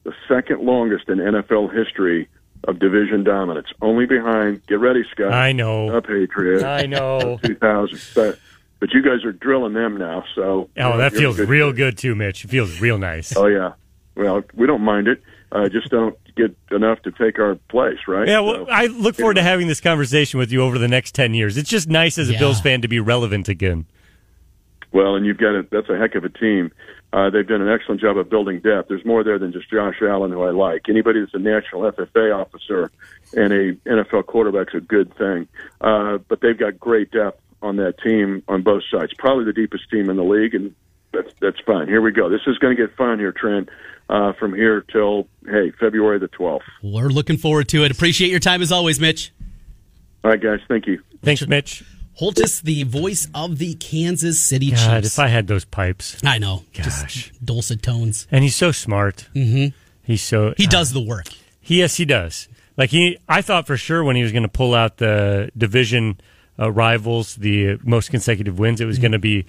the 0.03 0.13
second 0.27 0.61
longest 0.61 1.07
in 1.07 1.17
NFL 1.17 1.73
history 1.75 2.27
of 2.65 2.79
division 2.79 3.23
dominance. 3.23 3.67
Only 3.81 4.05
behind, 4.05 4.65
get 4.67 4.79
ready, 4.79 5.03
Scott. 5.11 5.31
I 5.33 5.53
know. 5.53 5.91
The 5.91 6.01
Patriots. 6.01 6.63
I 6.63 6.85
know. 6.85 7.39
2000 7.43 8.01
but 8.15 8.39
you 8.88 9.01
guys 9.01 9.23
are 9.25 9.32
drilling 9.32 9.73
them 9.73 9.97
now. 9.97 10.23
So 10.36 10.69
oh, 10.77 10.97
that 10.97 11.13
feels 11.13 11.38
good 11.38 11.49
real 11.49 11.73
good 11.73 11.97
too, 11.97 12.15
Mitch. 12.15 12.45
It 12.45 12.47
feels 12.49 12.80
real 12.80 12.97
nice. 12.97 13.36
Oh 13.36 13.47
yeah. 13.47 13.73
Well, 14.15 14.43
we 14.53 14.67
don't 14.67 14.82
mind 14.82 15.07
it. 15.07 15.21
Uh, 15.51 15.67
just 15.67 15.89
don't 15.89 16.17
get 16.36 16.55
enough 16.71 17.01
to 17.01 17.11
take 17.11 17.39
our 17.39 17.55
place, 17.69 17.97
right? 18.07 18.27
Yeah. 18.27 18.41
Well, 18.41 18.65
so, 18.65 18.71
I 18.71 18.86
look 18.86 19.15
forward 19.15 19.38
anyway. 19.38 19.45
to 19.45 19.49
having 19.49 19.67
this 19.67 19.82
conversation 19.82 20.39
with 20.39 20.51
you 20.51 20.61
over 20.61 20.77
the 20.77 20.88
next 20.88 21.13
ten 21.13 21.34
years. 21.34 21.57
It's 21.57 21.69
just 21.69 21.89
nice 21.89 22.17
as 22.17 22.30
a 22.30 22.34
yeah. 22.34 22.39
Bills 22.39 22.61
fan 22.61 22.82
to 22.82 22.88
be 22.88 22.99
relevant 22.99 23.49
again. 23.49 23.86
Well, 24.91 25.15
and 25.15 25.25
you've 25.25 25.38
got 25.38 25.55
a, 25.55 25.67
that's 25.69 25.89
a 25.89 25.97
heck 25.97 26.15
of 26.15 26.23
a 26.23 26.30
team. 26.30 26.71
Uh, 27.11 27.30
they've 27.30 27.47
done 27.47 27.61
an 27.61 27.69
excellent 27.69 28.01
job 28.01 28.17
of 28.17 28.30
building 28.30 28.59
depth. 28.59 28.88
There's 28.88 29.05
more 29.05 29.23
there 29.23 29.39
than 29.39 29.51
just 29.51 29.69
Josh 29.69 29.95
Allen, 30.01 30.32
who 30.32 30.43
I 30.43 30.51
like. 30.51 30.84
Anybody 30.89 31.21
that's 31.21 31.34
a 31.34 31.39
national 31.39 31.82
FFA 31.91 32.36
officer 32.36 32.91
and 33.34 33.51
a 33.51 33.73
NFL 33.89 34.27
quarterback's 34.27 34.75
a 34.75 34.80
good 34.80 35.15
thing. 35.15 35.47
Uh, 35.82 36.19
but 36.27 36.41
they've 36.41 36.57
got 36.57 36.80
great 36.80 37.11
depth 37.11 37.41
on 37.62 37.76
that 37.78 37.99
team 37.99 38.43
on 38.47 38.62
both 38.64 38.84
sides. 38.91 39.14
Probably 39.18 39.45
the 39.45 39.53
deepest 39.53 39.89
team 39.89 40.10
in 40.10 40.16
the 40.16 40.24
league, 40.24 40.55
and 40.55 40.74
that's 41.14 41.32
that's 41.41 41.60
fine. 41.66 41.88
Here 41.88 42.01
we 42.01 42.12
go. 42.12 42.30
This 42.30 42.41
is 42.47 42.57
going 42.57 42.76
to 42.76 42.88
get 42.88 42.95
fun 42.95 43.20
here, 43.20 43.32
Trent. 43.32 43.70
Uh, 44.10 44.34
from 44.34 44.55
here 44.55 44.82
till 44.82 45.28
hey 45.45 45.72
February 45.80 46.18
the 46.18 46.28
twelfth. 46.30 46.66
We're 46.82 47.10
looking 47.10 47.38
forward 47.38 47.68
to 47.70 47.84
it. 47.84 47.91
Appreciate 47.91 48.32
your 48.32 48.39
time 48.39 48.62
as 48.64 48.72
always, 48.72 48.99
Mitch. 48.99 49.32
All 50.24 50.32
right, 50.32 50.41
guys. 50.41 50.60
Thank 50.68 50.88
you. 50.88 51.01
Thanks, 51.22 51.45
Mitch. 51.47 51.84
Holthus, 52.20 52.62
the 52.62 52.84
voice 52.84 53.30
of 53.34 53.60
the 53.60 53.76
Kansas 53.76 54.43
City 54.43 54.72
God, 54.72 55.03
Chiefs. 55.03 55.14
if 55.14 55.20
I 55.20 55.28
had 55.28 55.47
those 55.47 55.64
pipes, 55.64 56.18
I 56.26 56.38
know. 56.38 56.64
Gosh, 56.74 57.30
Just 57.30 57.45
dulcet 57.45 57.82
tones. 57.82 58.28
And 58.30 58.43
he's 58.43 58.55
so 58.55 58.72
smart. 58.72 59.30
Mm-hmm. 59.34 59.74
He's 60.03 60.22
so 60.22 60.53
he 60.57 60.66
uh, 60.66 60.70
does 60.70 60.91
the 60.91 60.99
work. 61.01 61.28
He, 61.62 61.78
yes, 61.80 61.95
he 61.95 62.03
does. 62.03 62.49
Like 62.76 62.89
he, 62.89 63.20
I 63.30 63.41
thought 63.41 63.68
for 63.68 63.78
sure 63.78 64.03
when 64.03 64.16
he 64.16 64.24
was 64.24 64.32
going 64.32 64.43
to 64.43 64.49
pull 64.49 64.74
out 64.74 64.97
the 64.97 65.51
division 65.57 66.20
uh, 66.60 66.72
rivals, 66.72 67.36
the 67.36 67.80
most 67.84 68.12
consecutive 68.12 68.60
wins, 68.60 68.82
it 68.82 68.86
was 68.86 68.97
mm-hmm. 68.97 69.03
going 69.03 69.12
to 69.14 69.20
be 69.20 69.45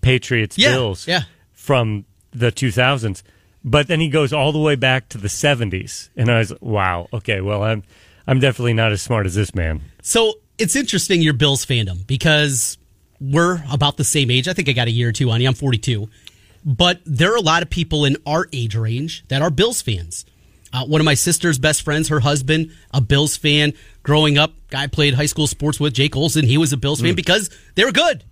Patriots 0.00 0.58
yeah, 0.58 0.72
Bills 0.72 1.06
yeah. 1.08 1.22
from 1.52 2.04
the 2.32 2.52
2000s. 2.52 3.22
But 3.64 3.86
then 3.86 4.00
he 4.00 4.08
goes 4.08 4.32
all 4.32 4.52
the 4.52 4.58
way 4.58 4.74
back 4.74 5.08
to 5.10 5.18
the 5.18 5.28
70s, 5.28 6.10
and 6.16 6.30
I 6.30 6.38
was 6.38 6.52
wow. 6.60 7.08
Okay, 7.12 7.40
well 7.40 7.62
I'm 7.62 7.84
I'm 8.26 8.40
definitely 8.40 8.74
not 8.74 8.92
as 8.92 9.02
smart 9.02 9.24
as 9.24 9.34
this 9.34 9.54
man. 9.54 9.80
So 10.02 10.34
it's 10.58 10.74
interesting 10.74 11.22
your 11.22 11.32
Bills 11.32 11.64
fandom 11.64 12.06
because 12.06 12.76
we're 13.20 13.62
about 13.70 13.96
the 13.96 14.04
same 14.04 14.30
age. 14.30 14.48
I 14.48 14.52
think 14.52 14.68
I 14.68 14.72
got 14.72 14.88
a 14.88 14.90
year 14.90 15.10
or 15.10 15.12
two 15.12 15.30
on 15.30 15.40
you. 15.40 15.46
I'm 15.46 15.54
42, 15.54 16.08
but 16.64 17.00
there 17.04 17.32
are 17.32 17.36
a 17.36 17.42
lot 17.42 17.62
of 17.62 17.70
people 17.70 18.04
in 18.04 18.16
our 18.26 18.48
age 18.52 18.74
range 18.74 19.24
that 19.28 19.42
are 19.42 19.50
Bills 19.50 19.80
fans. 19.80 20.24
Uh, 20.72 20.86
one 20.86 21.00
of 21.00 21.04
my 21.04 21.14
sister's 21.14 21.58
best 21.58 21.82
friends, 21.82 22.08
her 22.08 22.20
husband, 22.20 22.72
a 22.92 23.00
Bills 23.00 23.36
fan. 23.36 23.74
Growing 24.02 24.38
up, 24.38 24.54
guy 24.70 24.86
played 24.86 25.14
high 25.14 25.26
school 25.26 25.46
sports 25.46 25.78
with 25.78 25.92
Jake 25.92 26.16
Olson. 26.16 26.44
He 26.44 26.56
was 26.56 26.72
a 26.72 26.76
Bills 26.76 27.00
fan 27.00 27.12
mm. 27.12 27.16
because 27.16 27.50
they 27.74 27.84
were 27.84 27.92
good. 27.92 28.24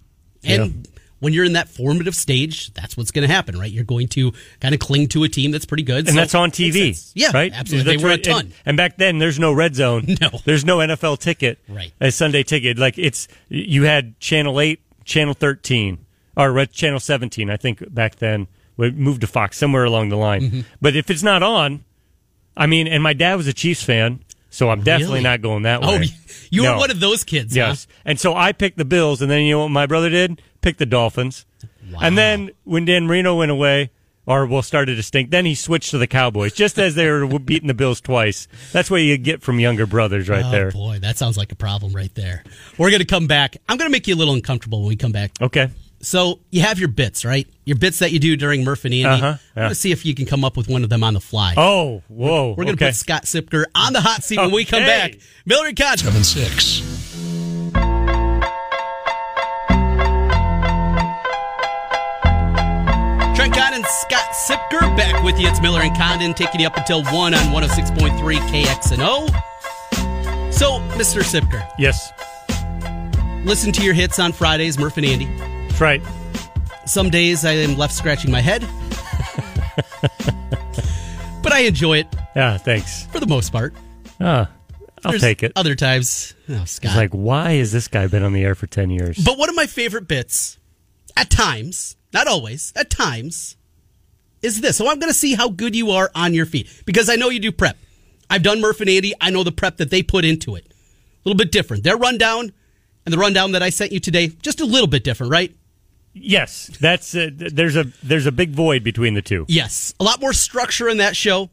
And 0.43 0.87
yeah. 0.87 1.01
when 1.21 1.33
you're 1.33 1.45
in 1.45 1.53
that 1.53 1.69
formative 1.69 2.15
stage, 2.15 2.73
that's 2.73 2.97
what's 2.97 3.11
going 3.11 3.29
to 3.29 3.33
happen, 3.33 3.59
right? 3.59 3.71
You're 3.71 3.85
going 3.85 4.09
to 4.09 4.33
kind 4.61 4.75
of 4.75 4.81
cling 4.81 5.09
to 5.09 5.23
a 5.25 5.29
team 5.29 5.51
that's 5.51 5.67
pretty 5.67 5.83
good. 5.83 6.07
and 6.07 6.09
so 6.09 6.15
that's 6.15 6.35
on 6.35 6.51
TV. 6.51 7.11
Yeah, 7.15 7.31
right. 7.33 7.53
absolutely. 7.55 7.97
They 7.97 8.03
were 8.03 8.11
a 8.11 8.19
ton. 8.19 8.47
And, 8.47 8.55
and 8.67 8.77
back 8.77 8.97
then, 8.97 9.19
there's 9.19 9.39
no 9.39 9.53
red 9.53 9.75
zone. 9.75 10.07
No. 10.21 10.29
there's 10.45 10.65
no 10.65 10.79
NFL 10.79 11.19
ticket. 11.19 11.59
Right. 11.69 11.93
a 12.01 12.11
Sunday 12.11 12.43
ticket. 12.43 12.79
Like 12.79 12.99
it's 12.99 13.27
you 13.49 13.85
had 13.85 14.19
channel 14.21 14.61
eight, 14.61 14.81
channel 15.05 15.35
thirteen, 15.35 16.05
or 16.37 16.53
red 16.53 16.73
channel 16.73 17.01
seventeen. 17.01 17.49
I 17.49 17.57
think 17.57 17.95
back 17.95 18.17
then 18.17 18.47
we 18.77 18.91
moved 18.91 19.23
to 19.23 19.27
Fox 19.27 19.57
somewhere 19.57 19.85
along 19.85 20.11
the 20.11 20.17
line. 20.17 20.43
Mm-hmm. 20.43 20.61
But 20.81 20.97
if 20.97 21.11
it's 21.11 21.23
not 21.23 21.43
on, 21.43 21.85
I 22.61 22.67
mean, 22.67 22.87
and 22.87 23.03
my 23.03 23.13
dad 23.15 23.35
was 23.37 23.47
a 23.49 23.53
Chiefs 23.53 23.83
fan, 23.83 24.21
so 24.51 24.71
I'm 24.71 24.83
definitely 24.83 25.15
Really? 25.15 25.25
not 25.25 25.41
going 25.43 25.63
that 25.65 25.81
way. 25.81 25.87
oh, 25.89 25.99
way. 25.99 26.07
you 26.51 26.63
No. 26.63 26.75
were 26.75 26.79
one 26.79 26.91
of 26.91 27.01
those 27.01 27.25
kids. 27.25 27.57
Yes. 27.57 27.87
And 28.05 28.21
so 28.21 28.35
I 28.37 28.53
picked 28.53 28.77
the 28.79 28.85
Bills, 28.85 29.23
and 29.23 29.31
then 29.31 29.43
you 29.43 29.53
know 29.55 29.61
what 29.63 29.71
my 29.71 29.87
brother 29.87 30.11
did? 30.11 30.41
Picked 30.61 30.79
the 30.79 30.87
Dolphins. 30.87 31.47
And 32.01 32.17
then 32.17 32.51
when 32.65 32.85
Dan 32.85 33.07
Marino 33.07 33.37
went 33.37 33.51
away, 33.51 33.91
or 34.27 34.47
well, 34.47 34.63
started 34.63 34.95
to 34.97 35.03
stink, 35.03 35.31
then 35.31 35.45
he 35.45 35.55
switched 35.57 35.91
to 35.91 35.99
the 35.99 36.07
Cowboys, 36.07 36.53
just 36.53 36.79
as 36.79 36.95
they 36.95 37.11
were 37.11 37.27
beating 37.41 37.67
the 37.67 37.75
Bills 37.75 38.01
twice. 38.01 38.47
That's 38.71 38.89
what 38.91 38.99
you 38.99 39.17
get 39.19 39.43
from 39.43 39.59
younger 39.59 39.87
brothers 39.87 40.29
right 40.29 40.45
Oh 40.45 40.51
there. 40.51 40.71
boy, 40.71 40.99
that 41.01 41.19
sounds 41.19 41.37
like 41.37 41.51
a 41.51 41.57
problem 41.57 41.93
right 41.95 42.15
there. 42.15 42.45
We're 42.79 42.91
going 42.91 43.01
to 43.01 43.07
come 43.07 43.27
back. 43.27 43.57
I'm 43.69 43.77
going 43.79 43.89
to 43.89 43.93
make 43.93 44.07
you 44.07 44.15
a 44.15 44.19
little 44.19 44.35
uncomfortable 44.35 44.81
when 44.83 44.89
we 44.91 44.97
come 44.97 45.11
back. 45.13 45.33
Okay. 45.41 45.71
So 46.03 46.41
you 46.51 46.63
have 46.63 46.79
your 46.79 46.89
bits, 46.89 47.25
right? 47.27 47.47
Your 47.67 47.77
bits 47.77 47.99
that 47.99 48.11
you 48.11 48.19
do 48.19 48.35
during 48.37 48.65
Murph 48.65 48.87
and 48.87 48.95
Andy. 48.95 49.07
Uh-huh, 49.07 49.27
I'm 49.27 49.39
yeah. 49.55 49.63
going 49.63 49.69
to 49.69 49.75
see 49.75 49.93
if 49.93 50.07
you 50.07 50.15
can 50.15 50.25
come 50.25 50.45
up 50.45 50.57
with 50.57 50.69
one 50.69 50.83
of 50.83 50.89
them 50.89 51.05
on 51.05 51.13
the 51.15 51.21
fly. 51.21 51.55
Oh, 51.57 52.03
whoa. 52.09 52.51
We're 52.51 52.65
going 52.65 52.69
to 52.69 52.85
okay. 52.85 52.87
put 52.87 52.97
Scott 52.97 53.25
Siepker 53.25 53.65
on 53.75 53.93
the 53.93 54.01
hot 54.01 54.25
seat 54.25 54.39
when 54.39 54.51
we 54.51 54.65
come 54.65 54.83
back. 54.85 55.17
Miller 55.45 55.67
and 55.67 55.77
Condon. 55.77 56.07
7 56.07 56.25
6. 56.25 56.83
Trent 63.37 63.55
Condon, 63.55 63.85
Scott 63.85 64.31
Siepker 64.33 64.97
back 64.97 65.23
with 65.23 65.39
you. 65.39 65.49
It's 65.49 65.61
Miller 65.61 65.83
and 65.83 65.95
Condon 65.97 66.33
taking 66.33 66.63
you 66.63 66.67
up 66.67 66.77
until 66.79 67.05
1 67.05 67.35
on 67.35 67.41
106.3 67.53 68.39
KXNO. 68.49 69.29
So, 70.53 70.81
Mr. 70.97 71.23
Siepker, 71.23 71.67
Yes. 71.79 72.13
listen 73.45 73.71
to 73.73 73.83
your 73.83 73.95
hits 73.95 74.19
on 74.19 74.33
Fridays, 74.33 74.79
Murph 74.79 74.97
and 74.97 75.07
Andy. 75.07 75.60
That's 75.81 76.05
right. 76.05 76.87
Some 76.87 77.09
days 77.09 77.47
I 77.47 77.53
am 77.53 77.79
left 77.79 77.95
scratching 77.95 78.31
my 78.31 78.43
head. 78.43 78.61
but 81.43 81.55
I 81.55 81.61
enjoy 81.61 82.01
it 82.01 82.07
Yeah, 82.37 82.59
thanks. 82.59 83.07
for 83.07 83.19
the 83.19 83.27
most 83.27 83.51
part. 83.51 83.73
Ah, 84.21 84.51
I'll 85.03 85.13
There's 85.13 85.23
take 85.23 85.43
it. 85.43 85.53
Other 85.57 85.75
times, 85.75 86.35
oh, 86.51 86.67
Scott. 86.67 86.91
It's 86.91 86.97
like, 86.97 87.13
why 87.13 87.53
has 87.53 87.73
this 87.73 87.89
guy 87.89 88.09
been 88.09 88.23
on 88.23 88.35
the 88.35 88.45
air 88.45 88.55
for 88.55 88.67
10 88.67 88.91
years? 88.91 89.17
But 89.25 89.39
one 89.39 89.49
of 89.49 89.55
my 89.55 89.65
favorite 89.65 90.07
bits, 90.07 90.59
at 91.17 91.31
times, 91.31 91.97
not 92.13 92.27
always, 92.27 92.75
at 92.77 92.91
times, 92.91 93.57
is 94.43 94.61
this. 94.61 94.77
So 94.77 94.87
I'm 94.87 94.99
going 94.99 95.11
to 95.11 95.19
see 95.19 95.33
how 95.33 95.49
good 95.49 95.75
you 95.75 95.93
are 95.93 96.11
on 96.15 96.35
your 96.35 96.45
feet 96.45 96.69
because 96.85 97.09
I 97.09 97.17
know 97.17 97.31
you 97.31 97.41
do 97.41 97.53
prep. 97.53 97.79
I've 98.29 98.43
done 98.43 98.61
Murph 98.61 98.83
and 98.83 98.91
Andy. 98.91 99.15
I 99.19 99.31
know 99.31 99.45
the 99.45 99.53
prep 99.53 99.79
that 99.79 99.89
they 99.89 100.03
put 100.03 100.27
into 100.27 100.57
it. 100.57 100.67
A 100.67 101.29
little 101.29 101.39
bit 101.39 101.51
different. 101.51 101.85
Their 101.85 101.97
rundown 101.97 102.53
and 103.07 103.15
the 103.15 103.19
rundown 103.19 103.53
that 103.53 103.63
I 103.63 103.71
sent 103.71 103.93
you 103.93 104.01
today, 104.01 104.27
just 104.43 104.61
a 104.61 104.67
little 104.67 104.87
bit 104.87 105.05
different, 105.05 105.33
right? 105.33 105.57
Yes, 106.13 106.71
that's 106.81 107.15
uh, 107.15 107.31
there's 107.33 107.77
a 107.77 107.85
there's 108.03 108.27
a 108.27 108.33
big 108.33 108.51
void 108.51 108.85
between 108.85 109.15
the 109.15 109.23
two. 109.23 109.45
Yes. 109.49 109.95
A 110.01 110.05
lot 110.05 110.21
more 110.21 110.33
structure 110.33 110.89
in 110.89 110.99
that 110.99 111.17
show. 111.17 111.51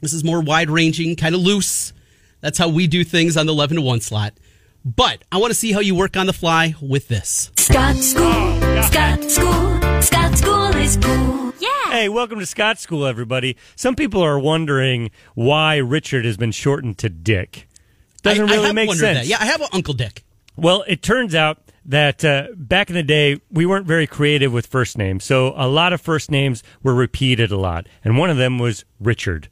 This 0.00 0.12
is 0.12 0.24
more 0.24 0.40
wide 0.40 0.70
ranging, 0.70 1.16
kind 1.16 1.34
of 1.34 1.40
loose. 1.40 1.92
That's 2.40 2.58
how 2.58 2.68
we 2.68 2.88
do 2.88 3.04
things 3.04 3.36
on 3.36 3.46
the 3.46 3.52
11 3.52 3.76
to 3.76 3.82
1 3.82 4.00
slot. 4.00 4.34
But 4.84 5.22
I 5.30 5.36
want 5.36 5.52
to 5.52 5.54
see 5.54 5.70
how 5.70 5.78
you 5.78 5.94
work 5.94 6.16
on 6.16 6.26
the 6.26 6.32
fly 6.32 6.74
with 6.82 7.06
this. 7.06 7.52
Scott 7.56 7.94
School, 7.94 8.60
Scott 8.82 9.22
School, 9.30 10.02
Scott 10.02 10.36
School 10.36 10.66
is 10.74 10.96
cool. 10.96 11.52
Yeah. 11.60 11.68
Hey, 11.92 12.08
welcome 12.08 12.40
to 12.40 12.46
Scott 12.46 12.80
School, 12.80 13.06
everybody. 13.06 13.56
Some 13.76 13.94
people 13.94 14.22
are 14.22 14.40
wondering 14.40 15.12
why 15.36 15.76
Richard 15.76 16.24
has 16.24 16.36
been 16.36 16.50
shortened 16.50 16.98
to 16.98 17.08
Dick. 17.08 17.68
Doesn't 18.22 18.48
I, 18.48 18.52
I 18.52 18.56
really 18.56 18.66
have 18.66 18.74
make 18.74 18.90
sense. 18.90 19.18
That. 19.20 19.26
Yeah, 19.26 19.36
I 19.38 19.46
have 19.46 19.60
an 19.60 19.68
Uncle 19.72 19.94
Dick. 19.94 20.24
Well, 20.56 20.84
it 20.88 21.00
turns 21.00 21.36
out 21.36 21.61
that 21.84 22.24
uh, 22.24 22.48
back 22.56 22.90
in 22.90 22.94
the 22.94 23.02
day, 23.02 23.40
we 23.50 23.66
weren't 23.66 23.86
very 23.86 24.06
creative 24.06 24.52
with 24.52 24.66
first 24.66 24.96
names. 24.96 25.24
So 25.24 25.52
a 25.56 25.68
lot 25.68 25.92
of 25.92 26.00
first 26.00 26.30
names 26.30 26.62
were 26.82 26.94
repeated 26.94 27.50
a 27.50 27.56
lot. 27.56 27.86
And 28.04 28.16
one 28.16 28.30
of 28.30 28.36
them 28.36 28.58
was 28.58 28.84
Richard. 29.00 29.48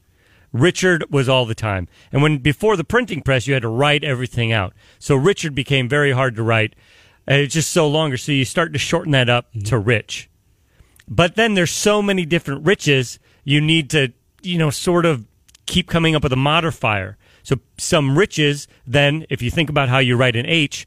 Richard 0.53 1.05
was 1.11 1.29
all 1.29 1.47
the 1.47 1.55
time. 1.55 1.89
And 2.13 2.23
when 2.23 2.39
before 2.39 2.77
the 2.77 2.85
printing 2.85 3.23
press, 3.23 3.47
you 3.47 3.55
had 3.55 3.63
to 3.63 3.69
write 3.69 4.05
everything 4.05 4.53
out. 4.53 4.75
So 4.99 5.15
Richard 5.15 5.55
became 5.55 5.89
very 5.89 6.13
hard 6.13 6.35
to 6.37 6.43
write. 6.43 6.75
It's 7.27 7.55
just 7.55 7.71
so 7.71 7.89
longer. 7.89 8.17
So 8.17 8.33
you 8.33 8.45
start 8.45 8.73
to 8.73 8.79
shorten 8.79 9.13
that 9.13 9.29
up 9.29 9.47
to 9.67 9.79
Rich. 9.79 10.29
But 11.09 11.35
then 11.35 11.55
there's 11.55 11.73
so 11.73 12.01
many 12.01 12.25
different 12.25 12.65
riches, 12.65 13.19
you 13.43 13.61
need 13.61 13.91
to, 13.91 14.13
you 14.43 14.59
know, 14.59 14.71
sort 14.71 15.05
of 15.05 15.27
keep 15.67 15.89
coming 15.89 16.15
up 16.15 16.23
with 16.23 16.33
a 16.33 16.37
modifier. 16.37 17.17
So 17.43 17.57
some 17.79 18.17
riches, 18.17 18.69
then, 18.87 19.27
if 19.29 19.43
you 19.43 19.51
think 19.51 19.71
about 19.71 19.89
how 19.89 19.99
you 19.99 20.17
write 20.17 20.37
an 20.37 20.47
H, 20.47 20.87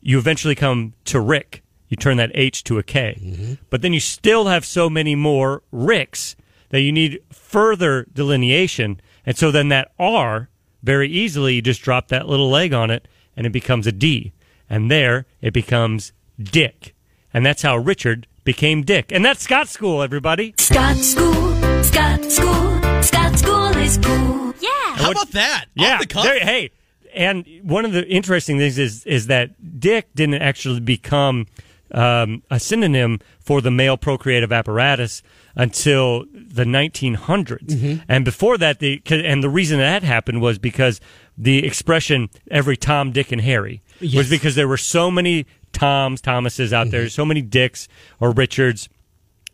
you 0.00 0.18
eventually 0.18 0.54
come 0.54 0.94
to 1.06 1.20
Rick. 1.20 1.62
You 1.88 1.96
turn 1.96 2.18
that 2.18 2.30
H 2.34 2.64
to 2.64 2.78
a 2.78 2.82
K. 2.82 3.18
Mm-hmm. 3.20 3.54
But 3.70 3.82
then 3.82 3.92
you 3.92 4.00
still 4.00 4.46
have 4.46 4.64
so 4.64 4.90
many 4.90 5.14
more 5.14 5.62
Ricks 5.72 6.36
that 6.68 6.80
you 6.80 6.92
need 6.92 7.20
further 7.32 8.06
delineation. 8.12 9.00
And 9.24 9.36
so 9.38 9.50
then 9.50 9.68
that 9.68 9.92
R, 9.98 10.50
very 10.82 11.08
easily, 11.08 11.54
you 11.54 11.62
just 11.62 11.82
drop 11.82 12.08
that 12.08 12.28
little 12.28 12.50
leg 12.50 12.72
on 12.74 12.90
it 12.90 13.08
and 13.36 13.46
it 13.46 13.50
becomes 13.50 13.86
a 13.86 13.92
D. 13.92 14.32
And 14.68 14.90
there 14.90 15.24
it 15.40 15.52
becomes 15.54 16.12
Dick. 16.38 16.94
And 17.32 17.44
that's 17.44 17.62
how 17.62 17.76
Richard 17.78 18.26
became 18.44 18.82
Dick. 18.82 19.10
And 19.12 19.24
that's 19.24 19.42
Scott 19.42 19.68
School, 19.68 20.02
everybody. 20.02 20.54
Scott 20.58 20.96
School, 20.96 21.32
Scott 21.82 22.24
School, 22.30 23.02
Scott 23.02 23.38
School 23.38 23.66
is 23.78 23.98
cool. 23.98 24.54
Yeah. 24.60 24.70
How 24.96 25.10
about 25.12 25.30
that? 25.32 25.66
Yeah. 25.74 25.94
Off 25.94 26.00
the 26.00 26.06
cuff? 26.06 26.24
there- 26.24 26.40
hey, 26.40 26.70
and 27.14 27.44
one 27.62 27.84
of 27.84 27.92
the 27.92 28.06
interesting 28.08 28.58
things 28.58 28.78
is 28.78 29.04
is 29.06 29.26
that 29.26 29.80
Dick 29.80 30.08
didn't 30.14 30.42
actually 30.42 30.80
become 30.80 31.46
um, 31.92 32.42
a 32.50 32.60
synonym 32.60 33.20
for 33.40 33.60
the 33.60 33.70
male 33.70 33.96
procreative 33.96 34.52
apparatus 34.52 35.22
until 35.56 36.26
the 36.32 36.64
1900s. 36.64 37.64
Mm-hmm. 37.66 38.02
And 38.08 38.24
before 38.24 38.58
that, 38.58 38.78
the 38.78 39.00
and 39.10 39.42
the 39.42 39.48
reason 39.48 39.78
that 39.78 40.02
happened 40.02 40.40
was 40.40 40.58
because 40.58 41.00
the 41.36 41.64
expression 41.66 42.28
"every 42.50 42.76
Tom, 42.76 43.12
Dick, 43.12 43.32
and 43.32 43.40
Harry" 43.40 43.82
Yes. 44.00 44.14
was 44.16 44.30
because 44.30 44.54
there 44.54 44.68
were 44.68 44.76
so 44.76 45.10
many 45.10 45.46
Toms, 45.72 46.20
Thomases 46.20 46.72
out 46.72 46.86
Mm-hmm. 46.86 46.90
there, 46.92 47.08
so 47.08 47.24
many 47.24 47.42
Dicks 47.42 47.88
or 48.20 48.30
Richards 48.32 48.88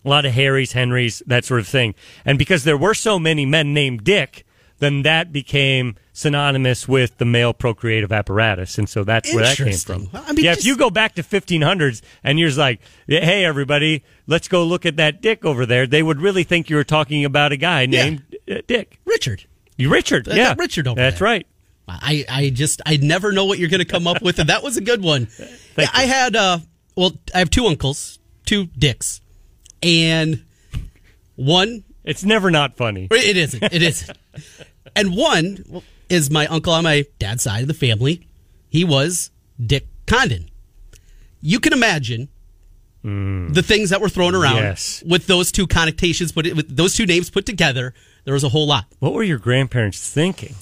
a 0.05 0.09
lot 0.11 0.27
of 0.27 0.33
Harrys, 0.35 0.73
Henrys, 0.73 1.23
that 1.27 1.47
sort 1.47 1.61
of 1.61 1.67
thing. 1.67 1.95
And 2.27 2.39
because 2.39 2.65
there 2.65 2.77
were 2.77 2.93
so 2.93 3.19
many 3.19 3.47
men 3.47 3.73
named 3.73 4.05
Dick, 4.05 4.45
then 4.79 5.01
that 5.01 5.33
became 5.33 5.97
synonymous 6.17 6.87
with 6.89 7.19
the 7.19 7.25
male 7.25 7.53
procreative 7.53 8.13
apparatus. 8.13 8.79
And 8.79 8.89
so 8.89 9.03
that's 9.05 9.35
where 9.35 9.45
that 9.45 9.57
came 9.57 9.73
from. 9.77 10.09
I 10.15 10.33
mean, 10.33 10.45
yeah, 10.45 10.53
just- 10.55 10.61
if 10.61 10.67
you 10.67 10.77
go 10.77 10.89
back 10.89 11.17
to 11.17 11.23
1500s 11.23 12.01
and 12.23 12.39
you're 12.39 12.53
like, 12.53 12.81
hey, 13.09 13.45
everybody, 13.45 14.03
let's 14.29 14.47
go 14.49 14.65
look 14.65 14.87
at 14.87 14.97
that 14.97 15.21
Dick 15.21 15.45
over 15.45 15.67
there, 15.67 15.87
they 15.89 16.03
would 16.05 16.21
really 16.21 16.45
think 16.45 16.71
you 16.71 16.77
were 16.77 16.85
talking 16.85 17.25
about 17.25 17.51
a 17.53 17.57
guy 17.57 17.85
named 17.87 18.23
uh, 18.51 18.63
Dick. 18.67 19.01
Richard. 19.05 19.45
You 19.77 19.91
Richard, 19.91 20.27
That- 20.27 20.37
yeah. 20.37 20.45
that 20.55 20.59
Richard 20.59 20.87
over 20.87 20.95
That's 21.01 21.19
there. 21.19 21.27
right. 21.27 21.47
I, 21.89 22.25
I 22.31 22.49
just 22.51 22.81
I 22.87 22.97
never 22.97 23.31
know 23.33 23.45
what 23.45 23.59
you're 23.59 23.69
going 23.69 23.81
to 23.81 23.85
come 23.85 24.07
up 24.07 24.23
with, 24.23 24.39
and 24.39 24.49
that 24.49 24.63
was 24.63 24.77
a 24.79 24.81
good 24.81 25.03
one. 25.03 25.29
Yeah, 25.77 25.89
I 25.93 26.05
had 26.05 26.37
uh, 26.37 26.59
well, 26.97 27.11
I 27.35 27.41
have 27.41 27.51
two 27.51 27.67
uncles, 27.67 28.21
two 28.47 28.67
dicks, 28.79 29.21
and 29.83 30.45
one 31.35 31.83
It's 32.05 32.23
never 32.25 32.51
not 32.53 32.77
funny. 32.77 33.09
it 33.11 33.37
isn't, 33.37 33.61
it 33.61 33.83
isn't, 33.83 34.17
and 34.95 35.17
one 35.17 35.83
is 36.09 36.31
my 36.31 36.47
uncle 36.47 36.73
on 36.73 36.85
my 36.85 37.05
dad's 37.19 37.43
side 37.43 37.63
of 37.63 37.69
the 37.69 37.75
family. 37.75 38.29
He 38.69 38.85
was 38.85 39.31
Dick 39.65 39.87
Condon. 40.07 40.51
You 41.41 41.61
can 41.61 41.73
imagine 41.73 42.29
hmm. 43.03 43.53
the 43.53 43.63
things 43.63 43.91
that 43.91 44.01
were 44.01 44.09
thrown 44.09 44.35
around 44.35 44.57
Yes. 44.57 45.03
with 45.07 45.27
those 45.27 45.53
two 45.53 45.67
connotations, 45.67 46.33
but 46.33 46.47
it, 46.47 46.57
with 46.57 46.75
those 46.77 46.95
two 46.95 47.07
names 47.07 47.31
put 47.31 47.47
together, 47.47 47.95
there 48.25 48.35
was 48.35 48.45
a 48.45 48.49
whole 48.49 48.67
lot. 48.67 48.87
What 48.99 49.13
were 49.13 49.23
your 49.23 49.39
grandparents 49.39 50.11
thinking? 50.11 50.55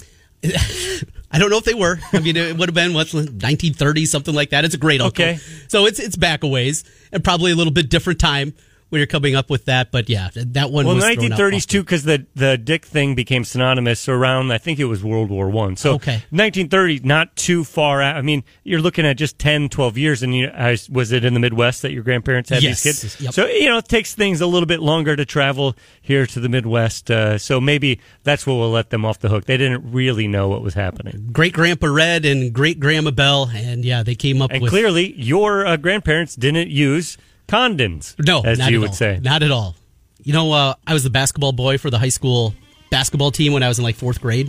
I 0.45 1.39
don't 1.39 1.51
know 1.51 1.57
if 1.57 1.65
they 1.65 1.75
were. 1.75 1.99
I 2.13 2.19
mean, 2.19 2.37
it 2.37 2.57
would 2.57 2.69
have 2.69 2.75
been 2.75 2.93
what's 2.93 3.15
1930 3.15 4.07
something 4.07 4.35
like 4.35 4.51
that. 4.51 4.65
It's 4.65 4.75
a 4.75 4.79
great 4.79 5.01
uncle. 5.01 5.25
Okay. 5.25 5.39
So 5.69 5.87
it's 5.87 5.99
it's 5.99 6.17
back 6.17 6.43
a 6.43 6.49
ways 6.49 6.85
and 7.13 7.25
probably 7.25 7.53
a 7.53 7.55
little 7.55 7.73
bit 7.73 7.89
different 7.89 8.19
time 8.19 8.53
when 8.93 8.99
you're 8.99 9.07
coming 9.07 9.35
up 9.35 9.49
with 9.49 9.65
that. 9.65 9.91
But 9.91 10.11
yeah, 10.11 10.29
that 10.35 10.71
one. 10.71 10.85
Well, 10.85 10.95
was 10.97 11.05
the 11.05 11.15
thrown 11.15 11.33
out 11.33 11.39
1930s 11.39 11.67
too, 11.67 11.83
because 11.83 12.03
the 12.05 12.27
the 12.35 12.59
Dick 12.59 12.85
thing 12.85 13.15
became 13.15 13.43
synonymous 13.43 14.07
around. 14.07 14.53
I 14.53 14.59
think 14.59 14.79
it 14.79 14.85
was 14.85 15.03
World 15.03 15.31
War 15.31 15.49
One. 15.49 15.77
So 15.77 15.95
Okay. 15.95 16.23
1930, 16.31 17.01
not 17.01 17.35
too 17.35 17.65
far 17.65 18.03
out. 18.03 18.17
I 18.17 18.21
mean, 18.23 18.45
you're 18.65 18.83
looking 18.83 19.07
at 19.07 19.17
just 19.17 19.39
10, 19.39 19.71
12 19.71 19.97
years. 19.97 20.23
And 20.23 20.37
you, 20.37 20.49
I, 20.49 20.77
was 20.91 21.11
it 21.11 21.25
in 21.25 21.33
the 21.33 21.41
Midwest 21.41 21.81
that 21.83 21.93
your 21.93 22.03
grandparents 22.03 22.51
had 22.51 22.63
Yes. 22.63 22.83
these 22.83 23.01
kids? 23.01 23.21
Yep. 23.21 23.33
So 23.33 23.47
you 23.47 23.69
know, 23.69 23.79
it 23.79 23.89
takes 23.89 24.15
things 24.15 24.43
a 24.43 24.47
little 24.47 24.67
bit 24.67 24.81
longer 24.81 25.17
to 25.17 25.25
travel 25.25 25.75
here 26.03 26.27
to 26.27 26.39
the 26.41 26.51
Midwest. 26.51 27.11
Uh, 27.11 27.39
so 27.39 27.61
maybe 27.63 27.99
that's 28.25 28.47
what 28.47 28.55
will 28.55 28.71
let 28.71 28.91
them 28.91 29.07
off 29.07 29.19
the 29.21 29.31
hook. 29.31 29.47
They 29.47 29.57
didn't 29.57 29.91
really 29.91 30.29
know 30.29 30.49
what 30.49 30.61
was 30.63 30.75
happening. 30.75 31.31
Great 31.33 31.55
Grandpa 31.55 31.87
Red 31.87 32.27
and 32.27 32.53
Great 32.53 32.79
Grandma 32.79 33.11
Bell, 33.11 33.51
and 33.55 33.85
yeah, 33.87 34.03
they 34.03 34.15
came 34.15 34.43
up 34.43 34.51
And 34.51 34.61
with 34.63 34.71
clearly, 34.71 35.15
your 35.19 35.67
uh, 35.67 35.77
grandparents 35.79 36.35
didn't 36.37 36.69
use 36.69 37.17
Condons. 37.49 38.17
No, 38.19 38.41
as 38.43 38.59
not 38.59 38.71
you 38.71 38.79
at 38.79 38.81
would 38.81 38.89
all. 38.91 38.95
say. 38.95 39.21
Not 39.23 39.43
at 39.43 39.51
all. 39.51 39.75
You 40.23 40.33
know, 40.33 40.53
uh, 40.53 40.75
I 40.87 40.95
was 40.95 41.03
the 41.03 41.11
basketball 41.11 41.53
boy 41.53 41.79
for 41.79 41.91
the 41.91 41.99
high 41.99 42.09
school 42.09 42.55
basketball 42.91 43.31
team 43.31 43.53
when 43.53 43.63
I 43.63 43.69
was 43.69 43.79
in 43.79 43.85
like 43.85 43.97
fourth 43.97 44.21
grade, 44.21 44.47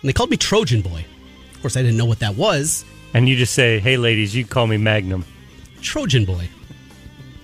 and 0.00 0.08
they 0.08 0.12
called 0.12 0.30
me 0.30 0.36
Trojan 0.36 0.80
Boy. 0.80 1.04
Of 1.54 1.60
course, 1.60 1.76
I 1.76 1.82
didn't 1.82 1.96
know 1.96 2.06
what 2.06 2.20
that 2.20 2.36
was. 2.36 2.84
And 3.12 3.28
you 3.28 3.36
just 3.36 3.54
say, 3.54 3.78
"Hey, 3.78 3.96
ladies, 3.96 4.34
you 4.34 4.44
call 4.44 4.66
me 4.66 4.76
Magnum." 4.76 5.24
Trojan 5.82 6.24
Boy. 6.24 6.48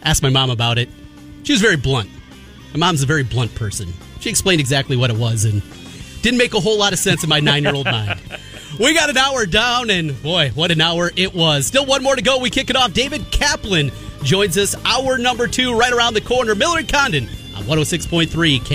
Asked 0.02 0.22
my 0.22 0.30
mom 0.30 0.50
about 0.50 0.78
it. 0.78 0.88
She 1.42 1.52
was 1.52 1.60
very 1.60 1.76
blunt. 1.76 2.08
My 2.72 2.78
mom's 2.78 3.02
a 3.02 3.06
very 3.06 3.22
blunt 3.24 3.54
person. 3.54 3.92
She 4.20 4.30
explained 4.30 4.60
exactly 4.60 4.96
what 4.96 5.10
it 5.10 5.16
was 5.16 5.44
and 5.44 5.62
didn't 6.22 6.38
make 6.38 6.54
a 6.54 6.60
whole 6.60 6.78
lot 6.78 6.92
of 6.92 6.98
sense 6.98 7.22
in 7.22 7.28
my 7.28 7.40
nine 7.40 7.62
year 7.64 7.74
old 7.74 7.84
mind. 7.90 8.20
We 8.78 8.94
got 8.94 9.10
an 9.10 9.16
hour 9.18 9.44
down, 9.46 9.90
and 9.90 10.20
boy, 10.22 10.50
what 10.54 10.70
an 10.70 10.80
hour 10.80 11.10
it 11.16 11.34
was. 11.34 11.66
Still 11.66 11.84
one 11.86 12.02
more 12.02 12.16
to 12.16 12.22
go. 12.22 12.38
We 12.38 12.50
kick 12.50 12.70
it 12.70 12.76
off. 12.76 12.92
David 12.92 13.30
Kaplan 13.30 13.90
joins 14.22 14.56
us, 14.58 14.74
hour 14.84 15.18
number 15.18 15.46
two, 15.46 15.76
right 15.76 15.92
around 15.92 16.14
the 16.14 16.20
corner. 16.20 16.54
Miller 16.54 16.78
and 16.78 16.88
Condon 16.88 17.28
on 17.56 17.64
106.3 17.64 18.64
K. 18.64 18.68